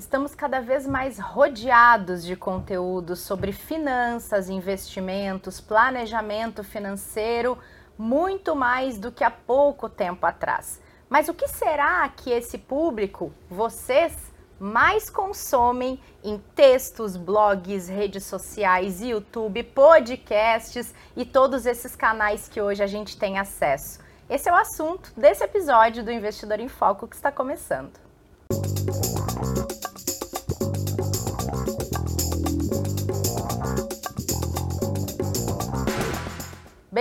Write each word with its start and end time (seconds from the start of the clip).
Estamos 0.00 0.34
cada 0.34 0.62
vez 0.62 0.86
mais 0.86 1.18
rodeados 1.18 2.24
de 2.24 2.34
conteúdo 2.34 3.14
sobre 3.14 3.52
finanças, 3.52 4.48
investimentos, 4.48 5.60
planejamento 5.60 6.64
financeiro, 6.64 7.58
muito 7.98 8.56
mais 8.56 8.98
do 8.98 9.12
que 9.12 9.22
há 9.22 9.30
pouco 9.30 9.90
tempo 9.90 10.24
atrás. 10.24 10.80
Mas 11.06 11.28
o 11.28 11.34
que 11.34 11.46
será 11.46 12.08
que 12.08 12.30
esse 12.30 12.56
público, 12.56 13.30
vocês, 13.50 14.16
mais 14.58 15.10
consomem 15.10 16.00
em 16.24 16.38
textos, 16.54 17.14
blogs, 17.14 17.86
redes 17.86 18.24
sociais, 18.24 19.02
YouTube, 19.02 19.62
podcasts 19.64 20.94
e 21.14 21.26
todos 21.26 21.66
esses 21.66 21.94
canais 21.94 22.48
que 22.48 22.58
hoje 22.58 22.82
a 22.82 22.86
gente 22.86 23.18
tem 23.18 23.38
acesso? 23.38 24.00
Esse 24.30 24.48
é 24.48 24.52
o 24.52 24.56
assunto 24.56 25.12
desse 25.14 25.44
episódio 25.44 26.02
do 26.02 26.10
Investidor 26.10 26.58
em 26.58 26.68
Foco 26.68 27.06
que 27.06 27.16
está 27.16 27.30
começando. 27.30 28.00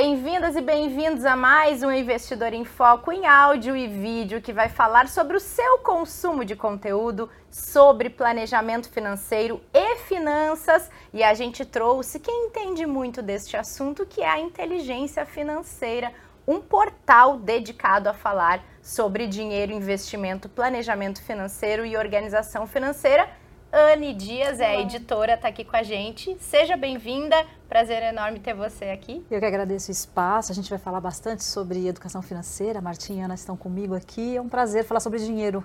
Bem-vindas 0.01 0.55
e 0.55 0.61
bem-vindos 0.61 1.25
a 1.25 1.35
mais 1.35 1.83
um 1.83 1.91
Investidor 1.91 2.53
em 2.53 2.63
Foco 2.63 3.11
em 3.11 3.27
áudio 3.27 3.75
e 3.75 3.85
vídeo 3.85 4.41
que 4.41 4.53
vai 4.53 4.69
falar 4.69 5.09
sobre 5.09 5.35
o 5.35 5.41
seu 5.41 5.79
consumo 5.79 6.45
de 6.45 6.55
conteúdo, 6.55 7.29
sobre 7.51 8.09
planejamento 8.09 8.89
financeiro 8.89 9.59
e 9.73 9.97
finanças. 9.97 10.89
E 11.13 11.21
a 11.21 11.33
gente 11.33 11.65
trouxe 11.65 12.17
quem 12.17 12.45
entende 12.45 12.85
muito 12.85 13.21
deste 13.21 13.57
assunto, 13.57 14.05
que 14.05 14.21
é 14.21 14.29
a 14.29 14.39
inteligência 14.39 15.25
financeira, 15.25 16.13
um 16.47 16.61
portal 16.61 17.35
dedicado 17.35 18.07
a 18.07 18.13
falar 18.13 18.63
sobre 18.81 19.27
dinheiro, 19.27 19.73
investimento, 19.73 20.47
planejamento 20.47 21.21
financeiro 21.21 21.85
e 21.85 21.97
organização 21.97 22.65
financeira 22.65 23.29
Anne 23.71 24.15
Dias, 24.15 24.59
é 24.59 24.65
a 24.65 24.81
editora, 24.81 25.35
está 25.35 25.47
aqui 25.47 25.63
com 25.63 25.77
a 25.77 25.83
gente. 25.83 26.35
Seja 26.39 26.75
bem-vinda. 26.75 27.35
Prazer 27.67 28.01
enorme 28.01 28.39
ter 28.39 28.55
você 28.55 28.85
aqui. 28.85 29.23
Eu 29.29 29.39
que 29.39 29.45
agradeço 29.45 29.89
o 29.89 29.91
espaço. 29.91 30.51
A 30.51 30.55
gente 30.55 30.67
vai 30.71 30.79
falar 30.79 30.99
bastante 30.99 31.43
sobre 31.43 31.87
educação 31.87 32.19
financeira. 32.23 32.81
Martinha 32.81 33.21
e 33.21 33.25
Ana 33.25 33.35
estão 33.35 33.55
comigo 33.55 33.93
aqui. 33.93 34.37
É 34.37 34.41
um 34.41 34.49
prazer 34.49 34.85
falar 34.85 34.99
sobre 34.99 35.19
dinheiro. 35.19 35.63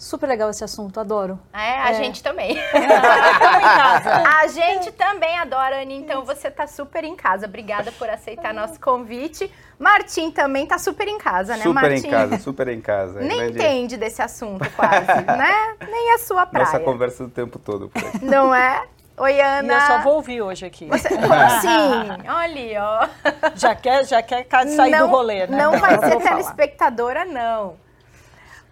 Super 0.00 0.30
legal 0.30 0.48
esse 0.48 0.64
assunto, 0.64 0.98
adoro. 0.98 1.38
É, 1.52 1.78
a 1.78 1.90
é. 1.90 1.94
gente 1.94 2.22
também. 2.22 2.56
a 4.42 4.46
gente 4.48 4.90
também 4.92 5.36
adora, 5.36 5.82
Anne. 5.82 5.94
Então 5.94 6.24
você 6.24 6.48
está 6.48 6.66
super 6.66 7.04
em 7.04 7.14
casa. 7.14 7.44
Obrigada 7.44 7.92
por 7.92 8.08
aceitar 8.08 8.54
nosso 8.54 8.80
convite. 8.80 9.52
Martim 9.78 10.30
também 10.30 10.64
está 10.64 10.78
super 10.78 11.06
em 11.06 11.18
casa, 11.18 11.54
né, 11.54 11.64
super 11.64 11.74
Martim? 11.74 11.96
Super 11.96 12.08
em 12.08 12.10
casa, 12.10 12.38
super 12.38 12.68
em 12.68 12.80
casa. 12.80 13.20
Nem 13.20 13.36
grande... 13.36 13.58
entende 13.58 13.96
desse 13.98 14.22
assunto 14.22 14.70
quase, 14.70 15.20
né? 15.36 15.76
Nem 15.86 16.14
a 16.14 16.18
sua 16.18 16.46
praia. 16.46 16.64
Nossa 16.64 16.80
conversa 16.80 17.24
do 17.24 17.30
tempo 17.30 17.58
todo. 17.58 17.92
Não 18.22 18.54
é? 18.54 18.82
Oi, 19.18 19.38
Ana. 19.38 19.70
E 19.70 19.76
eu 19.76 19.80
só 19.82 19.98
vou 19.98 20.14
ouvir 20.14 20.40
hoje 20.40 20.64
aqui. 20.64 20.86
Você, 20.86 21.10
sim, 21.10 21.18
olha 22.26 22.38
ali, 22.38 22.72
ó. 22.78 23.06
Já 23.54 23.74
quer, 23.74 24.06
já 24.06 24.22
quer 24.22 24.46
sair 24.74 24.92
não, 24.92 25.06
do 25.06 25.12
rolê, 25.14 25.46
né? 25.46 25.58
Não 25.58 25.78
vai 25.78 25.98
ser 25.98 26.16
telespectadora, 26.22 27.26
não. 27.26 27.76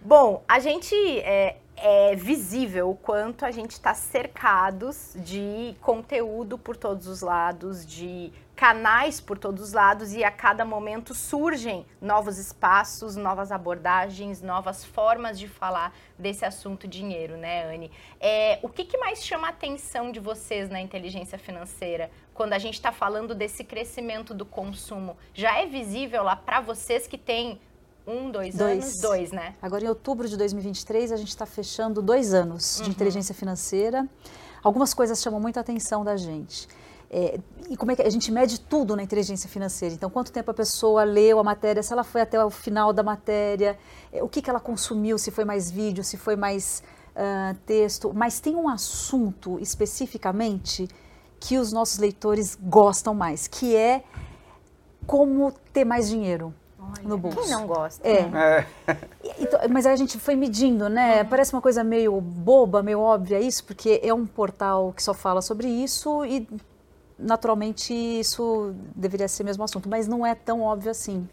Bom, 0.01 0.43
a 0.47 0.59
gente 0.59 0.95
é, 1.19 1.57
é 1.75 2.15
visível 2.15 2.89
o 2.89 2.95
quanto 2.95 3.45
a 3.45 3.51
gente 3.51 3.71
está 3.71 3.93
cercados 3.93 5.13
de 5.17 5.75
conteúdo 5.81 6.57
por 6.57 6.77
todos 6.77 7.05
os 7.05 7.19
lados, 7.21 7.85
de 7.85 8.31
canais 8.55 9.21
por 9.21 9.37
todos 9.37 9.61
os 9.61 9.73
lados 9.73 10.13
e 10.13 10.21
a 10.23 10.31
cada 10.31 10.63
momento 10.63 11.13
surgem 11.13 11.85
novos 12.01 12.37
espaços, 12.37 13.17
novas 13.17 13.51
abordagens, 13.51 14.41
novas 14.41 14.83
formas 14.85 15.37
de 15.37 15.47
falar 15.47 15.93
desse 16.17 16.43
assunto 16.43 16.87
dinheiro, 16.87 17.35
né, 17.35 17.73
Anne? 17.73 17.91
É, 18.21 18.59
o 18.61 18.69
que, 18.69 18.85
que 18.85 18.97
mais 18.97 19.23
chama 19.23 19.47
a 19.47 19.51
atenção 19.51 20.11
de 20.11 20.19
vocês 20.19 20.69
na 20.69 20.79
inteligência 20.79 21.37
financeira 21.37 22.09
quando 22.33 22.53
a 22.53 22.59
gente 22.59 22.75
está 22.75 22.91
falando 22.91 23.35
desse 23.35 23.63
crescimento 23.65 24.33
do 24.33 24.45
consumo? 24.45 25.17
Já 25.33 25.57
é 25.57 25.65
visível 25.65 26.23
lá 26.23 26.35
para 26.35 26.61
vocês 26.61 27.05
que 27.07 27.17
têm 27.17 27.59
um, 28.09 28.31
dois, 28.31 28.55
dois, 28.55 28.83
anos? 28.83 29.01
Dois, 29.01 29.31
né? 29.31 29.55
Agora, 29.61 29.83
em 29.83 29.87
outubro 29.87 30.27
de 30.27 30.35
2023, 30.35 31.11
a 31.11 31.17
gente 31.17 31.29
está 31.29 31.45
fechando 31.45 32.01
dois 32.01 32.33
anos 32.33 32.79
uhum. 32.79 32.85
de 32.85 32.89
inteligência 32.91 33.35
financeira. 33.35 34.07
Algumas 34.63 34.93
coisas 34.93 35.21
chamam 35.21 35.39
muita 35.39 35.59
atenção 35.59 36.03
da 36.03 36.17
gente. 36.17 36.67
É, 37.11 37.39
e 37.69 37.77
como 37.77 37.91
é 37.91 37.95
que 37.95 38.01
a 38.01 38.09
gente 38.09 38.31
mede 38.31 38.59
tudo 38.59 38.95
na 38.95 39.03
inteligência 39.03 39.49
financeira? 39.49 39.95
Então, 39.95 40.09
quanto 40.09 40.31
tempo 40.31 40.49
a 40.51 40.53
pessoa 40.53 41.03
leu 41.03 41.39
a 41.39 41.43
matéria, 41.43 41.81
se 41.81 41.91
ela 41.93 42.03
foi 42.03 42.21
até 42.21 42.43
o 42.43 42.49
final 42.49 42.91
da 42.93 43.01
matéria, 43.03 43.77
é, 44.11 44.23
o 44.23 44.27
que, 44.29 44.41
que 44.41 44.49
ela 44.49 44.59
consumiu, 44.59 45.17
se 45.17 45.31
foi 45.31 45.45
mais 45.45 45.69
vídeo, 45.71 46.03
se 46.03 46.17
foi 46.17 46.35
mais 46.35 46.83
uh, 47.15 47.55
texto. 47.65 48.11
Mas 48.13 48.39
tem 48.39 48.55
um 48.55 48.67
assunto 48.67 49.59
especificamente 49.59 50.87
que 51.39 51.57
os 51.57 51.71
nossos 51.71 51.99
leitores 51.99 52.57
gostam 52.61 53.13
mais, 53.13 53.47
que 53.47 53.75
é 53.75 54.03
como 55.07 55.51
ter 55.73 55.85
mais 55.85 56.09
dinheiro. 56.09 56.53
Olha, 56.79 57.03
no 57.03 57.17
bolso. 57.17 57.37
Quem 57.37 57.49
não 57.49 57.67
gosta? 57.67 58.07
É. 58.07 58.21
é. 58.21 58.65
Então, 59.37 59.59
mas 59.69 59.85
aí 59.85 59.93
a 59.93 59.97
gente 59.97 60.17
foi 60.17 60.35
medindo, 60.35 60.87
né? 60.87 61.23
Parece 61.25 61.53
uma 61.53 61.61
coisa 61.61 61.83
meio 61.83 62.19
boba, 62.21 62.81
meio 62.81 62.99
óbvia 62.99 63.39
isso, 63.39 63.63
porque 63.65 63.99
é 64.01 64.13
um 64.13 64.25
portal 64.25 64.93
que 64.93 65.03
só 65.03 65.13
fala 65.13 65.41
sobre 65.41 65.67
isso 65.67 66.25
e 66.25 66.47
naturalmente 67.17 67.93
isso 67.93 68.73
deveria 68.95 69.27
ser 69.27 69.43
o 69.43 69.45
mesmo 69.45 69.63
assunto, 69.63 69.89
mas 69.89 70.07
não 70.07 70.25
é 70.25 70.33
tão 70.33 70.61
óbvio 70.61 70.89
assim. 70.89 71.27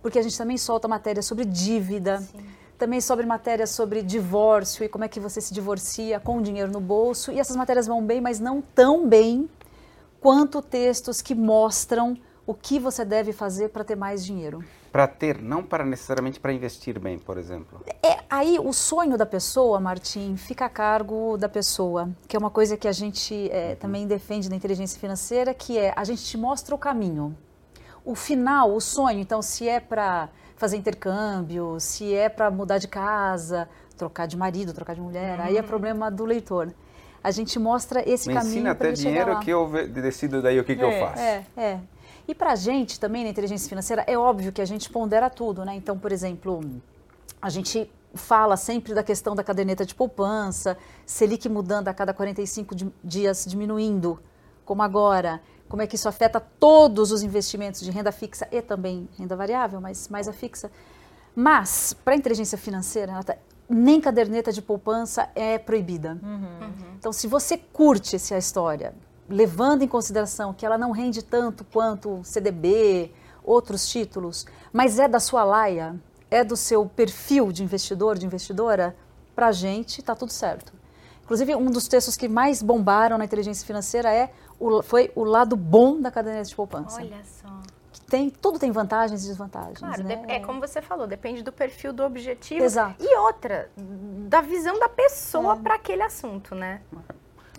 Porque 0.00 0.18
a 0.18 0.22
gente 0.22 0.36
também 0.38 0.56
solta 0.56 0.88
matéria 0.88 1.22
sobre 1.22 1.44
dívida, 1.44 2.20
Sim. 2.20 2.38
também 2.78 3.00
sobre 3.00 3.26
matéria 3.26 3.66
sobre 3.66 4.02
divórcio 4.02 4.82
e 4.82 4.88
como 4.88 5.04
é 5.04 5.08
que 5.08 5.20
você 5.20 5.40
se 5.40 5.52
divorcia 5.52 6.18
com 6.18 6.40
dinheiro 6.40 6.72
no 6.72 6.80
bolso. 6.80 7.30
E 7.32 7.38
essas 7.38 7.56
matérias 7.56 7.86
vão 7.86 8.02
bem, 8.02 8.20
mas 8.20 8.40
não 8.40 8.62
tão 8.62 9.06
bem 9.06 9.48
quanto 10.20 10.62
textos 10.62 11.20
que 11.20 11.34
mostram 11.34 12.16
o 12.46 12.54
que 12.54 12.78
você 12.78 13.04
deve 13.04 13.32
fazer 13.32 13.70
para 13.70 13.82
ter 13.82 13.96
mais 13.96 14.24
dinheiro. 14.24 14.62
Para 14.92 15.08
ter, 15.08 15.42
não 15.42 15.62
para 15.62 15.84
necessariamente 15.84 16.38
para 16.38 16.52
investir 16.52 16.98
bem, 16.98 17.18
por 17.18 17.36
exemplo. 17.36 17.82
É, 18.02 18.18
aí 18.30 18.58
o 18.58 18.72
sonho 18.72 19.18
da 19.18 19.26
pessoa, 19.26 19.80
Martim, 19.80 20.36
fica 20.36 20.66
a 20.66 20.68
cargo 20.68 21.36
da 21.36 21.48
pessoa, 21.48 22.08
que 22.28 22.36
é 22.36 22.38
uma 22.38 22.50
coisa 22.50 22.76
que 22.76 22.86
a 22.86 22.92
gente 22.92 23.50
é, 23.50 23.70
uhum. 23.70 23.76
também 23.76 24.06
defende 24.06 24.48
na 24.48 24.54
inteligência 24.54 24.98
financeira, 24.98 25.52
que 25.52 25.76
é 25.76 25.92
a 25.96 26.04
gente 26.04 26.24
te 26.24 26.38
mostra 26.38 26.74
o 26.74 26.78
caminho. 26.78 27.36
O 28.04 28.14
final, 28.14 28.72
o 28.72 28.80
sonho, 28.80 29.18
então, 29.18 29.42
se 29.42 29.68
é 29.68 29.80
para 29.80 30.28
fazer 30.56 30.76
intercâmbio, 30.76 31.78
se 31.80 32.14
é 32.14 32.28
para 32.28 32.50
mudar 32.50 32.78
de 32.78 32.86
casa, 32.86 33.68
trocar 33.98 34.26
de 34.26 34.36
marido, 34.36 34.72
trocar 34.72 34.94
de 34.94 35.00
mulher, 35.00 35.40
uhum. 35.40 35.44
aí 35.44 35.56
é 35.56 35.60
uhum. 35.60 35.66
problema 35.66 36.10
do 36.10 36.24
leitor. 36.24 36.72
A 37.22 37.32
gente 37.32 37.58
mostra 37.58 38.08
esse 38.08 38.28
Me 38.28 38.34
caminho. 38.34 38.52
Ensina 38.52 38.70
até 38.70 38.92
dinheiro 38.92 39.40
que 39.40 39.50
eu 39.50 39.68
decido 39.88 40.40
daí 40.40 40.60
o 40.60 40.64
que, 40.64 40.72
é, 40.72 40.76
que 40.76 40.84
eu 40.84 40.92
faço. 40.92 41.20
É, 41.20 41.44
é. 41.56 41.80
E 42.28 42.34
para 42.34 42.52
a 42.52 42.56
gente 42.56 42.98
também 42.98 43.24
na 43.24 43.30
inteligência 43.30 43.68
financeira 43.68 44.04
é 44.06 44.18
óbvio 44.18 44.52
que 44.52 44.60
a 44.60 44.64
gente 44.64 44.90
pondera 44.90 45.30
tudo, 45.30 45.64
né? 45.64 45.74
Então, 45.74 45.98
por 45.98 46.10
exemplo, 46.10 46.60
a 47.40 47.48
gente 47.48 47.90
fala 48.14 48.56
sempre 48.56 48.94
da 48.94 49.02
questão 49.02 49.34
da 49.34 49.44
caderneta 49.44 49.84
de 49.84 49.94
poupança, 49.94 50.76
Selic 51.04 51.48
mudando 51.48 51.88
a 51.88 51.94
cada 51.94 52.12
45 52.12 52.74
dias 53.04 53.44
diminuindo, 53.46 54.18
como 54.64 54.82
agora, 54.82 55.40
como 55.68 55.82
é 55.82 55.86
que 55.86 55.96
isso 55.96 56.08
afeta 56.08 56.40
todos 56.40 57.12
os 57.12 57.22
investimentos 57.22 57.80
de 57.80 57.90
renda 57.90 58.10
fixa 58.10 58.48
e 58.50 58.62
também 58.62 59.08
renda 59.18 59.36
variável, 59.36 59.80
mas 59.80 60.08
mais 60.08 60.26
a 60.28 60.32
fixa. 60.32 60.70
Mas, 61.34 61.92
para 61.92 62.14
a 62.14 62.16
inteligência 62.16 62.56
financeira, 62.56 63.12
nem 63.68 64.00
caderneta 64.00 64.50
de 64.50 64.62
poupança 64.62 65.28
é 65.34 65.58
proibida. 65.58 66.18
Uhum. 66.22 66.94
Então, 66.98 67.12
se 67.12 67.26
você 67.26 67.58
curte 67.58 68.16
essa 68.16 68.38
história, 68.38 68.94
levando 69.28 69.82
em 69.82 69.88
consideração 69.88 70.52
que 70.52 70.64
ela 70.64 70.78
não 70.78 70.90
rende 70.90 71.22
tanto 71.22 71.64
quanto 71.64 72.20
CDB, 72.24 73.12
outros 73.42 73.88
títulos, 73.88 74.46
mas 74.72 74.98
é 74.98 75.08
da 75.08 75.20
sua 75.20 75.44
laia, 75.44 75.94
é 76.30 76.42
do 76.42 76.56
seu 76.56 76.86
perfil 76.86 77.52
de 77.52 77.62
investidor, 77.62 78.18
de 78.18 78.26
investidora, 78.26 78.96
para 79.34 79.48
a 79.48 79.52
gente 79.52 80.00
está 80.00 80.14
tudo 80.14 80.32
certo. 80.32 80.72
Inclusive, 81.22 81.54
um 81.56 81.66
dos 81.66 81.88
textos 81.88 82.16
que 82.16 82.28
mais 82.28 82.62
bombaram 82.62 83.18
na 83.18 83.24
inteligência 83.24 83.66
financeira 83.66 84.12
é 84.12 84.32
o, 84.58 84.82
foi 84.82 85.10
o 85.14 85.24
lado 85.24 85.56
bom 85.56 86.00
da 86.00 86.10
caderneta 86.10 86.48
de 86.48 86.54
poupança. 86.54 87.00
Olha 87.00 87.22
só. 87.24 87.48
Tem, 88.08 88.30
tudo 88.30 88.58
tem 88.58 88.70
vantagens 88.70 89.24
e 89.24 89.28
desvantagens. 89.28 89.78
Claro, 89.80 90.04
né? 90.04 90.24
é 90.28 90.38
como 90.38 90.60
você 90.60 90.80
falou, 90.80 91.08
depende 91.08 91.42
do 91.42 91.50
perfil, 91.50 91.92
do 91.92 92.04
objetivo. 92.04 92.62
Exato. 92.62 93.02
E 93.02 93.16
outra, 93.16 93.68
da 93.76 94.40
visão 94.40 94.78
da 94.78 94.88
pessoa 94.88 95.54
é. 95.54 95.56
para 95.56 95.74
aquele 95.74 96.02
assunto, 96.02 96.54
né? 96.54 96.80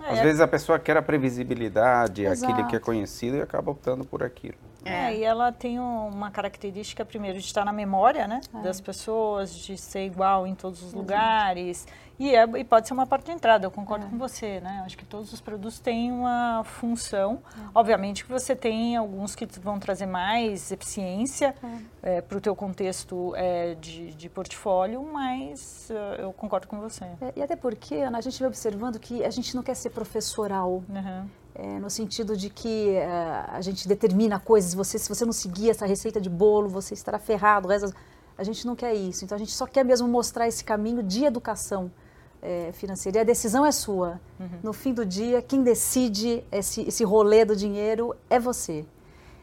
É, 0.03 0.11
Às 0.13 0.19
vezes 0.19 0.41
a 0.41 0.47
pessoa 0.47 0.79
quer 0.79 0.97
a 0.97 1.01
previsibilidade, 1.01 2.23
Exato. 2.25 2.51
aquele 2.51 2.67
que 2.67 2.75
é 2.75 2.79
conhecido 2.79 3.37
e 3.37 3.41
acaba 3.41 3.71
optando 3.71 4.05
por 4.05 4.23
aquilo. 4.23 4.57
É, 4.87 5.15
e 5.15 5.23
ela 5.23 5.51
tem 5.51 5.79
um- 5.79 6.07
uma 6.09 6.31
característica, 6.31 7.03
primeiro, 7.05 7.37
de 7.39 7.45
estar 7.45 7.63
na 7.65 7.73
memória, 7.73 8.27
né? 8.27 8.41
É. 8.53 8.61
Das 8.61 8.79
pessoas, 8.81 9.53
de 9.55 9.77
ser 9.77 10.05
igual 10.05 10.45
em 10.47 10.55
todos 10.55 10.81
os 10.83 10.93
lugares. 10.93 11.87
E, 12.19 12.33
é, 12.35 12.43
e 12.57 12.63
pode 12.63 12.87
ser 12.87 12.95
uma 12.95 13.05
porta 13.05 13.25
de 13.25 13.31
entrada, 13.31 13.67
eu 13.67 13.69
concordo 13.71 14.07
É. 14.07 14.09
com 14.09 14.17
você, 14.17 14.59
né? 14.59 14.81
Acho 14.83 14.97
que 14.97 15.05
todos 15.05 15.31
os 15.31 15.39
produtos 15.39 15.77
têm 15.79 16.11
uma 16.11 16.63
função. 16.63 17.39
É. 17.55 17.61
Obviamente 17.75 18.25
que 18.25 18.31
você 18.31 18.55
tem 18.55 18.95
alguns 18.97 19.35
que 19.35 19.45
vão 19.59 19.77
trazer 19.79 20.07
mais 20.07 20.71
eficiência 20.71 21.53
para 22.27 22.37
o 22.37 22.41
teu 22.41 22.55
contexto 22.55 23.33
é, 23.35 23.75
de, 23.75 24.13
de 24.15 24.29
portfólio, 24.29 25.07
mas 25.13 25.91
eh, 25.91 26.21
eu 26.23 26.33
concordo 26.33 26.67
com 26.67 26.79
você. 26.79 27.05
É, 27.21 27.33
e 27.35 27.41
até 27.43 27.55
porque, 27.55 27.95
Ana, 27.95 28.17
a 28.17 28.21
gente 28.21 28.39
vai 28.39 28.47
observando 28.47 28.97
que 28.97 29.23
a 29.23 29.29
gente 29.29 29.55
não 29.55 29.61
quer 29.61 29.75
ser 29.75 29.89
professoral, 29.91 30.81
Uhum. 30.89 31.27
É, 31.59 31.79
no 31.79 31.89
sentido 31.89 32.37
de 32.37 32.51
que 32.51 32.91
é, 32.91 33.07
a 33.47 33.59
gente 33.61 33.87
determina 33.87 34.39
coisas, 34.39 34.75
você, 34.75 34.99
se 34.99 35.09
você 35.09 35.25
não 35.25 35.33
seguir 35.33 35.71
essa 35.71 35.87
receita 35.87 36.21
de 36.21 36.29
bolo, 36.29 36.69
você 36.69 36.93
estará 36.93 37.17
ferrado. 37.17 37.67
A 38.37 38.43
gente 38.43 38.67
não 38.67 38.75
quer 38.75 38.93
isso. 38.93 39.25
Então 39.25 39.35
a 39.35 39.39
gente 39.39 39.51
só 39.51 39.65
quer 39.65 39.83
mesmo 39.83 40.07
mostrar 40.07 40.47
esse 40.47 40.63
caminho 40.63 41.01
de 41.01 41.25
educação 41.25 41.91
é, 42.43 42.71
financeira. 42.73 43.17
E 43.17 43.21
a 43.21 43.23
decisão 43.23 43.65
é 43.65 43.71
sua. 43.71 44.21
No 44.61 44.71
fim 44.71 44.93
do 44.93 45.03
dia, 45.03 45.41
quem 45.41 45.63
decide 45.63 46.43
esse, 46.51 46.81
esse 46.81 47.03
rolê 47.03 47.43
do 47.43 47.55
dinheiro 47.55 48.15
é 48.29 48.39
você. 48.39 48.85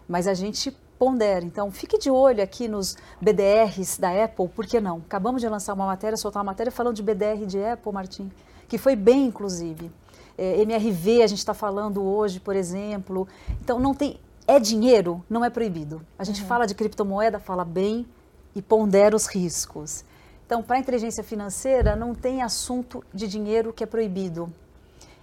Mas 0.06 0.28
a 0.28 0.34
gente 0.34 0.70
pondera. 0.96 1.44
Então, 1.44 1.72
fique 1.72 1.98
de 1.98 2.12
olho 2.12 2.40
aqui 2.40 2.68
nos 2.68 2.96
BDRs 3.20 3.98
da 3.98 4.24
Apple, 4.24 4.48
por 4.48 4.64
que 4.64 4.80
não? 4.80 4.98
Acabamos 4.98 5.42
de 5.42 5.48
lançar 5.48 5.74
uma 5.74 5.86
matéria, 5.86 6.16
soltar 6.16 6.40
uma 6.40 6.52
matéria 6.52 6.70
falando 6.70 6.94
de 6.94 7.02
BDR 7.02 7.44
de 7.44 7.62
Apple, 7.62 7.92
Martim, 7.92 8.30
que 8.68 8.78
foi 8.78 8.94
bem, 8.94 9.26
inclusive. 9.26 9.90
É, 10.36 10.60
MRV, 10.62 11.22
a 11.22 11.26
gente 11.26 11.38
está 11.38 11.54
falando 11.54 12.02
hoje, 12.02 12.40
por 12.40 12.56
exemplo. 12.56 13.26
Então, 13.62 13.78
não 13.78 13.94
tem. 13.94 14.18
É 14.46 14.58
dinheiro, 14.60 15.24
não 15.28 15.44
é 15.44 15.48
proibido. 15.48 16.02
A 16.18 16.24
gente 16.24 16.42
fala 16.42 16.66
de 16.66 16.74
criptomoeda, 16.74 17.38
fala 17.38 17.64
bem 17.64 18.06
e 18.54 18.60
pondera 18.60 19.16
os 19.16 19.26
riscos. 19.26 20.04
Então, 20.46 20.62
para 20.62 20.76
a 20.76 20.78
inteligência 20.78 21.24
financeira, 21.24 21.96
não 21.96 22.14
tem 22.14 22.42
assunto 22.42 23.02
de 23.12 23.26
dinheiro 23.26 23.72
que 23.72 23.82
é 23.82 23.86
proibido. 23.86 24.52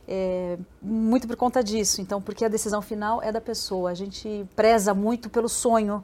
É, 0.08 0.58
muito 0.82 1.28
por 1.28 1.36
conta 1.36 1.64
disso, 1.64 2.02
então, 2.02 2.22
porque 2.22 2.44
a 2.44 2.48
decisão 2.48 2.82
final 2.82 3.22
é 3.22 3.32
da 3.32 3.40
pessoa. 3.40 3.92
A 3.92 3.94
gente 3.94 4.46
preza 4.56 4.94
muito 4.94 5.30
pelo 5.30 5.48
sonho 5.48 6.04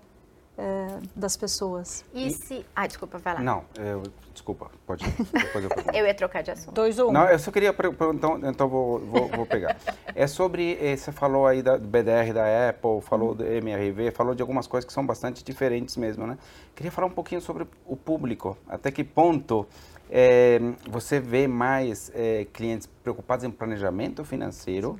é, 0.58 1.00
das 1.16 1.36
pessoas. 1.36 2.06
E 2.14 2.30
se. 2.32 2.66
Ah, 2.76 2.88
desculpa, 2.88 3.18
vai 3.18 3.34
lá. 3.34 3.42
Não, 3.42 3.64
eu, 3.76 4.04
desculpa, 4.38 4.70
pode. 4.86 5.04
Depois 5.06 5.64
eu. 5.64 5.70
Eu 5.94 6.06
ia 6.06 6.14
trocar 6.14 6.44
de 6.44 6.52
assunto. 6.52 6.74
Dois 6.74 7.00
ou 7.00 7.10
um. 7.10 7.12
Não, 7.12 7.26
eu 7.26 7.40
só 7.40 7.52
queria, 7.52 7.74
então, 8.14 8.40
então 8.44 8.68
vou, 8.68 9.00
vou, 9.00 9.28
vou 9.30 9.46
pegar. 9.46 9.76
É 10.14 10.28
sobre, 10.28 10.78
eh, 10.80 10.96
você 10.96 11.12
falou 11.12 11.48
aí 11.48 11.62
da, 11.62 11.78
do 11.78 11.88
BDR 11.88 12.34
da 12.34 12.70
Apple, 12.70 13.02
falou 13.02 13.34
do 13.34 13.44
MRV, 13.44 14.12
falou 14.12 14.36
de 14.36 14.42
algumas 14.42 14.68
coisas 14.68 14.86
que 14.86 14.94
são 14.94 15.06
bastante 15.06 15.44
diferentes 15.44 15.98
mesmo, 15.98 16.28
né? 16.28 16.38
Queria 16.76 16.92
falar 16.92 17.08
um 17.08 17.12
pouquinho 17.12 17.42
sobre 17.42 17.66
o 17.86 17.96
público. 17.96 18.58
Até 18.68 18.92
que 18.92 19.04
ponto 19.04 19.68
eh, 20.10 20.60
você 20.90 21.20
vê 21.20 21.48
mais 21.48 22.12
eh, 22.14 22.46
clientes 22.54 22.88
preocupados 23.04 23.44
em 23.44 23.52
planejamento 23.52 24.24
financeiro 24.24 25.00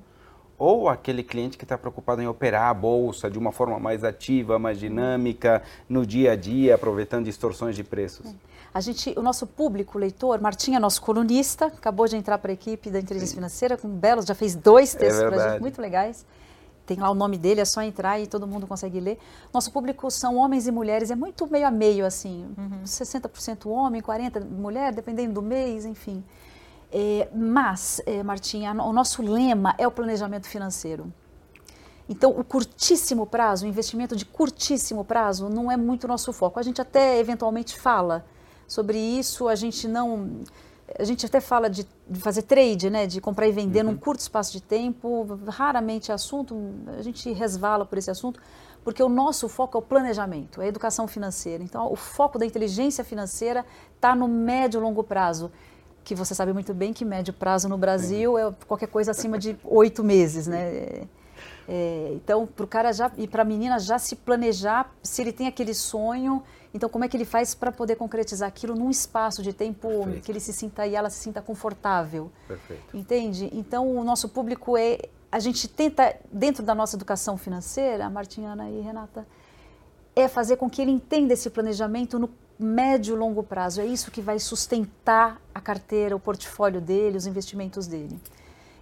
ou 0.58 0.90
aquele 0.90 1.24
cliente 1.24 1.58
que 1.58 1.66
está 1.66 1.78
preocupado 1.78 2.22
em 2.22 2.28
operar 2.28 2.70
a 2.70 2.74
bolsa 2.74 3.30
de 3.30 3.38
uma 3.38 3.52
forma 3.52 3.80
mais 3.80 4.04
ativa, 4.04 4.58
mais 4.58 4.80
dinâmica, 4.80 5.62
no 5.88 6.06
dia 6.06 6.32
a 6.32 6.36
dia, 6.36 6.76
aproveitando 6.76 7.26
distorções 7.26 7.76
de 7.76 7.84
preços? 7.84 8.34
A 8.74 8.82
gente, 8.82 9.14
o 9.18 9.22
nosso 9.22 9.48
público, 9.48 9.98
leitor, 9.98 10.40
Martim 10.42 10.76
é 10.76 10.80
nosso 10.80 11.02
colunista, 11.02 11.68
acabou 11.68 12.08
de 12.08 12.16
entrar 12.16 12.38
para 12.38 12.52
a 12.52 12.54
equipe 12.54 12.90
da 12.90 13.00
inteligência 13.00 13.36
financeira 13.36 13.78
com 13.78 13.88
belos, 13.88 14.26
já 14.26 14.36
fez 14.36 14.56
dois 14.56 14.94
textos 14.94 15.20
para 15.20 15.28
a 15.28 15.30
verdade. 15.30 15.52
gente, 15.54 15.62
muito 15.62 15.82
legais. 15.82 16.26
Tem 16.86 16.98
lá 16.98 17.12
o 17.12 17.16
nome 17.16 17.38
dele, 17.38 17.60
é 17.60 17.66
só 17.66 17.82
entrar 17.82 18.18
e 18.18 18.28
todo 18.28 18.48
mundo 18.48 18.66
consegue 18.66 19.00
ler. 19.00 19.20
Nosso 19.54 19.72
público 19.72 20.10
são 20.10 20.38
homens 20.38 20.68
e 20.68 20.72
mulheres, 20.72 21.12
é 21.12 21.16
muito 21.16 21.46
meio 21.46 21.68
a 21.68 21.72
meio, 21.72 22.06
assim. 22.06 22.48
60% 22.86 23.70
homem, 23.70 24.02
40% 24.02 24.46
mulher, 24.50 24.94
dependendo 24.94 25.34
do 25.34 25.42
mês, 25.42 25.84
enfim. 25.84 26.24
É, 26.92 27.28
mas, 27.34 28.02
é, 28.06 28.24
Martinha, 28.24 28.72
o 28.74 28.94
nosso 28.94 29.22
lema 29.22 29.76
é 29.78 29.88
o 29.88 29.92
planejamento 29.92 30.48
financeiro. 30.48 31.12
Então, 32.10 32.32
o 32.32 32.44
curtíssimo 32.44 33.26
prazo, 33.26 33.66
o 33.66 33.68
investimento 33.68 34.16
de 34.16 34.26
curtíssimo 34.26 35.04
prazo, 35.04 35.50
não 35.50 35.70
é 35.70 35.76
muito 35.76 36.08
nosso 36.08 36.32
foco. 36.32 36.60
A 36.60 36.64
gente 36.64 36.82
até 36.82 37.20
eventualmente 37.20 37.78
fala 37.78 38.26
sobre 38.66 38.98
isso, 38.98 39.48
a 39.48 39.56
gente 39.56 39.88
não. 39.88 40.42
A 40.98 41.04
gente 41.04 41.26
até 41.26 41.42
fala 41.42 41.70
de, 41.70 41.86
de 42.10 42.20
fazer 42.22 42.44
trade, 42.44 42.90
né, 42.90 43.06
de 43.06 43.20
comprar 43.20 43.46
e 43.46 43.52
vender 43.52 43.84
num 43.84 43.98
curto 43.98 44.22
espaço 44.22 44.54
de 44.54 44.62
tempo, 44.62 45.38
raramente 45.48 46.12
é 46.12 46.14
assunto, 46.14 46.56
a 46.98 47.02
gente 47.02 47.30
resvala 47.34 47.86
por 47.86 47.98
esse 47.98 48.10
assunto, 48.10 48.40
porque 48.86 49.04
o 49.04 49.10
nosso 49.10 49.50
foco 49.50 49.78
é 49.78 49.80
o 49.80 49.82
planejamento, 49.82 50.62
é 50.62 50.66
a 50.66 50.68
educação 50.70 51.06
financeira. 51.06 51.62
Então, 51.62 51.92
o 51.92 51.98
foco 51.98 52.40
da 52.40 52.46
inteligência 52.46 53.04
financeira 53.04 53.66
está 53.96 54.16
no 54.16 54.30
médio 54.30 54.80
e 54.80 54.82
longo 54.82 55.04
prazo 55.04 55.52
que 56.08 56.16
você 56.16 56.34
sabe 56.34 56.54
muito 56.54 56.74
bem 56.74 56.94
que 56.94 57.04
médio 57.04 57.34
prazo 57.34 57.68
no 57.68 57.78
Brasil 57.78 58.38
é 58.38 58.54
qualquer 58.66 58.88
coisa 58.88 59.12
acima 59.12 59.38
de 59.38 59.58
oito 59.66 60.06
meses, 60.06 60.48
né? 60.48 60.62
É, 60.62 61.08
é, 61.68 62.12
então, 62.14 62.48
para 62.48 62.64
o 62.64 62.68
cara 62.68 62.94
já 62.94 63.12
e 63.18 63.28
para 63.28 63.42
a 63.42 63.46
menina 63.46 63.78
já 63.78 64.00
se 64.00 64.16
planejar, 64.16 64.90
se 65.04 65.22
ele 65.22 65.34
tem 65.34 65.48
aquele 65.48 65.74
sonho, 65.74 66.42
então 66.74 66.88
como 66.88 67.04
é 67.04 67.10
que 67.10 67.18
ele 67.18 67.26
faz 67.26 67.54
para 67.54 67.74
poder 67.74 67.98
concretizar 67.98 68.48
aquilo 68.48 68.74
num 68.74 68.90
espaço 68.90 69.44
de 69.44 69.52
tempo 69.52 69.90
Perfeito. 69.90 70.24
que 70.24 70.32
ele 70.32 70.40
se 70.40 70.54
sinta 70.54 70.88
e 70.88 70.96
ela 70.96 71.10
se 71.10 71.20
sinta 71.20 71.42
confortável, 71.42 72.32
Perfeito. 72.48 72.96
entende? 72.96 73.50
Então, 73.52 73.94
o 73.94 74.02
nosso 74.02 74.30
público 74.30 74.78
é 74.78 74.98
a 75.30 75.40
gente 75.40 75.68
tenta 75.68 76.16
dentro 76.32 76.64
da 76.64 76.74
nossa 76.74 76.96
educação 76.96 77.38
financeira, 77.38 78.10
Martinha 78.10 78.56
e 78.72 78.80
Renata, 78.80 79.28
é 80.16 80.30
fazer 80.30 80.56
com 80.56 80.70
que 80.70 80.82
ele 80.82 80.92
entenda 80.92 81.34
esse 81.34 81.50
planejamento 81.50 82.18
no 82.18 82.30
médio 82.60 83.16
e 83.16 83.18
longo 83.18 83.44
prazo. 83.44 83.82
É 83.82 83.86
isso 83.86 84.12
que 84.12 84.22
vai 84.22 84.40
sustentar 84.40 85.40
a 85.54 85.60
carteira, 85.62 86.16
o 86.16 86.20
portfólio 86.20 86.82
dele, 86.82 87.18
os 87.18 87.26
investimentos 87.28 87.88
dele. 87.88 88.20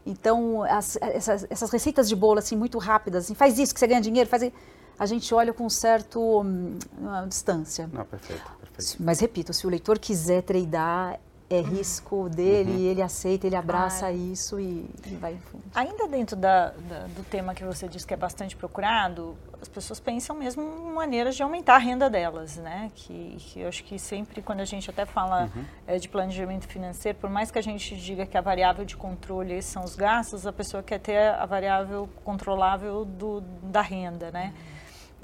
Então, 0.05 0.63
as- 0.63 0.97
essas, 1.01 1.47
essas 1.49 1.69
receitas 1.71 2.07
de 2.07 2.15
bolo, 2.15 2.39
assim, 2.39 2.55
muito 2.55 2.77
rápidas, 2.77 3.25
assim, 3.25 3.33
faz 3.35 3.57
isso 3.57 3.73
que 3.73 3.79
você 3.79 3.87
ganha 3.87 4.01
dinheiro, 4.01 4.29
faz... 4.29 4.51
A 4.97 5.05
gente 5.05 5.33
olha 5.33 5.51
com 5.51 5.69
certo 5.69 6.41
hum, 6.41 6.77
uma 6.97 7.25
distância. 7.25 7.89
Não, 7.91 8.05
perfeito, 8.05 8.43
perfeito. 8.61 9.03
Mas, 9.03 9.19
repito, 9.19 9.51
se 9.53 9.67
o 9.67 9.69
leitor 9.69 9.99
quiser 9.99 10.41
tradar, 10.41 11.19
é 11.47 11.61
risco 11.61 12.27
dele, 12.27 12.85
ele 12.87 13.01
aceita, 13.03 13.45
ele 13.45 13.55
abraça 13.55 13.99
Claro. 14.07 14.15
isso 14.15 14.59
e, 14.59 14.89
e 15.05 15.15
vai 15.15 15.33
em 15.33 15.37
fundo. 15.37 15.63
Ainda 15.75 16.07
dentro 16.07 16.35
da- 16.35 16.69
da- 16.71 17.05
do 17.07 17.23
tema 17.29 17.53
que 17.53 17.63
você 17.63 17.87
disse 17.87 18.05
que 18.07 18.13
é 18.15 18.17
bastante 18.17 18.55
procurado, 18.55 19.37
as 19.61 19.67
pessoas 19.69 19.99
pensam 19.99 20.35
mesmo 20.35 20.63
em 20.63 20.91
maneiras 20.93 21.35
de 21.35 21.43
aumentar 21.43 21.75
a 21.75 21.77
renda 21.77 22.09
delas, 22.09 22.57
né? 22.57 22.91
Que, 22.95 23.37
que 23.39 23.59
eu 23.61 23.67
acho 23.67 23.83
que 23.83 23.99
sempre 23.99 24.41
quando 24.41 24.59
a 24.61 24.65
gente 24.65 24.89
até 24.89 25.05
fala 25.05 25.49
eh, 25.85 25.97
de 25.99 26.09
planejamento 26.09 26.67
financeiro, 26.67 27.17
por 27.19 27.29
mais 27.29 27.51
que 27.51 27.59
a 27.59 27.63
gente 27.63 27.95
diga 27.95 28.25
que 28.25 28.37
a 28.37 28.41
variável 28.41 28.83
de 28.83 28.97
controle 28.97 29.61
são 29.61 29.83
os 29.83 29.95
gastos, 29.95 30.47
a 30.47 30.53
pessoa 30.53 30.81
quer 30.81 30.99
ter 30.99 31.29
a 31.29 31.45
variável 31.45 32.09
controlável 32.23 33.05
do, 33.05 33.41
da 33.61 33.81
renda, 33.81 34.31
né? 34.31 34.51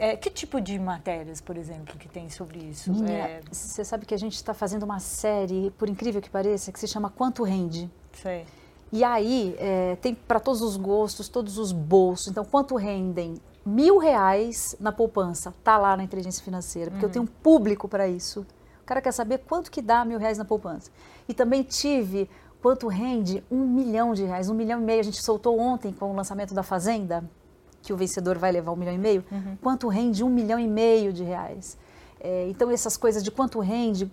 Eh, 0.04 0.18
que 0.18 0.32
tipo 0.32 0.60
de 0.60 0.80
matérias, 0.80 1.40
por 1.40 1.56
exemplo, 1.56 1.96
que 1.96 2.10
tem 2.10 2.28
sobre 2.28 2.58
isso? 2.58 2.92
Minha, 2.92 3.20
É, 3.20 3.42
você 3.52 3.86
sabe 3.86 4.04
que 4.04 4.16
a 4.16 4.18
gente 4.18 4.34
está 4.34 4.52
fazendo 4.52 4.82
uma 4.82 5.00
série, 5.00 5.70
por 5.78 5.88
incrível 5.88 6.20
que 6.20 6.30
pareça, 6.30 6.72
que 6.72 6.80
se 6.80 6.88
chama 6.88 7.12
Quanto 7.12 7.44
Rende? 7.44 7.88
sei. 8.12 8.48
E 8.92 9.04
aí 9.04 9.56
é, 9.60 9.96
tem 10.02 10.16
para 10.16 10.40
todos 10.40 10.64
os 10.64 10.76
gostos, 10.76 11.30
todos 11.30 11.60
os 11.60 11.72
bolsos. 11.72 12.30
Então, 12.30 12.44
quanto 12.44 12.76
rendem 12.76 13.36
mil 13.64 14.00
reais 14.00 14.76
na 14.80 14.92
poupança? 14.92 15.54
Tá 15.64 15.78
lá 15.78 15.96
na 15.96 16.04
inteligência 16.04 16.44
financeira, 16.44 16.90
porque 16.90 17.06
eu 17.06 17.10
tenho 17.10 17.24
um 17.24 17.28
público 17.28 17.88
para 17.88 18.08
isso. 18.08 18.42
O 18.82 18.86
cara 18.86 19.02
quer 19.02 19.12
saber 19.12 19.38
quanto 19.48 19.70
que 19.70 19.84
dá 19.84 20.04
mil 20.04 20.18
reais 20.18 20.38
na 20.40 20.44
poupança. 20.44 20.90
E 21.30 21.34
também 21.34 21.62
tive 21.62 22.28
quanto 22.60 22.88
rende 22.88 23.44
um 23.52 23.68
milhão 23.68 24.16
de 24.16 24.24
reais, 24.24 24.50
um 24.50 24.56
milhão 24.56 24.82
e 24.82 24.84
meio. 24.84 25.00
A 25.00 25.04
gente 25.04 25.22
soltou 25.22 25.60
ontem 25.60 25.94
com 25.94 26.12
o 26.12 26.16
lançamento 26.16 26.56
da 26.56 26.64
Fazenda, 26.64 27.24
que 27.82 27.92
o 27.94 27.98
vencedor 27.98 28.38
vai 28.38 28.52
levar 28.52 28.72
um 28.72 28.76
milhão 28.76 28.94
e 28.94 28.98
meio. 28.98 29.24
Quanto 29.62 29.88
rende 29.88 30.24
um 30.24 30.30
milhão 30.30 30.60
e 30.60 30.68
meio 30.68 31.12
de 31.12 31.24
reais? 31.24 31.78
É, 32.20 32.48
então, 32.50 32.70
essas 32.70 32.96
coisas 32.96 33.24
de 33.24 33.32
quanto 33.32 33.60
rende, 33.60 34.12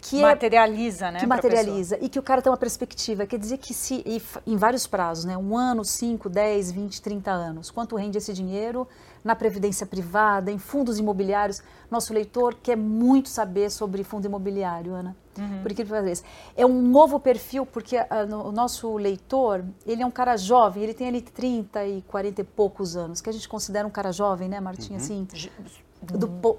que 0.00 0.18
é 0.18 0.22
materializa, 0.22 1.10
né? 1.10 1.20
que 1.20 1.26
materializa 1.26 1.98
e 2.00 2.08
que 2.08 2.18
o 2.18 2.22
cara 2.22 2.40
tem 2.42 2.50
uma 2.50 2.56
perspectiva. 2.58 3.26
Quer 3.26 3.38
dizer 3.38 3.58
que 3.58 3.72
se 3.74 4.02
em 4.46 4.56
vários 4.56 4.86
prazos, 4.86 5.24
né? 5.24 5.36
Um 5.36 5.56
ano, 5.56 5.84
5, 5.84 6.28
10, 6.28 6.70
20, 6.72 7.02
30 7.02 7.30
anos. 7.30 7.70
Quanto 7.70 7.96
rende 7.96 8.18
esse 8.18 8.32
dinheiro 8.32 8.86
na 9.22 9.36
previdência 9.36 9.86
privada, 9.86 10.50
em 10.50 10.58
fundos 10.58 10.98
imobiliários? 10.98 11.62
Nosso 11.90 12.12
leitor 12.14 12.54
quer 12.62 12.76
muito 12.76 13.28
saber 13.28 13.70
sobre 13.70 14.02
fundo 14.04 14.24
imobiliário, 14.26 14.94
Ana. 14.94 15.14
Por 15.62 15.70
incrível 15.72 15.96
que 15.96 16.02
pareça. 16.02 16.22
É 16.56 16.66
um 16.66 16.82
novo 16.82 17.18
perfil, 17.18 17.64
porque 17.64 17.96
ah, 17.96 18.26
no- 18.26 18.48
o 18.48 18.52
nosso 18.52 18.96
leitor, 18.96 19.64
ele 19.86 20.02
é 20.02 20.06
um 20.06 20.10
cara 20.10 20.36
jovem, 20.36 20.82
ele 20.82 20.92
tem 20.92 21.08
ali 21.08 21.22
30 21.22 21.84
e 21.86 22.02
40 22.02 22.40
e 22.42 22.44
poucos 22.44 22.96
anos, 22.96 23.20
que 23.20 23.30
a 23.30 23.32
gente 23.32 23.48
considera 23.48 23.86
um 23.86 23.90
cara 23.90 24.12
jovem, 24.12 24.48
né, 24.48 24.60
Martinha? 24.60 24.98
Assim, 24.98 25.26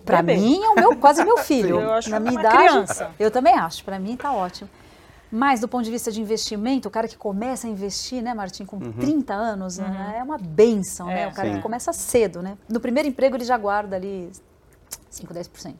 pra 0.05 0.21
Bebê. 0.21 0.39
mim 0.39 0.61
é 0.63 0.69
o 0.69 0.75
meu, 0.75 0.95
quase 0.97 1.23
meu 1.23 1.37
filho. 1.43 1.79
Eu 1.79 1.93
acho 1.93 2.09
Na 2.09 2.19
minha 2.19 2.33
uma 2.33 2.41
idade, 2.41 2.57
criança. 2.57 3.11
eu 3.19 3.31
também 3.31 3.53
acho, 3.53 3.83
para 3.83 3.99
mim 3.99 4.15
tá 4.15 4.31
ótimo. 4.31 4.69
Mas 5.31 5.61
do 5.61 5.67
ponto 5.67 5.85
de 5.85 5.91
vista 5.91 6.11
de 6.11 6.21
investimento, 6.21 6.89
o 6.89 6.91
cara 6.91 7.07
que 7.07 7.17
começa 7.17 7.65
a 7.65 7.69
investir, 7.69 8.21
né, 8.21 8.33
Martim, 8.33 8.65
com 8.65 8.75
uhum. 8.75 8.91
30 8.91 9.33
anos, 9.33 9.77
uhum. 9.77 9.87
né, 9.87 10.15
é 10.17 10.23
uma 10.23 10.37
benção, 10.37 11.07
né? 11.07 11.21
é, 11.21 11.25
né? 11.25 11.31
O 11.31 11.33
cara 11.33 11.49
sim. 11.49 11.55
que 11.55 11.61
começa 11.61 11.93
cedo, 11.93 12.41
né? 12.41 12.57
No 12.67 12.81
primeiro 12.81 13.07
emprego 13.07 13.37
ele 13.37 13.45
já 13.45 13.57
guarda 13.57 13.95
ali 13.95 14.29
5, 15.09 15.33
10%. 15.33 15.75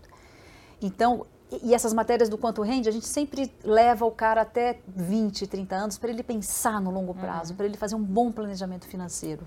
Então, 0.81 1.25
e 1.61 1.73
essas 1.75 1.93
matérias 1.93 2.29
do 2.29 2.37
quanto 2.37 2.61
rende, 2.61 2.87
a 2.87 2.91
gente 2.93 3.05
sempre 3.05 3.53
leva 3.61 4.05
o 4.05 4.11
cara 4.11 4.41
até 4.41 4.79
20, 4.87 5.45
30 5.45 5.75
anos 5.75 5.97
para 5.97 6.09
ele 6.09 6.23
pensar 6.23 6.79
no 6.79 6.89
longo 6.89 7.13
prazo, 7.13 7.51
uhum. 7.51 7.57
para 7.57 7.65
ele 7.65 7.75
fazer 7.75 7.95
um 7.95 8.03
bom 8.03 8.31
planejamento 8.31 8.87
financeiro. 8.87 9.43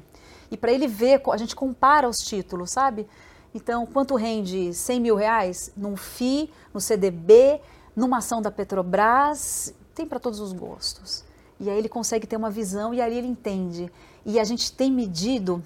E 0.50 0.56
para 0.56 0.70
ele 0.70 0.86
ver, 0.86 1.22
a 1.32 1.36
gente 1.38 1.56
compara 1.56 2.06
os 2.06 2.18
títulos, 2.18 2.72
sabe? 2.72 3.08
Então, 3.54 3.86
quanto 3.86 4.16
rende 4.16 4.74
100 4.74 5.00
mil 5.00 5.14
reais 5.14 5.70
num 5.76 5.96
FI, 5.96 6.50
no 6.72 6.80
CDB, 6.80 7.60
numa 7.94 8.18
ação 8.18 8.42
da 8.42 8.50
Petrobras, 8.50 9.72
tem 9.94 10.04
para 10.04 10.18
todos 10.18 10.40
os 10.40 10.52
gostos. 10.52 11.24
E 11.60 11.70
aí 11.70 11.78
ele 11.78 11.88
consegue 11.88 12.26
ter 12.26 12.36
uma 12.36 12.50
visão 12.50 12.92
e 12.92 13.00
aí 13.00 13.16
ele 13.16 13.28
entende. 13.28 13.90
E 14.26 14.40
a 14.40 14.44
gente 14.44 14.72
tem 14.72 14.90
medido 14.90 15.62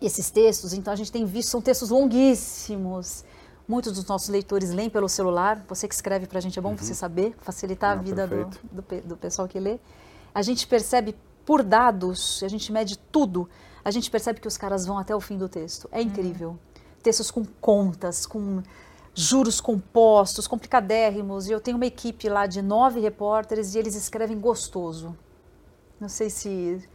esses 0.00 0.30
textos, 0.30 0.72
então 0.72 0.92
a 0.92 0.96
gente 0.96 1.12
tem 1.12 1.26
visto, 1.26 1.50
são 1.50 1.60
textos 1.60 1.90
longuíssimos. 1.90 3.24
Muitos 3.68 3.92
dos 3.92 4.06
nossos 4.06 4.28
leitores 4.28 4.70
leem 4.70 4.90
pelo 4.90 5.08
celular. 5.08 5.62
Você 5.68 5.86
que 5.86 5.94
escreve 5.94 6.26
para 6.26 6.38
a 6.38 6.40
gente 6.40 6.58
é 6.58 6.62
bom 6.62 6.70
uhum. 6.70 6.76
você 6.76 6.94
saber, 6.94 7.34
facilitar 7.38 7.94
Não, 7.94 8.00
a 8.00 8.04
vida 8.04 8.26
do, 8.26 8.44
do, 8.72 9.00
do 9.08 9.16
pessoal 9.16 9.46
que 9.46 9.60
lê. 9.60 9.78
A 10.34 10.42
gente 10.42 10.66
percebe 10.66 11.14
por 11.44 11.62
dados, 11.62 12.42
a 12.42 12.48
gente 12.48 12.72
mede 12.72 12.98
tudo, 12.98 13.48
a 13.84 13.90
gente 13.90 14.10
percebe 14.10 14.40
que 14.40 14.48
os 14.48 14.56
caras 14.56 14.86
vão 14.86 14.98
até 14.98 15.14
o 15.14 15.20
fim 15.20 15.36
do 15.36 15.48
texto. 15.48 15.88
É 15.92 16.00
incrível. 16.00 16.50
Uhum. 16.50 16.71
Textos 17.02 17.30
com 17.30 17.44
contas, 17.60 18.26
com 18.26 18.62
juros 19.14 19.60
compostos, 19.60 20.46
complicadérrimos. 20.46 21.48
E 21.48 21.52
eu 21.52 21.60
tenho 21.60 21.76
uma 21.76 21.86
equipe 21.86 22.28
lá 22.28 22.46
de 22.46 22.62
nove 22.62 23.00
repórteres 23.00 23.74
e 23.74 23.78
eles 23.78 23.94
escrevem 23.94 24.38
gostoso. 24.38 25.16
Não 26.00 26.08
sei 26.08 26.30
se 26.30 26.88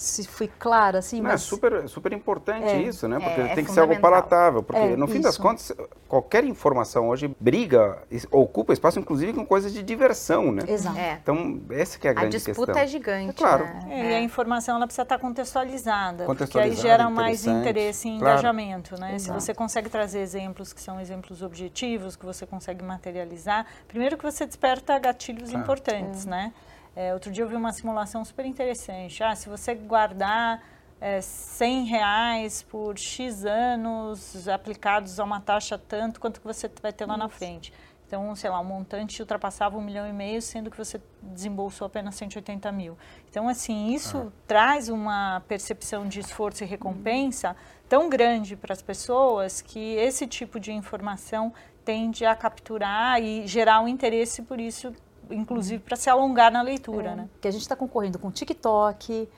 se 0.00 0.26
fui 0.26 0.48
clara, 0.58 1.00
assim, 1.00 1.20
Não, 1.20 1.28
é 1.28 1.32
mas... 1.34 1.42
É 1.42 1.44
super, 1.44 1.86
super 1.86 2.10
importante 2.14 2.64
é, 2.64 2.80
isso, 2.80 3.06
né? 3.06 3.20
Porque 3.20 3.40
é, 3.42 3.54
tem 3.54 3.62
que 3.62 3.70
ser 3.70 3.80
algo 3.80 4.00
palatável. 4.00 4.62
Porque, 4.62 4.80
é, 4.80 4.96
no 4.96 5.06
fim 5.06 5.18
isso. 5.18 5.24
das 5.24 5.36
contas, 5.36 5.70
qualquer 6.08 6.42
informação 6.42 7.10
hoje 7.10 7.30
briga, 7.38 7.98
ocupa 8.30 8.72
espaço, 8.72 8.98
inclusive, 8.98 9.34
com 9.34 9.44
coisas 9.44 9.74
de 9.74 9.82
diversão, 9.82 10.52
né? 10.52 10.62
Exato. 10.66 10.96
É. 10.96 11.18
Então, 11.22 11.60
essa 11.68 11.98
que 11.98 12.08
é 12.08 12.10
a, 12.10 12.12
a 12.12 12.14
grande 12.14 12.40
questão. 12.40 12.50
A 12.50 12.66
disputa 12.66 12.80
é 12.80 12.86
gigante, 12.86 13.28
é 13.28 13.32
claro. 13.34 13.64
Né? 13.64 14.10
E 14.10 14.14
a 14.14 14.20
informação, 14.22 14.76
ela 14.76 14.86
precisa 14.86 15.02
estar 15.02 15.18
contextualizada, 15.18 16.24
contextualizada 16.24 16.74
porque 16.74 16.88
aí 16.88 16.90
gera 16.90 17.10
mais 17.10 17.46
interesse 17.46 18.08
e 18.08 18.12
engajamento, 18.12 18.96
claro. 18.96 19.04
né? 19.04 19.16
Exato. 19.16 19.38
Se 19.38 19.46
você 19.46 19.52
consegue 19.52 19.90
trazer 19.90 20.20
exemplos 20.20 20.72
que 20.72 20.80
são 20.80 20.98
exemplos 20.98 21.42
objetivos, 21.42 22.16
que 22.16 22.24
você 22.24 22.46
consegue 22.46 22.82
materializar, 22.82 23.66
primeiro 23.86 24.16
que 24.16 24.24
você 24.24 24.46
desperta 24.46 24.98
gatilhos 24.98 25.50
importantes, 25.50 26.24
né? 26.24 26.54
É, 27.00 27.14
outro 27.14 27.32
dia 27.32 27.44
eu 27.44 27.48
vi 27.48 27.56
uma 27.56 27.72
simulação 27.72 28.22
super 28.26 28.44
interessante. 28.44 29.24
Ah, 29.24 29.34
se 29.34 29.48
você 29.48 29.74
guardar 29.74 30.62
é, 31.00 31.22
100 31.22 31.86
reais 31.86 32.62
por 32.62 32.98
X 32.98 33.46
anos 33.46 34.46
aplicados 34.46 35.18
a 35.18 35.24
uma 35.24 35.40
taxa 35.40 35.78
tanto, 35.78 36.20
quanto 36.20 36.42
que 36.42 36.46
você 36.46 36.70
vai 36.82 36.92
ter 36.92 37.06
lá 37.06 37.14
Isso. 37.14 37.22
na 37.22 37.28
frente? 37.30 37.72
Então, 38.06 38.36
sei 38.36 38.50
lá, 38.50 38.60
o 38.60 38.64
montante 38.64 39.22
ultrapassava 39.22 39.78
um 39.78 39.80
milhão 39.80 40.06
e 40.06 40.12
meio, 40.12 40.42
sendo 40.42 40.70
que 40.70 40.76
você 40.76 41.00
desembolsou 41.22 41.86
apenas 41.86 42.16
180 42.16 42.70
mil. 42.70 42.98
Então, 43.30 43.48
assim, 43.48 43.94
isso 43.94 44.18
ah. 44.18 44.32
traz 44.46 44.90
uma 44.90 45.42
percepção 45.48 46.06
de 46.06 46.20
esforço 46.20 46.64
e 46.64 46.66
recompensa 46.66 47.56
tão 47.88 48.10
grande 48.10 48.56
para 48.56 48.74
as 48.74 48.82
pessoas 48.82 49.62
que 49.62 49.94
esse 49.94 50.26
tipo 50.26 50.60
de 50.60 50.70
informação 50.70 51.50
tende 51.82 52.26
a 52.26 52.36
capturar 52.36 53.22
e 53.22 53.46
gerar 53.46 53.80
um 53.80 53.88
interesse 53.88 54.42
por 54.42 54.60
isso 54.60 54.92
inclusive 55.30 55.82
para 55.82 55.96
se 55.96 56.08
alongar 56.10 56.50
na 56.50 56.62
leitura, 56.62 57.10
é, 57.10 57.16
né? 57.16 57.28
Que 57.40 57.48
a 57.48 57.50
gente 57.50 57.62
está 57.62 57.76
concorrendo 57.76 58.18
com 58.18 58.30
TikTok, 58.30 59.28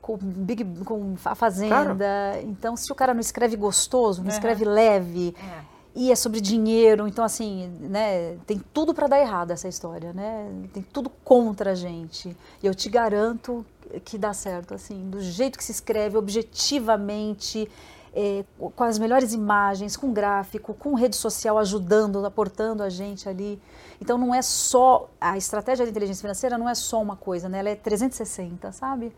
com, 0.00 0.16
Big, 0.16 0.64
com 0.84 1.14
a 1.24 1.34
Fazenda. 1.34 1.94
Claro. 1.94 2.46
Então, 2.48 2.76
se 2.76 2.90
o 2.90 2.94
cara 2.94 3.14
não 3.14 3.20
escreve 3.20 3.56
gostoso, 3.56 4.20
não 4.20 4.28
uhum. 4.28 4.34
escreve 4.34 4.64
leve, 4.64 5.34
é. 5.38 5.64
e 5.94 6.10
é 6.10 6.16
sobre 6.16 6.40
dinheiro, 6.40 7.06
então 7.06 7.24
assim, 7.24 7.68
né, 7.80 8.36
tem 8.46 8.60
tudo 8.72 8.92
para 8.92 9.06
dar 9.06 9.20
errado 9.20 9.52
essa 9.52 9.68
história, 9.68 10.12
né? 10.12 10.50
Tem 10.72 10.82
tudo 10.82 11.08
contra 11.08 11.70
a 11.70 11.74
gente. 11.74 12.36
E 12.62 12.66
eu 12.66 12.74
te 12.74 12.88
garanto 12.90 13.64
que 14.04 14.18
dá 14.18 14.32
certo, 14.32 14.74
assim, 14.74 15.08
do 15.08 15.20
jeito 15.20 15.58
que 15.58 15.64
se 15.64 15.72
escreve, 15.72 16.16
objetivamente, 16.16 17.68
é, 18.14 18.44
com 18.58 18.84
as 18.84 18.98
melhores 18.98 19.32
imagens, 19.32 19.96
com 19.96 20.12
gráfico, 20.12 20.74
com 20.74 20.94
rede 20.94 21.16
social 21.16 21.58
ajudando, 21.58 22.24
aportando 22.24 22.82
a 22.82 22.88
gente 22.88 23.28
ali. 23.28 23.60
Então 24.02 24.18
não 24.18 24.34
é 24.34 24.42
só 24.42 25.08
a 25.20 25.38
estratégia 25.38 25.84
da 25.84 25.90
inteligência 25.90 26.22
financeira 26.22 26.58
não 26.58 26.68
é 26.68 26.74
só 26.74 27.00
uma 27.00 27.14
coisa, 27.14 27.48
né? 27.48 27.60
Ela 27.60 27.68
é 27.68 27.76
360, 27.76 28.72
sabe? 28.72 29.12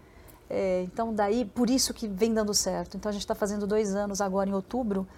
É, 0.50 0.82
então 0.82 1.14
daí 1.14 1.46
por 1.46 1.70
isso 1.70 1.94
que 1.94 2.06
vem 2.06 2.34
dando 2.34 2.52
certo. 2.52 2.94
Então 2.98 3.08
a 3.08 3.12
gente 3.12 3.22
está 3.22 3.34
fazendo 3.34 3.66
dois 3.66 3.94
anos 3.94 4.20
agora 4.20 4.50
em 4.50 4.52
outubro 4.52 5.08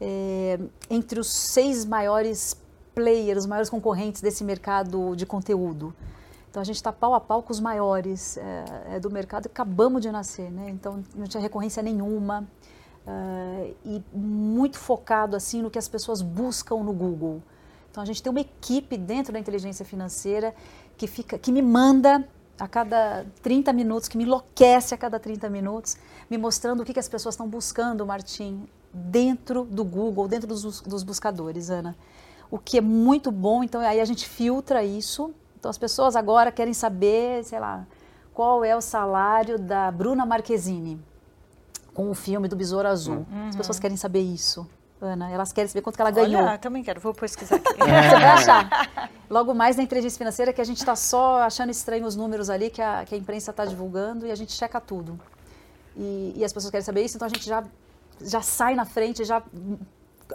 é, 0.00 0.58
entre 0.88 1.20
os 1.20 1.30
seis 1.30 1.84
maiores 1.84 2.56
players, 2.94 3.40
os 3.40 3.46
maiores 3.46 3.68
concorrentes 3.68 4.22
desse 4.22 4.42
mercado 4.42 5.14
de 5.14 5.26
conteúdo. 5.26 5.94
Então 6.48 6.62
a 6.62 6.64
gente 6.64 6.76
está 6.76 6.90
pau 6.90 7.12
a 7.12 7.20
pau 7.20 7.42
com 7.42 7.52
os 7.52 7.60
maiores 7.60 8.38
é, 8.38 8.94
é 8.96 9.00
do 9.00 9.10
mercado. 9.10 9.48
Acabamos 9.48 10.00
de 10.00 10.10
nascer, 10.10 10.50
né? 10.50 10.70
Então 10.70 11.04
não 11.14 11.26
tinha 11.26 11.42
recorrência 11.42 11.82
nenhuma. 11.82 12.48
Uh, 13.06 13.74
e 13.84 14.02
muito 14.14 14.78
focado 14.78 15.36
assim 15.36 15.60
no 15.60 15.70
que 15.70 15.78
as 15.78 15.88
pessoas 15.88 16.22
buscam 16.22 16.82
no 16.82 16.94
Google. 16.94 17.42
Então 17.90 18.02
a 18.02 18.06
gente 18.06 18.22
tem 18.22 18.30
uma 18.30 18.40
equipe 18.40 18.96
dentro 18.96 19.32
da 19.32 19.38
inteligência 19.38 19.84
financeira 19.84 20.54
que 20.96 21.06
fica, 21.06 21.38
que 21.38 21.50
me 21.50 21.62
manda 21.62 22.26
a 22.58 22.68
cada 22.68 23.26
30 23.42 23.72
minutos, 23.72 24.08
que 24.08 24.18
me 24.18 24.24
enlouquece 24.24 24.94
a 24.94 24.98
cada 24.98 25.18
30 25.18 25.48
minutos, 25.48 25.96
me 26.30 26.36
mostrando 26.36 26.82
o 26.82 26.84
que, 26.84 26.92
que 26.92 27.00
as 27.00 27.08
pessoas 27.08 27.34
estão 27.34 27.48
buscando, 27.48 28.06
Martim, 28.06 28.68
dentro 28.92 29.64
do 29.64 29.82
Google, 29.82 30.28
dentro 30.28 30.46
dos, 30.46 30.80
dos 30.82 31.02
buscadores, 31.02 31.70
Ana. 31.70 31.96
O 32.50 32.58
que 32.58 32.78
é 32.78 32.80
muito 32.80 33.30
bom, 33.30 33.64
então 33.64 33.80
aí 33.80 34.00
a 34.00 34.04
gente 34.04 34.28
filtra 34.28 34.84
isso. 34.84 35.32
Então 35.58 35.70
as 35.70 35.78
pessoas 35.78 36.16
agora 36.16 36.52
querem 36.52 36.74
saber, 36.74 37.44
sei 37.44 37.58
lá, 37.58 37.86
qual 38.34 38.64
é 38.64 38.76
o 38.76 38.80
salário 38.80 39.58
da 39.58 39.90
Bruna 39.90 40.26
Marquezine 40.26 41.00
com 41.94 42.10
o 42.10 42.14
filme 42.14 42.48
do 42.48 42.56
Besouro 42.56 42.88
Azul. 42.88 43.26
Uhum. 43.30 43.48
As 43.48 43.56
pessoas 43.56 43.78
querem 43.78 43.96
saber 43.96 44.20
isso. 44.20 44.66
Ana, 45.00 45.30
elas 45.30 45.52
querem 45.52 45.68
saber 45.68 45.82
quanto 45.82 45.96
que 45.96 46.02
ela 46.02 46.10
Olha, 46.10 46.22
ganhou. 46.22 46.58
também 46.58 46.82
quero, 46.82 47.00
vou 47.00 47.14
pesquisar 47.14 47.56
aqui. 47.56 47.72
Você 47.78 47.84
vai 47.84 48.24
achar. 48.24 49.10
Logo 49.30 49.54
mais 49.54 49.76
na 49.76 49.82
inteligência 49.82 50.18
financeira 50.18 50.52
que 50.52 50.60
a 50.60 50.64
gente 50.64 50.78
está 50.78 50.94
só 50.94 51.40
achando 51.40 51.70
estranho 51.70 52.04
os 52.06 52.16
números 52.16 52.50
ali 52.50 52.70
que 52.70 52.82
a, 52.82 53.04
que 53.04 53.14
a 53.14 53.18
imprensa 53.18 53.50
está 53.50 53.64
divulgando 53.64 54.26
e 54.26 54.30
a 54.30 54.34
gente 54.34 54.52
checa 54.52 54.80
tudo. 54.80 55.18
E, 55.96 56.34
e, 56.36 56.44
as 56.44 56.52
pessoas 56.52 56.70
querem 56.70 56.84
saber 56.84 57.02
isso, 57.02 57.16
então 57.16 57.26
a 57.26 57.28
gente 57.28 57.46
já, 57.46 57.64
já 58.20 58.42
sai 58.42 58.74
na 58.74 58.84
frente, 58.84 59.24
já 59.24 59.42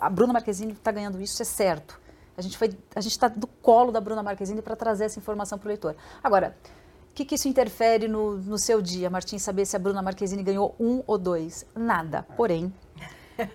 a 0.02 0.10
Bruna 0.10 0.34
Marquezine 0.34 0.74
está 0.74 0.92
ganhando 0.92 1.22
isso, 1.22 1.34
isso 1.34 1.42
é 1.44 1.46
certo. 1.46 2.00
A 2.38 2.42
gente 2.42 2.58
foi, 2.58 2.78
a 2.94 3.02
gente 3.02 3.14
está 3.14 3.28
do 3.28 3.48
colo 3.48 3.92
da 3.92 4.02
Bruna 4.02 4.22
Marquezine 4.22 4.62
para 4.62 4.76
trazer 4.76 5.06
essa 5.06 5.18
informação 5.18 5.58
para 5.58 5.68
o 5.68 5.70
leitor. 5.70 5.96
Agora, 6.22 6.56
que, 7.16 7.24
que 7.24 7.36
isso 7.36 7.48
interfere 7.48 8.10
no, 8.10 8.36
no 8.36 8.58
seu 8.58 8.82
dia, 8.82 9.10
Martim, 9.10 9.40
saber 9.40 9.66
se 9.66 9.76
a 9.76 9.80
Bruna 9.80 10.02
Marquezine 10.02 10.44
ganhou 10.44 10.76
um 10.78 11.02
ou 11.08 11.18
dois? 11.18 11.66
Nada. 11.74 12.24
Porém, 12.36 12.72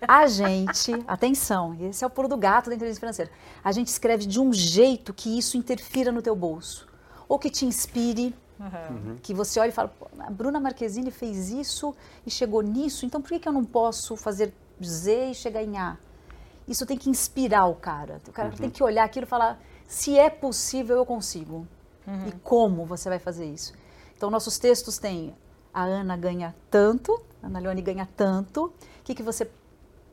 a 0.06 0.26
gente, 0.26 0.92
atenção, 1.06 1.76
esse 1.80 2.04
é 2.04 2.06
o 2.06 2.10
pulo 2.10 2.28
do 2.28 2.37
gato 2.37 2.68
da 2.68 2.76
inteligência 2.76 3.00
financeira. 3.00 3.30
A 3.62 3.72
gente 3.72 3.88
escreve 3.88 4.26
de 4.26 4.40
um 4.40 4.52
jeito 4.52 5.12
que 5.12 5.38
isso 5.38 5.56
interfira 5.56 6.12
no 6.12 6.22
teu 6.22 6.34
bolso. 6.37 6.88
Ou 7.28 7.38
que 7.38 7.49
te 7.49 7.64
inspire, 7.64 8.34
uhum. 8.58 9.16
que 9.22 9.32
você 9.32 9.60
olha 9.60 9.68
e 9.68 9.72
fala, 9.72 9.92
a 10.18 10.30
Bruna 10.30 10.58
Marquezine 10.58 11.10
fez 11.10 11.50
isso 11.50 11.94
e 12.26 12.30
chegou 12.30 12.60
nisso, 12.60 13.06
então 13.06 13.22
por 13.22 13.28
que, 13.28 13.38
que 13.38 13.49
eu 13.49 13.52
não 13.52 13.64
posso 13.64 14.16
fazer 14.16 14.52
Z 14.82 15.30
e 15.30 15.34
chegar 15.34 15.62
em 15.62 15.78
A? 15.78 15.96
Isso 16.66 16.87
tem 16.87 16.96
que 16.96 17.10
inspirar 17.10 17.66
o 17.66 17.75
cara. 17.75 18.20
O 18.28 18.32
cara 18.32 18.50
uhum. 18.50 18.56
tem 18.56 18.70
que 18.70 18.82
olhar 18.82 19.04
aquilo 19.04 19.26
e 19.26 19.28
falar, 19.28 19.60
se 19.87 20.18
é 20.18 20.30
possível, 20.30 20.96
eu 20.96 21.06
consigo. 21.06 21.66
Uhum. 22.06 22.28
E 22.28 22.32
como 22.42 22.84
você 22.84 23.08
vai 23.08 23.18
fazer 23.18 23.46
isso? 23.46 23.72
Então, 24.16 24.30
nossos 24.30 24.58
textos 24.58 24.99
têm 24.99 25.34
a 25.72 25.82
Ana 25.84 26.16
ganha 26.16 26.54
tanto, 26.70 27.20
a 27.42 27.46
Ana 27.46 27.58
Leone 27.58 27.82
ganha 27.82 28.08
tanto, 28.16 28.66
o 28.66 28.72
que, 29.04 29.14
que 29.14 29.22
você 29.22 29.50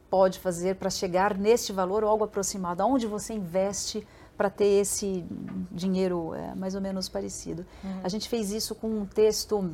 pode 0.09 0.39
fazer 0.39 0.75
para 0.75 0.89
chegar 0.89 1.37
neste 1.37 1.71
valor 1.71 2.03
ou 2.03 2.09
algo 2.09 2.23
aproximado? 2.23 2.81
Aonde 2.81 3.07
você 3.07 3.33
investe 3.33 4.07
para 4.37 4.49
ter 4.49 4.81
esse 4.81 5.25
dinheiro 5.71 6.33
é, 6.33 6.55
mais 6.55 6.75
ou 6.75 6.81
menos 6.81 7.09
parecido? 7.09 7.65
Uhum. 7.83 7.99
A 8.03 8.09
gente 8.09 8.29
fez 8.29 8.51
isso 8.51 8.75
com 8.75 8.87
um 8.87 9.05
texto 9.05 9.73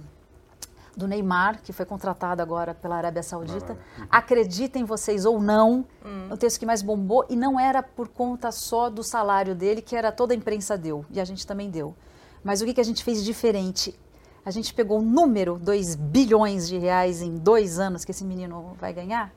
do 0.95 1.07
Neymar, 1.07 1.61
que 1.61 1.73
foi 1.73 1.85
contratado 1.85 2.41
agora 2.41 2.73
pela 2.73 2.95
Arábia 2.95 3.23
Saudita. 3.23 3.73
Uhum. 3.73 4.07
Acreditem 4.09 4.85
vocês 4.85 5.25
ou 5.25 5.41
não, 5.41 5.85
uhum. 6.05 6.29
o 6.31 6.37
texto 6.37 6.59
que 6.59 6.65
mais 6.65 6.81
bombou 6.81 7.25
e 7.29 7.35
não 7.35 7.59
era 7.59 7.81
por 7.81 8.07
conta 8.07 8.51
só 8.51 8.89
do 8.89 9.03
salário 9.03 9.55
dele, 9.55 9.81
que 9.81 9.95
era 9.95 10.11
toda 10.11 10.33
a 10.33 10.37
imprensa 10.37 10.77
deu 10.77 11.05
e 11.09 11.19
a 11.19 11.25
gente 11.25 11.45
também 11.45 11.69
deu. 11.69 11.95
Mas 12.43 12.61
o 12.61 12.65
que, 12.65 12.73
que 12.73 12.81
a 12.81 12.85
gente 12.85 13.03
fez 13.03 13.23
diferente? 13.23 13.97
A 14.45 14.51
gente 14.51 14.73
pegou 14.73 14.99
um 14.99 15.01
número, 15.01 15.57
2 15.57 15.95
bilhões 15.95 16.67
de 16.67 16.77
reais 16.77 17.21
em 17.21 17.35
dois 17.35 17.79
anos 17.79 18.03
que 18.03 18.11
esse 18.11 18.25
menino 18.25 18.75
vai 18.79 18.91
ganhar, 18.91 19.33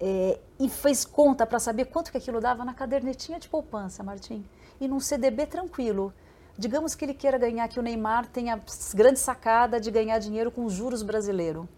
é, 0.00 0.38
e 0.58 0.68
fez 0.68 1.04
conta 1.04 1.46
para 1.46 1.58
saber 1.58 1.86
quanto 1.86 2.10
que 2.10 2.18
aquilo 2.18 2.40
dava 2.40 2.64
na 2.64 2.74
cadernetinha 2.74 3.38
de 3.38 3.48
poupança, 3.48 4.02
Martim. 4.02 4.44
E 4.80 4.86
num 4.88 5.00
CDB 5.00 5.46
tranquilo. 5.46 6.12
Digamos 6.58 6.94
que 6.94 7.04
ele 7.04 7.14
queira 7.14 7.36
ganhar, 7.36 7.68
que 7.68 7.78
o 7.78 7.82
Neymar 7.82 8.26
tenha 8.26 8.54
a 8.54 8.60
grande 8.94 9.18
sacada 9.18 9.78
de 9.78 9.90
ganhar 9.90 10.18
dinheiro 10.18 10.50
com 10.50 10.68
juros 10.68 11.02
brasileiro, 11.02 11.68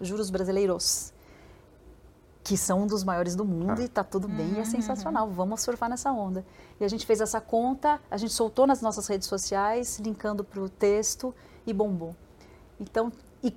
juros 0.00 0.28
brasileiros, 0.28 1.12
que 2.44 2.56
são 2.56 2.82
um 2.82 2.86
dos 2.86 3.02
maiores 3.02 3.34
do 3.34 3.44
mundo 3.44 3.78
ah. 3.78 3.82
e 3.82 3.86
está 3.86 4.04
tudo 4.04 4.28
bem 4.28 4.50
uhum, 4.50 4.56
e 4.56 4.60
é 4.60 4.64
sensacional. 4.64 5.26
Uhum. 5.26 5.32
Vamos 5.32 5.62
surfar 5.62 5.88
nessa 5.88 6.12
onda. 6.12 6.44
E 6.78 6.84
a 6.84 6.88
gente 6.88 7.06
fez 7.06 7.20
essa 7.20 7.40
conta, 7.40 7.98
a 8.10 8.16
gente 8.18 8.32
soltou 8.32 8.66
nas 8.66 8.82
nossas 8.82 9.06
redes 9.06 9.26
sociais, 9.26 9.98
linkando 9.98 10.44
para 10.44 10.60
o 10.60 10.68
texto 10.68 11.34
e 11.66 11.72
bombou. 11.72 12.14
Então, 12.78 13.10
e 13.42 13.56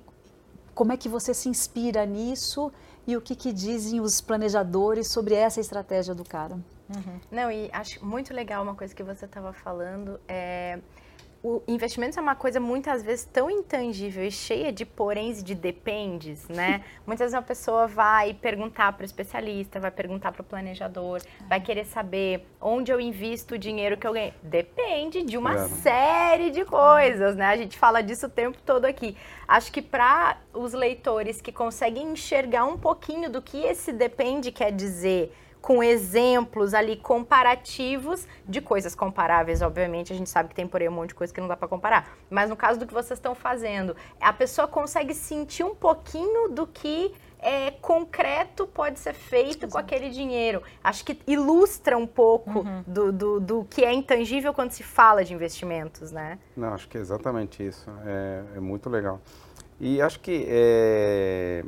como 0.74 0.92
é 0.92 0.96
que 0.96 1.10
você 1.10 1.34
se 1.34 1.48
inspira 1.48 2.06
nisso 2.06 2.72
e 3.06 3.16
o 3.16 3.20
que, 3.20 3.34
que 3.34 3.52
dizem 3.52 4.00
os 4.00 4.20
planejadores 4.20 5.08
sobre 5.08 5.34
essa 5.34 5.60
estratégia 5.60 6.14
do 6.14 6.24
cara? 6.24 6.54
Uhum. 6.54 7.20
Não, 7.30 7.50
e 7.50 7.70
acho 7.72 8.04
muito 8.04 8.34
legal 8.34 8.62
uma 8.62 8.74
coisa 8.74 8.94
que 8.94 9.02
você 9.02 9.24
estava 9.24 9.52
falando. 9.52 10.20
É, 10.26 10.78
o 11.42 11.62
investimento 11.66 12.18
é 12.18 12.22
uma 12.22 12.34
coisa 12.34 12.60
muitas 12.60 13.02
vezes 13.02 13.24
tão 13.24 13.50
intangível 13.50 14.22
e 14.22 14.30
cheia 14.30 14.70
de 14.70 14.84
poréns 14.84 15.40
e 15.40 15.42
de 15.42 15.54
dependes, 15.54 16.46
né? 16.48 16.84
muitas 17.06 17.24
vezes 17.24 17.34
uma 17.34 17.42
pessoa 17.42 17.86
vai 17.86 18.34
perguntar 18.34 18.92
para 18.92 19.02
o 19.02 19.06
especialista, 19.06 19.80
vai 19.80 19.90
perguntar 19.90 20.32
para 20.32 20.42
o 20.42 20.44
planejador, 20.44 21.22
vai 21.48 21.58
querer 21.58 21.86
saber 21.86 22.46
onde 22.60 22.92
eu 22.92 23.00
invisto 23.00 23.54
o 23.54 23.58
dinheiro 23.58 23.96
que 23.96 24.06
eu 24.06 24.12
ganhei. 24.12 24.34
Depende 24.42 25.22
de 25.22 25.38
uma 25.38 25.54
é. 25.54 25.68
série 25.68 26.50
de 26.50 26.64
coisas, 26.66 27.34
né? 27.36 27.46
A 27.46 27.56
gente 27.56 27.78
fala 27.78 28.02
disso 28.02 28.26
o 28.26 28.30
tempo 28.30 28.58
todo 28.64 28.84
aqui. 28.84 29.16
Acho 29.48 29.72
que 29.72 29.80
para 29.80 30.36
os 30.52 30.74
leitores 30.74 31.40
que 31.40 31.50
conseguem 31.50 32.12
enxergar 32.12 32.66
um 32.66 32.76
pouquinho 32.76 33.30
do 33.30 33.40
que 33.40 33.58
esse 33.64 33.92
depende 33.92 34.52
quer 34.52 34.72
dizer 34.72 35.34
com 35.60 35.82
exemplos 35.82 36.74
ali 36.74 36.96
comparativos 36.96 38.26
de 38.48 38.60
coisas 38.60 38.94
comparáveis, 38.94 39.62
obviamente, 39.62 40.12
a 40.12 40.16
gente 40.16 40.30
sabe 40.30 40.48
que 40.48 40.54
tem 40.54 40.66
por 40.66 40.80
aí 40.80 40.88
um 40.88 40.92
monte 40.92 41.08
de 41.08 41.14
coisa 41.14 41.32
que 41.32 41.40
não 41.40 41.48
dá 41.48 41.56
para 41.56 41.68
comparar. 41.68 42.10
Mas 42.30 42.48
no 42.48 42.56
caso 42.56 42.78
do 42.78 42.86
que 42.86 42.94
vocês 42.94 43.18
estão 43.18 43.34
fazendo, 43.34 43.94
a 44.20 44.32
pessoa 44.32 44.66
consegue 44.66 45.14
sentir 45.14 45.64
um 45.64 45.74
pouquinho 45.74 46.48
do 46.48 46.66
que 46.66 47.12
é, 47.42 47.70
concreto 47.70 48.66
pode 48.66 48.98
ser 48.98 49.14
feito 49.14 49.64
Exato. 49.64 49.72
com 49.72 49.78
aquele 49.78 50.10
dinheiro. 50.10 50.62
Acho 50.82 51.04
que 51.04 51.18
ilustra 51.26 51.96
um 51.96 52.06
pouco 52.06 52.60
uhum. 52.60 52.84
do, 52.86 53.12
do, 53.12 53.40
do, 53.40 53.64
que 53.64 53.84
é 53.84 53.92
intangível 53.92 54.52
quando 54.52 54.72
se 54.72 54.82
fala 54.82 55.24
de 55.24 55.32
investimentos, 55.32 56.12
né? 56.12 56.38
Não, 56.56 56.74
acho 56.74 56.88
que 56.88 56.98
é 56.98 57.00
exatamente 57.00 57.66
isso. 57.66 57.90
É, 58.04 58.42
é 58.56 58.60
muito 58.60 58.88
legal. 58.90 59.20
E 59.78 60.00
acho 60.02 60.20
que 60.20 60.44
é, 60.46 61.64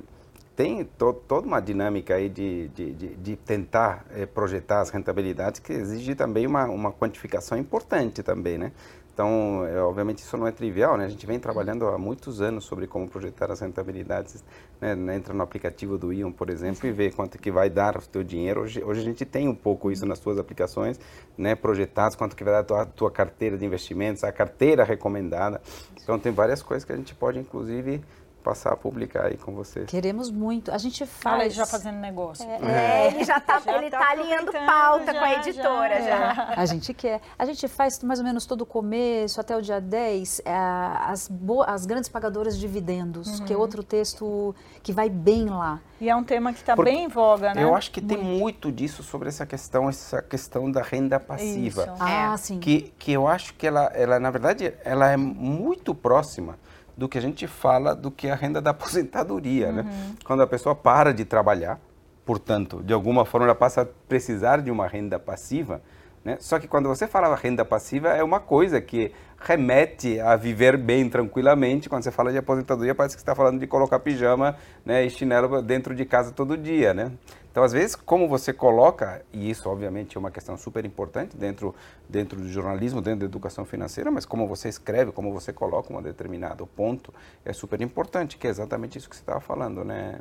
tem 0.54 0.85
to, 0.85 1.12
toda 1.26 1.47
uma 1.47 1.61
dinâmica 1.61 2.14
aí 2.14 2.28
de, 2.28 2.68
de, 2.68 2.92
de, 2.92 3.09
de 3.16 3.37
tentar 3.37 4.04
é, 4.11 4.26
projetar 4.26 4.80
as 4.80 4.90
rentabilidades 4.90 5.61
que 5.61 5.73
exige 5.73 6.14
também 6.14 6.47
uma, 6.47 6.64
uma 6.66 6.92
quantificação 6.92 7.56
importante 7.59 8.23
também, 8.23 8.59
né? 8.59 8.73
Então, 9.14 9.66
é, 9.66 9.78
obviamente, 9.78 10.18
isso 10.18 10.37
não 10.38 10.47
é 10.47 10.50
trivial, 10.50 10.97
né? 10.97 11.04
A 11.04 11.09
gente 11.09 11.26
vem 11.26 11.38
trabalhando 11.38 11.87
há 11.87 11.99
muitos 11.99 12.40
anos 12.40 12.64
sobre 12.64 12.87
como 12.87 13.06
projetar 13.06 13.50
as 13.50 13.61
rentabilidades, 13.61 14.42
né? 14.80 14.97
Entra 15.14 15.35
no 15.35 15.42
aplicativo 15.42 15.99
do 15.99 16.12
Ion, 16.12 16.32
por 16.32 16.49
exemplo, 16.49 16.88
e 16.88 16.92
vê 16.92 17.11
quanto 17.11 17.38
que 17.38 17.50
vai 17.50 17.68
dar 17.68 17.99
o 17.99 18.00
teu 18.00 18.25
dinheiro. 18.25 18.62
Hoje, 18.62 18.82
hoje 18.82 19.00
a 19.00 19.04
gente 19.04 19.26
tem 19.26 19.49
um 19.49 19.54
pouco 19.54 19.90
isso 19.90 20.06
nas 20.06 20.18
suas 20.18 20.38
aplicações, 20.38 20.99
né? 21.37 21.54
Projetados, 21.54 22.16
quanto 22.16 22.35
que 22.35 22.42
vai 22.42 22.54
dar 22.54 22.61
a 22.61 22.64
tua, 22.64 22.87
tua 22.87 23.11
carteira 23.11 23.59
de 23.59 23.66
investimentos, 23.66 24.25
a 24.25 24.32
carteira 24.32 24.82
recomendada. 24.82 25.61
Então, 26.02 26.18
tem 26.18 26.32
várias 26.32 26.62
coisas 26.62 26.82
que 26.82 26.92
a 26.92 26.97
gente 26.97 27.14
pode, 27.14 27.38
inclusive, 27.38 28.02
passar 28.42 28.72
a 28.72 28.76
publicar 28.76 29.26
aí 29.26 29.37
com 29.37 29.52
vocês. 29.52 29.87
Queremos 29.87 30.30
muito. 30.30 30.72
A 30.72 30.78
gente 30.78 31.06
faz. 31.06 31.44
Ah, 31.44 31.49
já 31.49 31.66
fazendo 31.66 31.99
negócio. 31.99 32.44
É, 32.49 33.06
é. 33.06 33.06
ele 33.06 33.25
já 33.25 33.38
está 33.38 33.62
ele 33.76 33.90
tá, 33.90 33.99
tá 33.99 34.11
alinhando 34.11 34.52
pauta 34.52 35.12
já, 35.12 35.18
com 35.18 35.25
a 35.25 35.34
editora 35.34 36.02
já, 36.02 36.34
já. 36.34 36.54
A 36.56 36.66
gente 36.66 36.92
quer. 36.92 37.20
A 37.38 37.44
gente 37.44 37.68
faz 37.68 38.02
mais 38.02 38.18
ou 38.18 38.25
menos 38.25 38.44
todo 38.44 38.62
o 38.62 38.66
começo, 38.66 39.40
até 39.40 39.56
o 39.56 39.62
dia 39.62 39.80
10, 39.80 40.42
é, 40.44 40.52
as, 40.54 41.30
as 41.66 41.87
grandes 41.87 42.08
pagadoras 42.08 42.58
de 42.58 42.72
dividendos, 42.72 43.40
uhum. 43.40 43.44
que 43.44 43.52
é 43.52 43.56
outro 43.56 43.82
texto 43.82 44.54
que 44.82 44.92
vai 44.92 45.11
bem 45.11 45.46
lá. 45.49 45.80
E 46.00 46.08
é 46.08 46.16
um 46.16 46.25
tema 46.25 46.52
que 46.52 46.61
está 46.61 46.75
bem 46.75 47.04
em 47.04 47.08
voga, 47.08 47.54
né? 47.54 47.62
Eu 47.62 47.75
acho 47.76 47.90
que 47.90 48.00
muito. 48.00 48.14
tem 48.14 48.25
muito 48.25 48.72
disso 48.72 49.02
sobre 49.02 49.28
essa 49.28 49.44
questão, 49.46 49.88
essa 49.88 50.22
questão 50.22 50.70
da 50.70 50.82
renda 50.82 51.20
passiva. 51.20 51.82
Isso. 51.82 51.94
Ah, 52.00 52.37
sim. 52.37 52.58
Que, 52.58 52.92
que 52.99 53.12
eu 53.12 53.28
acho 53.28 53.54
que 53.54 53.66
ela, 53.66 53.84
ela, 53.94 54.18
na 54.18 54.30
verdade, 54.30 54.75
ela 54.84 55.11
é 55.11 55.16
muito 55.16 55.94
próxima 55.94 56.58
do 57.02 57.09
que 57.09 57.18
a 57.18 57.21
gente 57.21 57.49
fala 57.49 57.97
do 57.97 58.12
que 58.12 58.28
a 58.28 58.37
renda 58.37 58.61
da 58.62 58.71
aposentadoria, 58.73 59.73
né? 59.73 59.82
uhum. 59.82 59.88
né? 59.88 60.14
Quando 60.25 60.40
a 60.40 60.47
pessoa 60.47 60.73
para 60.73 61.12
de 61.12 61.25
trabalhar, 61.25 61.80
portanto, 62.25 62.80
de 62.80 62.92
alguma 62.92 63.25
forma 63.25 63.47
ela 63.47 63.56
passa 63.56 63.82
a 63.82 63.87
precisar 64.06 64.62
de 64.62 64.71
uma 64.71 64.87
renda 64.87 65.18
passiva, 65.18 65.82
né? 66.25 66.37
Só 66.38 66.61
que 66.61 66.68
quando 66.68 66.88
você 66.88 67.09
fala 67.09 67.35
renda 67.35 67.64
passiva 67.64 68.11
é 68.11 68.23
uma 68.23 68.38
coisa 68.38 68.80
que 68.80 69.11
remete 69.40 70.21
a 70.21 70.37
viver 70.37 70.76
bem 70.76 71.09
tranquilamente. 71.09 71.88
Quando 71.88 72.04
você 72.04 72.12
fala 72.12 72.30
de 72.30 72.38
aposentadoria 72.38 72.94
parece 72.94 73.16
que 73.16 73.21
está 73.21 73.35
falando 73.35 73.59
de 73.59 73.66
colocar 73.66 73.99
pijama 73.99 74.54
né, 74.87 75.04
e 75.04 75.11
chinelo 75.11 75.61
dentro 75.61 75.97
de 75.97 76.04
casa 76.04 76.30
todo 76.30 76.56
dia, 76.56 76.95
né? 76.95 77.10
Então, 77.52 77.62
às 77.62 77.73
vezes, 77.73 77.95
como 77.95 78.26
você 78.26 78.50
coloca, 78.50 79.23
e 79.30 79.50
isso 79.50 79.69
obviamente 79.69 80.17
é 80.17 80.19
uma 80.19 80.30
questão 80.30 80.56
super 80.56 80.86
importante 80.86 81.36
dentro, 81.36 81.75
dentro 82.08 82.41
do 82.41 82.49
jornalismo, 82.49 83.02
dentro 83.02 83.21
da 83.21 83.26
educação 83.26 83.67
financeira, 83.67 84.10
mas 84.10 84.25
como 84.25 84.49
você 84.49 84.71
escreve, 84.71 85.12
como 85.12 85.30
você 85.34 85.52
coloca 85.52 85.95
um 85.95 86.00
determinado 86.00 86.67
ponto, 86.67 87.12
é 87.45 87.52
super 87.52 87.82
importante, 87.82 88.38
que 88.38 88.47
é 88.47 88.50
exatamente 88.50 88.97
isso 88.97 89.08
que 89.08 89.15
você 89.15 89.21
estava 89.21 89.38
falando, 89.41 89.84
né? 89.84 90.21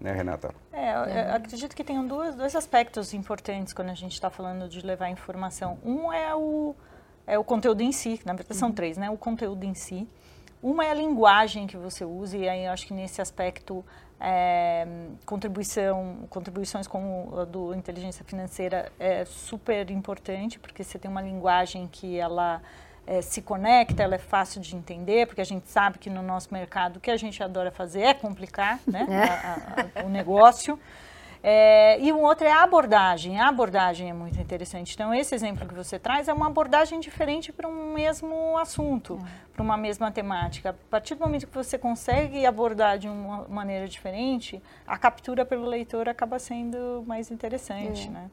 Né, 0.00 0.10
Renata? 0.10 0.52
É, 0.72 0.94
eu 1.30 1.36
acredito 1.36 1.76
que 1.76 1.84
tem 1.84 2.04
dois, 2.04 2.34
dois 2.34 2.56
aspectos 2.56 3.14
importantes 3.14 3.72
quando 3.72 3.90
a 3.90 3.94
gente 3.94 4.14
está 4.14 4.28
falando 4.28 4.68
de 4.68 4.84
levar 4.84 5.08
informação. 5.08 5.78
Um 5.84 6.12
é 6.12 6.34
o, 6.34 6.74
é 7.24 7.38
o 7.38 7.44
conteúdo 7.44 7.82
em 7.82 7.92
si, 7.92 8.20
na 8.26 8.32
verdade 8.32 8.58
são 8.58 8.70
uhum. 8.70 8.74
três, 8.74 8.96
né? 8.96 9.08
O 9.08 9.16
conteúdo 9.16 9.62
em 9.62 9.74
si. 9.74 10.08
Uma 10.62 10.84
é 10.84 10.90
a 10.90 10.94
linguagem 10.94 11.66
que 11.66 11.76
você 11.76 12.04
usa, 12.04 12.36
e 12.36 12.48
aí 12.48 12.66
eu 12.66 12.72
acho 12.72 12.86
que 12.86 12.94
nesse 12.94 13.20
aspecto 13.20 13.84
é, 14.20 14.86
contribuição, 15.26 16.18
contribuições 16.30 16.86
como 16.86 17.40
a 17.40 17.44
do 17.44 17.74
inteligência 17.74 18.24
financeira 18.24 18.92
é 18.98 19.24
super 19.24 19.90
importante, 19.90 20.60
porque 20.60 20.84
você 20.84 20.96
tem 20.98 21.10
uma 21.10 21.20
linguagem 21.20 21.88
que 21.88 22.16
ela 22.16 22.62
é, 23.04 23.20
se 23.20 23.42
conecta, 23.42 24.04
ela 24.04 24.14
é 24.14 24.18
fácil 24.18 24.60
de 24.60 24.76
entender, 24.76 25.26
porque 25.26 25.40
a 25.40 25.44
gente 25.44 25.68
sabe 25.68 25.98
que 25.98 26.08
no 26.08 26.22
nosso 26.22 26.54
mercado 26.54 26.98
o 26.98 27.00
que 27.00 27.10
a 27.10 27.16
gente 27.16 27.42
adora 27.42 27.72
fazer 27.72 28.02
é 28.02 28.14
complicar 28.14 28.78
né, 28.86 29.04
é. 29.10 29.98
A, 29.98 30.02
a, 30.02 30.06
o 30.06 30.08
negócio. 30.08 30.78
É, 31.42 32.00
e 32.00 32.12
um 32.12 32.22
outro 32.22 32.46
é 32.46 32.52
a 32.52 32.62
abordagem. 32.62 33.40
A 33.40 33.48
abordagem 33.48 34.08
é 34.08 34.12
muito 34.12 34.40
interessante. 34.40 34.94
Então, 34.94 35.12
esse 35.12 35.34
exemplo 35.34 35.66
que 35.66 35.74
você 35.74 35.98
traz 35.98 36.28
é 36.28 36.32
uma 36.32 36.46
abordagem 36.46 37.00
diferente 37.00 37.52
para 37.52 37.68
um 37.68 37.92
mesmo 37.92 38.56
assunto, 38.58 39.18
é. 39.20 39.52
para 39.52 39.62
uma 39.62 39.76
mesma 39.76 40.10
temática. 40.12 40.70
A 40.70 40.90
partir 40.90 41.16
do 41.16 41.20
momento 41.20 41.46
que 41.46 41.54
você 41.54 41.76
consegue 41.76 42.46
abordar 42.46 42.98
de 42.98 43.08
uma 43.08 43.46
maneira 43.48 43.88
diferente, 43.88 44.62
a 44.86 44.96
captura 44.96 45.44
pelo 45.44 45.66
leitor 45.66 46.08
acaba 46.08 46.38
sendo 46.38 47.02
mais 47.06 47.30
interessante, 47.30 48.06
é. 48.06 48.10
né? 48.10 48.30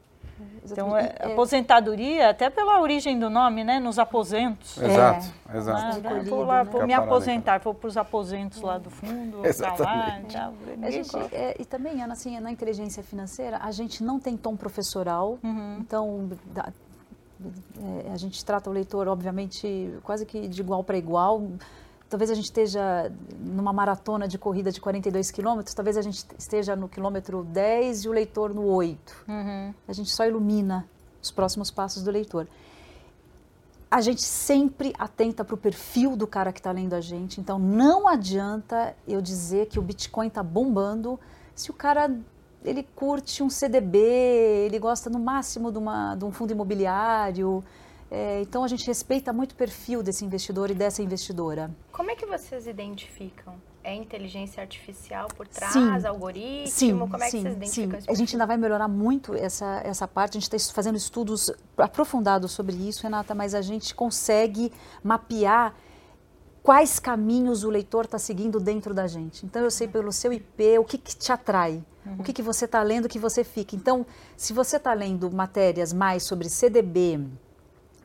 Então, 0.64 0.96
é, 0.96 1.14
é, 1.18 1.32
aposentadoria, 1.32 2.30
até 2.30 2.50
pela 2.50 2.80
origem 2.80 3.18
do 3.18 3.30
nome, 3.30 3.64
né? 3.64 3.80
Nos 3.80 3.98
aposentos. 3.98 4.76
Exato, 4.78 5.26
é. 5.52 5.56
exato. 5.56 6.06
Ah, 6.06 6.22
vou 6.22 6.44
lá, 6.44 6.62
vou 6.62 6.86
me 6.86 6.94
aposentar, 6.94 7.58
vou 7.60 7.74
para 7.74 7.88
os 7.88 7.96
aposentos 7.96 8.60
lá 8.60 8.78
do 8.78 8.90
fundo, 8.90 9.44
Exatamente. 9.44 10.36
lá. 10.36 10.52
a 10.82 10.90
gente, 10.90 11.16
é, 11.32 11.56
e 11.58 11.64
também, 11.64 12.02
Ana, 12.02 12.12
assim, 12.12 12.38
na 12.40 12.50
inteligência 12.50 13.02
financeira, 13.02 13.58
a 13.62 13.70
gente 13.70 14.04
não 14.04 14.20
tem 14.20 14.36
tom 14.36 14.56
professoral, 14.56 15.38
uhum. 15.42 15.78
então... 15.80 16.30
Da, 16.46 16.68
é, 18.06 18.12
a 18.12 18.18
gente 18.18 18.44
trata 18.44 18.68
o 18.68 18.72
leitor, 18.72 19.08
obviamente, 19.08 19.94
quase 20.02 20.26
que 20.26 20.46
de 20.46 20.60
igual 20.60 20.84
para 20.84 20.98
igual 20.98 21.42
talvez 22.10 22.30
a 22.30 22.34
gente 22.34 22.46
esteja 22.46 23.10
numa 23.38 23.72
maratona 23.72 24.26
de 24.26 24.36
corrida 24.36 24.72
de 24.72 24.80
42 24.80 25.30
quilômetros, 25.30 25.74
talvez 25.74 25.96
a 25.96 26.02
gente 26.02 26.26
esteja 26.36 26.74
no 26.74 26.88
quilômetro 26.88 27.44
10 27.44 28.04
e 28.04 28.08
o 28.08 28.12
leitor 28.12 28.52
no 28.52 28.64
8. 28.66 29.24
Uhum. 29.28 29.74
A 29.86 29.92
gente 29.92 30.10
só 30.10 30.26
ilumina 30.26 30.86
os 31.22 31.30
próximos 31.30 31.70
passos 31.70 32.02
do 32.02 32.10
leitor. 32.10 32.48
A 33.88 34.00
gente 34.00 34.22
sempre 34.22 34.92
atenta 34.98 35.44
para 35.44 35.54
o 35.54 35.58
perfil 35.58 36.16
do 36.16 36.26
cara 36.26 36.52
que 36.52 36.60
está 36.60 36.72
lendo 36.72 36.94
a 36.94 37.00
gente, 37.00 37.40
então 37.40 37.58
não 37.58 38.06
adianta 38.06 38.94
eu 39.06 39.22
dizer 39.22 39.66
que 39.66 39.78
o 39.78 39.82
Bitcoin 39.82 40.26
está 40.26 40.42
bombando 40.42 41.18
se 41.54 41.70
o 41.70 41.74
cara 41.74 42.10
ele 42.64 42.86
curte 42.94 43.42
um 43.42 43.50
CDB, 43.50 43.98
ele 44.66 44.78
gosta 44.78 45.08
no 45.08 45.18
máximo 45.18 45.70
de, 45.72 45.78
uma, 45.78 46.14
de 46.14 46.24
um 46.24 46.30
fundo 46.30 46.52
imobiliário, 46.52 47.64
é, 48.10 48.40
então 48.40 48.64
a 48.64 48.68
gente 48.68 48.84
respeita 48.86 49.32
muito 49.32 49.52
o 49.52 49.54
perfil 49.54 50.02
desse 50.02 50.24
investidor 50.24 50.70
e 50.70 50.74
dessa 50.74 51.00
investidora. 51.00 51.70
Como 51.92 52.10
é 52.10 52.16
que 52.16 52.26
vocês 52.26 52.66
identificam? 52.66 53.54
É 53.84 53.94
inteligência 53.94 54.60
artificial 54.60 55.28
por 55.28 55.46
trás, 55.46 55.72
sim, 55.72 56.06
algoritmo? 56.06 56.66
Sim, 56.66 56.98
Como 56.98 57.22
é 57.22 57.30
sim, 57.30 57.38
que 57.38 57.42
vocês 57.44 57.56
identificam 57.56 58.00
sim. 58.00 58.06
A 58.10 58.14
gente 58.14 58.34
ainda 58.34 58.46
vai 58.46 58.56
melhorar 58.56 58.88
muito 58.88 59.34
essa, 59.34 59.80
essa 59.84 60.08
parte. 60.08 60.36
A 60.36 60.40
gente 60.40 60.54
está 60.54 60.74
fazendo 60.74 60.96
estudos 60.96 61.50
aprofundados 61.78 62.50
sobre 62.50 62.76
isso, 62.76 63.04
Renata, 63.04 63.34
mas 63.34 63.54
a 63.54 63.62
gente 63.62 63.94
consegue 63.94 64.72
mapear 65.02 65.74
quais 66.62 66.98
caminhos 66.98 67.62
o 67.62 67.70
leitor 67.70 68.04
está 68.06 68.18
seguindo 68.18 68.58
dentro 68.58 68.92
da 68.92 69.06
gente. 69.06 69.46
Então 69.46 69.62
eu 69.62 69.70
sei 69.70 69.86
pelo 69.86 70.12
seu 70.12 70.32
IP 70.32 70.78
o 70.78 70.84
que, 70.84 70.98
que 70.98 71.16
te 71.16 71.30
atrai, 71.30 71.82
uhum. 72.04 72.16
o 72.18 72.22
que, 72.24 72.32
que 72.32 72.42
você 72.42 72.64
está 72.64 72.82
lendo 72.82 73.08
que 73.08 73.20
você 73.20 73.44
fica. 73.44 73.76
Então, 73.76 74.04
se 74.36 74.52
você 74.52 74.76
está 74.76 74.92
lendo 74.92 75.30
matérias 75.30 75.92
mais 75.92 76.24
sobre 76.24 76.50
CDB, 76.50 77.20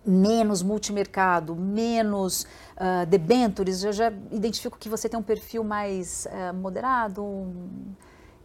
menos 0.05 0.61
multimercado, 0.61 1.55
menos 1.55 2.43
uh, 2.75 3.05
debentures, 3.07 3.83
eu 3.83 3.91
já 3.91 4.11
identifico 4.31 4.77
que 4.77 4.87
você 4.87 5.09
tem 5.09 5.19
um 5.19 5.23
perfil 5.23 5.63
mais 5.63 6.27
uh, 6.27 6.53
moderado, 6.53 7.23
um... 7.23 7.69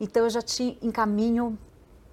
então 0.00 0.24
eu 0.24 0.30
já 0.30 0.42
te 0.42 0.78
encaminho 0.82 1.58